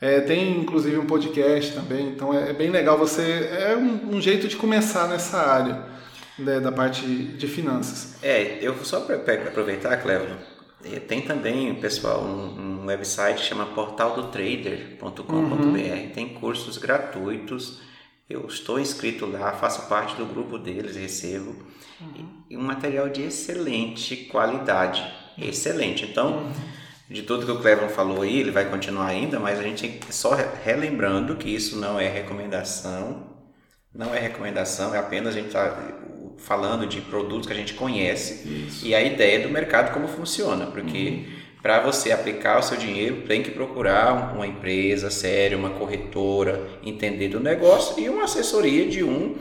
É, 0.00 0.20
tem 0.20 0.58
inclusive 0.58 0.98
um 0.98 1.06
podcast 1.06 1.72
também, 1.72 2.08
então 2.08 2.34
é, 2.34 2.50
é 2.50 2.52
bem 2.52 2.70
legal. 2.70 2.98
Você 2.98 3.22
é 3.22 3.76
um, 3.76 4.16
um, 4.16 4.20
jeito 4.20 4.48
de 4.48 4.56
começar 4.56 5.08
nessa 5.08 5.38
área 5.38 5.84
né, 6.38 6.58
da 6.60 6.72
parte 6.72 7.06
de 7.06 7.46
finanças. 7.46 8.16
É, 8.22 8.58
eu 8.60 8.74
só 8.84 9.00
para 9.00 9.14
aproveitar, 9.14 9.92
é, 10.84 11.00
tem 11.00 11.22
também, 11.22 11.74
pessoal, 11.76 12.22
um, 12.22 12.82
um 12.82 12.86
website 12.86 13.40
que 13.40 13.46
chama 13.46 13.66
portaldotrader.com.br. 13.66 15.22
Uhum. 15.32 16.10
Tem 16.12 16.28
cursos 16.28 16.76
gratuitos. 16.76 17.80
Eu 18.28 18.46
estou 18.46 18.80
inscrito 18.80 19.26
lá, 19.26 19.52
faço 19.52 19.88
parte 19.88 20.16
do 20.16 20.24
grupo 20.24 20.58
deles, 20.58 20.96
recebo. 20.96 21.54
Uhum. 22.00 22.44
E 22.50 22.56
um 22.56 22.62
material 22.62 23.08
de 23.08 23.22
excelente 23.22 24.16
qualidade. 24.16 25.04
Excelente. 25.36 26.04
Então, 26.04 26.38
uhum. 26.38 26.52
de 27.08 27.22
tudo 27.22 27.44
que 27.44 27.52
o 27.52 27.60
Cleveland 27.60 27.92
falou 27.92 28.22
aí, 28.22 28.40
ele 28.40 28.50
vai 28.50 28.68
continuar 28.68 29.06
ainda, 29.06 29.38
mas 29.38 29.58
a 29.58 29.62
gente 29.62 30.00
só 30.10 30.34
relembrando 30.64 31.36
que 31.36 31.48
isso 31.48 31.76
não 31.76 32.00
é 32.00 32.08
recomendação. 32.08 33.34
Não 33.94 34.12
é 34.12 34.18
recomendação, 34.18 34.92
é 34.92 34.98
apenas 34.98 35.36
a 35.36 35.40
gente 35.40 35.52
tá, 35.52 35.70
falando 36.38 36.86
de 36.86 37.00
produtos 37.00 37.46
que 37.46 37.52
a 37.52 37.56
gente 37.56 37.74
conhece 37.74 38.46
Isso. 38.66 38.86
e 38.86 38.94
a 38.94 39.02
ideia 39.02 39.40
do 39.40 39.48
mercado 39.48 39.92
como 39.92 40.08
funciona, 40.08 40.66
porque 40.66 41.08
uhum. 41.08 41.43
Para 41.64 41.80
você 41.80 42.12
aplicar 42.12 42.58
o 42.58 42.62
seu 42.62 42.76
dinheiro 42.76 43.22
tem 43.26 43.42
que 43.42 43.50
procurar 43.50 44.34
uma 44.34 44.46
empresa 44.46 45.08
séria, 45.08 45.56
uma 45.56 45.70
corretora, 45.70 46.60
entender 46.84 47.28
do 47.28 47.40
negócio 47.40 47.98
e 47.98 48.06
uma 48.06 48.24
assessoria 48.24 48.84
de 48.84 49.02
um 49.02 49.34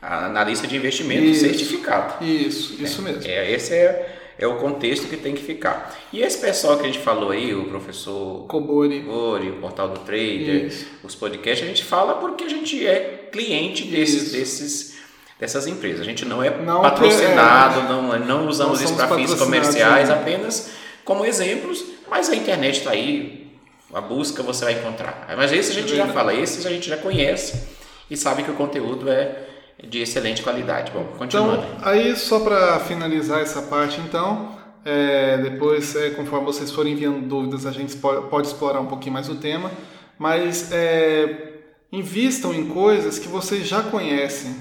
analista 0.00 0.66
de 0.66 0.74
investimento 0.74 1.24
isso, 1.24 1.44
certificado. 1.44 2.24
Isso, 2.24 2.82
isso 2.82 3.02
é, 3.02 3.04
mesmo. 3.04 3.30
É, 3.30 3.52
esse 3.52 3.74
é, 3.74 4.16
é 4.38 4.46
o 4.46 4.56
contexto 4.56 5.08
que 5.08 5.16
tem 5.18 5.34
que 5.34 5.42
ficar. 5.42 5.94
E 6.10 6.22
esse 6.22 6.38
pessoal 6.38 6.78
que 6.78 6.84
a 6.84 6.86
gente 6.86 7.00
falou 7.00 7.32
aí, 7.32 7.54
o 7.54 7.64
professor 7.64 8.46
Cobori, 8.46 9.00
Cobori 9.00 9.50
o 9.50 9.56
portal 9.56 9.90
do 9.90 10.00
Trader, 10.00 10.68
isso. 10.68 10.86
os 11.04 11.14
podcasts, 11.14 11.62
a 11.62 11.68
gente 11.68 11.84
fala 11.84 12.14
porque 12.14 12.44
a 12.44 12.48
gente 12.48 12.86
é 12.86 13.28
cliente 13.30 13.84
desses, 13.84 14.32
desses 14.32 14.96
dessas 15.38 15.66
empresas. 15.66 16.00
A 16.00 16.04
gente 16.04 16.24
não 16.24 16.42
é 16.42 16.48
não 16.48 16.80
patrocinado, 16.80 17.80
é, 17.80 17.82
não, 17.82 18.18
não 18.20 18.48
usamos 18.48 18.80
isso 18.80 18.94
para 18.94 19.14
fins 19.14 19.34
comerciais, 19.34 20.08
né? 20.08 20.14
apenas 20.14 20.87
como 21.08 21.24
exemplos, 21.24 21.82
mas 22.10 22.28
a 22.28 22.36
internet 22.36 22.80
está 22.80 22.90
aí, 22.90 23.50
a 23.94 23.98
busca 23.98 24.42
você 24.42 24.62
vai 24.66 24.74
encontrar. 24.74 25.26
Mas 25.34 25.50
esses 25.52 25.74
a 25.74 25.80
gente 25.80 25.96
já 25.96 26.06
fala, 26.08 26.34
esses 26.34 26.66
a 26.66 26.68
gente 26.68 26.86
já 26.86 26.98
conhece 26.98 27.66
e 28.10 28.16
sabe 28.16 28.42
que 28.42 28.50
o 28.50 28.54
conteúdo 28.54 29.08
é 29.08 29.46
de 29.82 30.02
excelente 30.02 30.42
qualidade. 30.42 30.92
Bom, 30.92 31.04
continuando. 31.16 31.64
Então, 31.64 31.88
aí 31.88 32.14
só 32.14 32.40
para 32.40 32.78
finalizar 32.80 33.40
essa 33.40 33.62
parte, 33.62 33.98
então, 34.02 34.54
é, 34.84 35.38
depois, 35.38 35.96
é, 35.96 36.10
conforme 36.10 36.44
vocês 36.44 36.70
forem 36.70 36.92
enviando 36.92 37.26
dúvidas, 37.26 37.64
a 37.64 37.72
gente 37.72 37.96
pode, 37.96 38.28
pode 38.28 38.48
explorar 38.48 38.80
um 38.80 38.86
pouquinho 38.86 39.14
mais 39.14 39.30
o 39.30 39.36
tema, 39.36 39.70
mas 40.18 40.70
é, 40.70 41.54
invistam 41.90 42.52
em 42.52 42.68
coisas 42.68 43.18
que 43.18 43.28
vocês 43.28 43.66
já 43.66 43.82
conhecem. 43.82 44.54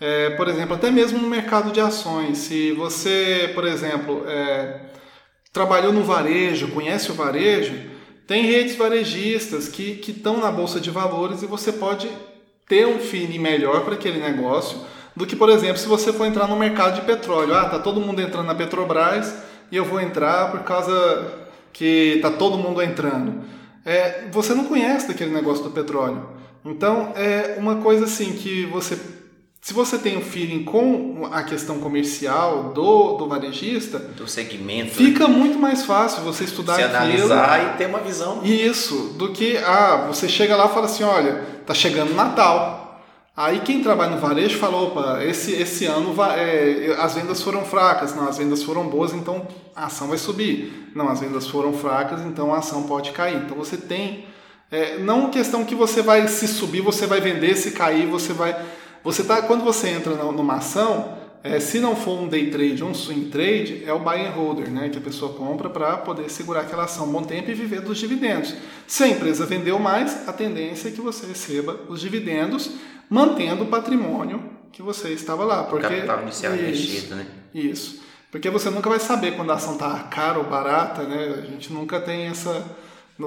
É, 0.00 0.30
por 0.30 0.48
exemplo, 0.48 0.74
até 0.74 0.90
mesmo 0.90 1.20
no 1.20 1.28
mercado 1.28 1.70
de 1.70 1.80
ações. 1.80 2.38
Se 2.38 2.72
você, 2.72 3.52
por 3.54 3.64
exemplo, 3.64 4.24
é, 4.26 4.90
trabalhou 5.52 5.92
no 5.92 6.02
varejo, 6.02 6.68
conhece 6.68 7.10
o 7.10 7.14
varejo, 7.14 7.74
tem 8.26 8.46
redes 8.46 8.76
varejistas 8.76 9.68
que 9.68 10.00
estão 10.08 10.38
na 10.38 10.50
bolsa 10.50 10.80
de 10.80 10.90
valores 10.90 11.42
e 11.42 11.46
você 11.46 11.72
pode 11.72 12.08
ter 12.66 12.86
um 12.86 12.98
feeling 12.98 13.38
melhor 13.38 13.84
para 13.84 13.94
aquele 13.94 14.18
negócio 14.18 14.78
do 15.14 15.26
que, 15.26 15.36
por 15.36 15.50
exemplo, 15.50 15.76
se 15.76 15.86
você 15.86 16.12
for 16.12 16.24
entrar 16.24 16.48
no 16.48 16.56
mercado 16.56 16.94
de 16.94 17.02
petróleo. 17.02 17.54
Ah, 17.54 17.66
tá 17.66 17.78
todo 17.78 18.00
mundo 18.00 18.22
entrando 18.22 18.46
na 18.46 18.54
Petrobras 18.54 19.34
e 19.70 19.76
eu 19.76 19.84
vou 19.84 20.00
entrar 20.00 20.50
por 20.50 20.60
causa 20.60 21.30
que 21.72 22.18
tá 22.22 22.30
todo 22.30 22.56
mundo 22.56 22.80
entrando. 22.80 23.44
É, 23.84 24.28
você 24.30 24.54
não 24.54 24.64
conhece 24.64 25.08
daquele 25.08 25.32
negócio 25.32 25.64
do 25.64 25.70
petróleo. 25.70 26.26
Então, 26.64 27.12
é 27.16 27.56
uma 27.58 27.76
coisa 27.76 28.04
assim 28.04 28.32
que 28.32 28.64
você 28.66 28.98
se 29.62 29.72
você 29.72 29.96
tem 29.96 30.18
um 30.18 30.20
feeling 30.20 30.64
com 30.64 31.28
a 31.30 31.44
questão 31.44 31.78
comercial 31.78 32.72
do, 32.74 33.12
do 33.16 33.28
varejista, 33.28 33.96
do 33.96 34.26
segmento, 34.26 34.90
fica 34.90 35.28
né? 35.28 35.32
muito 35.36 35.56
mais 35.56 35.84
fácil 35.84 36.24
você 36.24 36.42
estudar 36.42 36.74
Se 36.74 36.82
aquilo. 36.82 36.96
analisar 36.96 37.62
e 37.62 37.78
ter 37.78 37.86
uma 37.86 38.00
visão. 38.00 38.40
Isso, 38.42 39.14
do 39.16 39.30
que 39.30 39.56
ah, 39.58 40.06
você 40.08 40.28
chega 40.28 40.56
lá 40.56 40.66
e 40.66 40.70
fala 40.70 40.86
assim, 40.86 41.04
olha, 41.04 41.44
tá 41.64 41.72
chegando 41.72 42.12
Natal. 42.12 43.00
Aí 43.36 43.60
quem 43.60 43.84
trabalha 43.84 44.10
no 44.10 44.20
varejo 44.20 44.58
fala, 44.58 44.82
opa, 44.82 45.22
esse, 45.22 45.52
esse 45.52 45.86
ano 45.86 46.12
é, 46.36 46.96
as 46.98 47.14
vendas 47.14 47.40
foram 47.40 47.64
fracas, 47.64 48.16
não, 48.16 48.28
as 48.28 48.38
vendas 48.38 48.64
foram 48.64 48.88
boas, 48.88 49.12
então 49.14 49.46
a 49.76 49.86
ação 49.86 50.08
vai 50.08 50.18
subir. 50.18 50.90
Não, 50.92 51.08
as 51.08 51.20
vendas 51.20 51.46
foram 51.46 51.72
fracas, 51.72 52.20
então 52.22 52.52
a 52.52 52.58
ação 52.58 52.82
pode 52.82 53.12
cair. 53.12 53.36
Então 53.36 53.56
você 53.56 53.76
tem, 53.76 54.26
é, 54.72 54.98
não 54.98 55.30
questão 55.30 55.64
que 55.64 55.76
você 55.76 56.02
vai 56.02 56.26
se 56.26 56.48
subir, 56.48 56.80
você 56.80 57.06
vai 57.06 57.20
vender, 57.20 57.54
se 57.54 57.70
cair, 57.70 58.08
você 58.08 58.32
vai 58.32 58.56
você 59.02 59.24
tá, 59.24 59.42
quando 59.42 59.64
você 59.64 59.88
entra 59.88 60.14
numa 60.14 60.54
ação, 60.54 61.18
é, 61.44 61.58
se 61.58 61.80
não 61.80 61.96
for 61.96 62.20
um 62.20 62.28
day 62.28 62.50
trade 62.50 62.82
ou 62.84 62.90
um 62.90 62.94
swing 62.94 63.28
trade, 63.28 63.82
é 63.84 63.92
o 63.92 63.98
buy 63.98 64.24
and 64.24 64.30
holder, 64.30 64.70
né, 64.70 64.88
que 64.88 64.98
a 64.98 65.00
pessoa 65.00 65.32
compra 65.34 65.68
para 65.68 65.96
poder 65.96 66.30
segurar 66.30 66.60
aquela 66.60 66.84
ação 66.84 67.08
um 67.08 67.12
bom 67.12 67.22
tempo 67.22 67.50
e 67.50 67.54
viver 67.54 67.80
dos 67.80 67.98
dividendos. 67.98 68.54
Se 68.86 69.02
a 69.02 69.08
empresa 69.08 69.44
vendeu 69.44 69.78
mais, 69.78 70.28
a 70.28 70.32
tendência 70.32 70.88
é 70.88 70.92
que 70.92 71.00
você 71.00 71.26
receba 71.26 71.80
os 71.88 72.00
dividendos, 72.00 72.70
mantendo 73.10 73.64
o 73.64 73.66
patrimônio 73.66 74.42
que 74.70 74.82
você 74.82 75.08
estava 75.10 75.44
lá. 75.44 75.64
Porque, 75.64 75.88
capital 75.88 76.22
inicial 76.22 76.54
isso, 76.54 76.64
investido, 76.64 77.14
né? 77.16 77.26
Isso. 77.52 78.00
Porque 78.30 78.48
você 78.48 78.70
nunca 78.70 78.88
vai 78.88 79.00
saber 79.00 79.36
quando 79.36 79.50
a 79.50 79.54
ação 79.54 79.74
está 79.74 79.98
cara 80.04 80.38
ou 80.38 80.44
barata, 80.44 81.02
né? 81.02 81.42
A 81.42 81.46
gente 81.46 81.72
nunca 81.72 82.00
tem 82.00 82.26
essa 82.26 82.64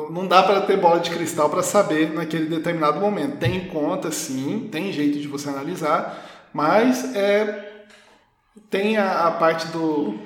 não, 0.10 0.28
dá 0.28 0.44
para 0.44 0.62
ter 0.62 0.78
bola 0.78 1.00
de 1.00 1.10
cristal 1.10 1.50
para 1.50 1.64
saber 1.64 2.14
naquele 2.14 2.46
determinado 2.46 3.00
momento. 3.00 3.38
Tem 3.38 3.68
conta, 3.68 4.12
sim, 4.12 4.68
tem 4.72 4.92
jeito 4.92 5.20
de 5.20 5.28
você 5.28 5.50
analisar, 5.50 6.50
mas 6.54 7.16
é, 7.16 7.86
tem 8.70 8.98
a, 8.98 9.28
a 9.28 9.32
parte 9.32 9.68
do 9.68 10.18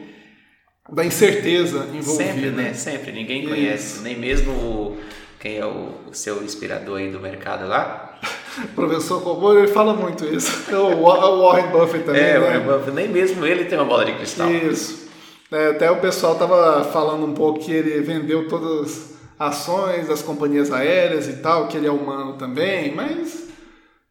da 0.91 1.05
incerteza 1.05 1.87
envolvida. 1.93 2.33
Sempre, 2.33 2.49
né? 2.51 2.73
Sempre. 2.73 3.11
Ninguém 3.11 3.47
conhece, 3.47 3.95
Isso. 3.95 4.01
nem 4.01 4.17
mesmo 4.17 4.51
o, 4.51 4.97
quem 5.39 5.57
é 5.57 5.65
o, 5.65 5.93
o, 6.09 6.13
seu 6.13 6.43
inspirador 6.43 6.97
aí 6.97 7.11
do 7.11 7.19
mercado 7.19 7.67
lá. 7.67 8.19
professor 8.75 9.21
Cobor, 9.21 9.57
ele 9.57 9.67
fala 9.67 9.93
muito 9.93 10.25
isso. 10.25 10.51
O 10.73 11.03
Warren 11.03 11.67
Buffett 11.67 12.03
também. 12.03 12.21
É, 12.21 12.39
né? 12.39 12.39
Warren 12.39 12.61
Buffett, 12.61 12.91
nem 12.91 13.07
mesmo 13.07 13.45
ele 13.45 13.65
tem 13.65 13.77
uma 13.77 13.85
bola 13.85 14.05
de 14.05 14.13
cristal. 14.13 14.49
Isso. 14.51 15.07
É, 15.51 15.69
até 15.69 15.89
o 15.89 15.97
pessoal 15.97 16.33
estava 16.33 16.83
falando 16.85 17.25
um 17.25 17.33
pouco 17.33 17.59
que 17.59 17.71
ele 17.71 18.01
vendeu 18.01 18.47
todas 18.47 18.81
as 18.81 19.18
ações 19.39 20.07
das 20.09 20.21
companhias 20.21 20.71
aéreas 20.71 21.29
e 21.29 21.37
tal, 21.37 21.69
que 21.69 21.77
ele 21.77 21.87
é 21.87 21.91
humano 21.91 22.33
também, 22.33 22.93
mas 22.93 23.47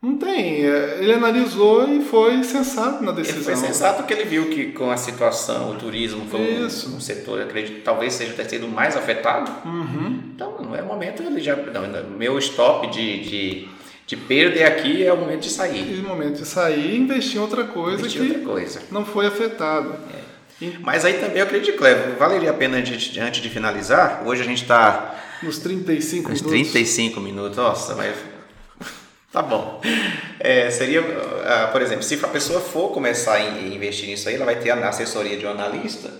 não 0.01 0.17
tem. 0.17 0.65
É, 0.65 0.99
ele 1.01 1.13
analisou 1.13 1.87
e 1.87 2.03
foi 2.03 2.43
sensato 2.45 3.05
na 3.05 3.13
decisão. 3.13 3.39
Ele 3.39 3.45
foi 3.45 3.57
sensato 3.57 3.99
porque 3.99 4.15
ele 4.15 4.25
viu 4.25 4.49
que 4.49 4.73
com 4.73 4.91
a 4.91 4.97
situação, 4.97 5.73
o 5.73 5.75
turismo 5.75 6.25
foi 6.31 6.41
um, 6.41 6.65
um, 6.65 7.01
setor, 7.01 7.43
acredito, 7.43 7.83
talvez 7.83 8.15
seja 8.15 8.33
ter 8.33 8.49
sido 8.49 8.69
mais 8.69 8.97
afetado. 8.97 9.51
Uhum. 9.69 10.23
Então, 10.35 10.57
não 10.63 10.75
é 10.75 10.81
momento, 10.81 11.23
ele 11.23 11.41
já. 11.41 11.57
Não, 11.57 12.11
meu 12.17 12.39
stop 12.39 12.87
de, 12.87 13.21
de, 13.21 13.69
de 14.07 14.17
perda 14.17 14.67
aqui 14.67 15.05
é 15.05 15.13
o 15.13 15.17
momento 15.17 15.41
de 15.41 15.51
sair. 15.51 15.99
É 15.99 16.01
o 16.01 16.09
momento 16.09 16.37
de 16.37 16.47
sair 16.47 16.95
e 16.95 16.97
investir 16.97 17.37
em 17.37 17.41
outra 17.41 17.65
coisa 17.65 17.99
investir 17.99 18.23
que 18.23 18.29
outra 18.29 18.45
coisa. 18.45 18.83
não 18.91 19.05
foi 19.05 19.27
afetado. 19.27 19.95
É. 20.15 20.28
Mas 20.81 21.05
aí 21.05 21.15
também 21.15 21.39
eu 21.39 21.45
acredito, 21.45 21.77
Cleber, 21.77 22.17
valeria 22.17 22.51
a 22.51 22.55
pena 22.55 22.79
antes 22.79 23.43
de 23.43 23.51
finalizar. 23.51 24.23
Hoje 24.27 24.43
a 24.43 24.45
gente 24.45 24.63
está. 24.63 25.15
Nos 25.43 25.59
35 25.59 26.31
nos 26.31 26.43
minutos. 26.43 26.73
35 26.73 27.21
minutos, 27.21 27.57
nossa, 27.57 27.95
mas 27.95 28.17
Tá 29.31 29.43
bom. 29.43 29.81
É, 30.41 30.71
seria, 30.71 31.03
uh, 31.03 31.71
por 31.71 31.83
exemplo, 31.83 32.03
se 32.03 32.19
a 32.23 32.29
pessoa 32.29 32.61
for 32.61 32.91
começar 32.91 33.35
a 33.35 33.41
investir 33.41 34.09
nisso 34.09 34.29
aí, 34.29 34.35
ela 34.35 34.47
vai 34.47 34.57
ter 34.57 34.71
a 34.71 34.89
assessoria 34.89 35.37
de 35.37 35.47
um 35.47 35.51
analista 35.51 36.11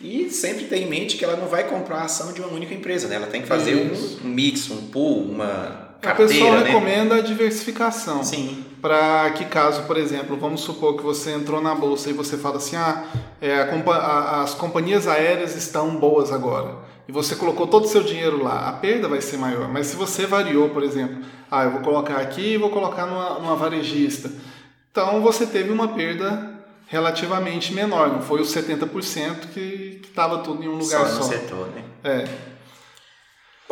e 0.00 0.30
sempre 0.30 0.64
ter 0.64 0.78
em 0.78 0.86
mente 0.86 1.16
que 1.16 1.24
ela 1.24 1.36
não 1.36 1.48
vai 1.48 1.64
comprar 1.64 1.98
a 1.98 2.04
ação 2.04 2.32
de 2.32 2.40
uma 2.40 2.48
única 2.48 2.72
empresa, 2.72 3.08
né? 3.08 3.16
Ela 3.16 3.26
tem 3.26 3.42
que 3.42 3.48
fazer 3.48 3.74
um, 3.74 4.26
um, 4.26 4.28
mix, 4.28 4.70
um 4.70 4.88
pool, 4.88 5.30
uma 5.30 5.96
carteira, 6.00 6.24
A 6.24 6.34
pessoa 6.34 6.60
né? 6.60 6.66
recomenda 6.66 7.16
a 7.16 7.20
diversificação. 7.20 8.24
Sim. 8.24 8.64
Para 8.82 9.30
que 9.30 9.44
caso, 9.44 9.84
por 9.84 9.96
exemplo, 9.96 10.36
vamos 10.36 10.60
supor 10.60 10.96
que 10.96 11.02
você 11.02 11.30
entrou 11.32 11.62
na 11.62 11.74
bolsa 11.74 12.10
e 12.10 12.12
você 12.12 12.36
fala 12.36 12.56
assim, 12.56 12.76
ah, 12.76 13.04
é, 13.40 13.62
a, 13.62 13.92
a, 13.94 14.42
as 14.42 14.54
companhias 14.54 15.06
aéreas 15.06 15.54
estão 15.54 15.96
boas 15.96 16.32
agora 16.32 16.90
e 17.08 17.12
você 17.12 17.34
colocou 17.34 17.66
todo 17.66 17.84
o 17.84 17.88
seu 17.88 18.02
dinheiro 18.02 18.42
lá, 18.42 18.68
a 18.68 18.72
perda 18.72 19.08
vai 19.08 19.20
ser 19.20 19.36
maior. 19.36 19.68
Mas 19.68 19.88
se 19.88 19.96
você 19.96 20.26
variou, 20.26 20.70
por 20.70 20.82
exemplo, 20.82 21.24
ah, 21.50 21.64
eu 21.64 21.70
vou 21.72 21.80
colocar 21.80 22.16
aqui 22.16 22.54
e 22.54 22.56
vou 22.56 22.70
colocar 22.70 23.06
numa, 23.06 23.38
numa 23.38 23.56
varejista, 23.56 24.30
então 24.90 25.20
você 25.20 25.46
teve 25.46 25.70
uma 25.70 25.88
perda 25.88 26.50
relativamente 26.86 27.72
menor, 27.72 28.08
não 28.08 28.20
foi 28.20 28.40
os 28.40 28.54
70% 28.54 29.48
que 29.52 30.00
estava 30.04 30.38
tudo 30.38 30.62
em 30.62 30.68
um 30.68 30.76
lugar 30.78 31.06
só. 31.06 31.06
Só 31.06 31.18
no 31.18 31.24
setor, 31.24 31.68
né? 31.68 31.84
É. 32.04 32.51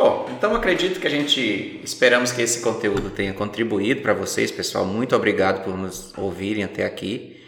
Bom, 0.02 0.30
então 0.34 0.54
acredito 0.54 0.98
que 0.98 1.06
a 1.06 1.10
gente 1.10 1.78
esperamos 1.84 2.32
que 2.32 2.40
esse 2.40 2.62
conteúdo 2.62 3.10
tenha 3.10 3.34
contribuído 3.34 4.00
para 4.00 4.14
vocês, 4.14 4.50
pessoal. 4.50 4.86
Muito 4.86 5.14
obrigado 5.14 5.62
por 5.62 5.76
nos 5.76 6.16
ouvirem 6.16 6.64
até 6.64 6.86
aqui. 6.86 7.38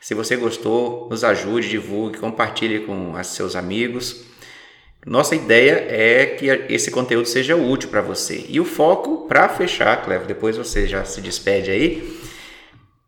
Se 0.00 0.14
você 0.14 0.34
gostou, 0.34 1.06
nos 1.10 1.22
ajude, 1.22 1.68
divulgue, 1.68 2.16
compartilhe 2.16 2.80
com 2.86 3.12
seus 3.22 3.54
amigos. 3.54 4.24
Nossa 5.04 5.36
ideia 5.36 5.86
é 5.86 6.24
que 6.24 6.46
esse 6.70 6.90
conteúdo 6.90 7.28
seja 7.28 7.54
útil 7.54 7.90
para 7.90 8.00
você. 8.00 8.46
E 8.48 8.58
o 8.58 8.64
foco, 8.64 9.28
para 9.28 9.46
fechar, 9.50 10.02
Clevo, 10.02 10.24
depois 10.24 10.56
você 10.56 10.86
já 10.86 11.04
se 11.04 11.20
despede 11.20 11.70
aí, 11.70 12.18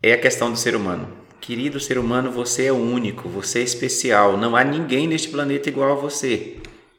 é 0.03 0.13
a 0.13 0.19
questão 0.19 0.53
do 0.53 0.59
ser 0.59 0.77
humano. 0.77 1.09
Querido 1.41 1.81
ser 1.81 1.97
humano, 1.97 2.31
você 2.31 2.67
é 2.67 2.73
único, 2.73 3.31
você 3.31 3.61
é 3.61 3.63
especial, 3.63 4.37
não 4.37 4.55
há 4.55 4.63
ninguém 4.63 5.09
neste 5.09 5.31
planeta 5.31 5.71
igual 5.71 5.91
a 5.91 5.95
você. 5.95 6.59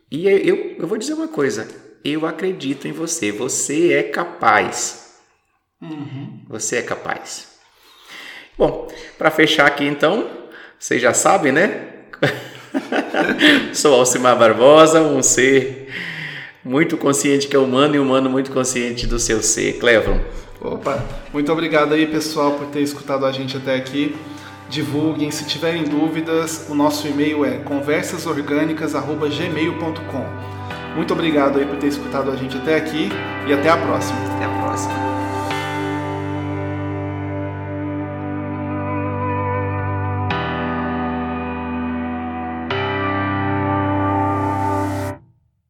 E 0.09 0.27
eu, 0.27 0.75
eu 0.79 0.87
vou 0.87 0.97
dizer 0.97 1.13
uma 1.13 1.27
coisa: 1.27 1.80
eu 2.03 2.25
acredito 2.25 2.87
em 2.87 2.91
você, 2.91 3.31
você 3.31 3.93
é 3.93 4.03
capaz. 4.03 5.15
Uhum. 5.81 6.39
Você 6.49 6.77
é 6.77 6.81
capaz. 6.81 7.47
Bom, 8.57 8.91
para 9.17 9.31
fechar 9.31 9.65
aqui 9.65 9.85
então, 9.85 10.29
vocês 10.77 11.01
já 11.01 11.13
sabem, 11.13 11.51
né? 11.51 11.87
Sou 13.73 13.95
Alcimar 13.95 14.37
Barbosa, 14.37 15.01
um 15.01 15.23
ser 15.23 15.87
muito 16.63 16.95
consciente 16.97 17.47
que 17.47 17.55
é 17.55 17.59
humano 17.59 17.95
e 17.95 17.99
humano 17.99 18.29
muito 18.29 18.51
consciente 18.51 19.07
do 19.07 19.17
seu 19.17 19.41
ser. 19.41 19.79
Clevon. 19.79 20.19
Opa, 20.61 21.03
muito 21.33 21.51
obrigado 21.51 21.93
aí 21.93 22.05
pessoal 22.05 22.51
por 22.53 22.67
ter 22.67 22.81
escutado 22.81 23.25
a 23.25 23.31
gente 23.31 23.57
até 23.57 23.75
aqui. 23.75 24.15
Divulguem, 24.69 25.31
se 25.31 25.45
tiverem 25.45 25.83
dúvidas, 25.83 26.67
o 26.69 26.75
nosso 26.75 27.07
e-mail 27.07 27.43
é 27.43 27.57
conversasorgânicas@gmail.com. 27.57 30.50
Muito 30.95 31.13
obrigado 31.13 31.57
aí 31.57 31.65
por 31.65 31.77
ter 31.77 31.87
escutado 31.87 32.31
a 32.31 32.35
gente 32.35 32.57
até 32.57 32.75
aqui 32.75 33.09
e 33.47 33.53
até 33.53 33.69
a 33.69 33.77
próxima. 33.77 34.19
Até 34.35 34.45
a 34.45 34.49
próxima. 34.61 35.20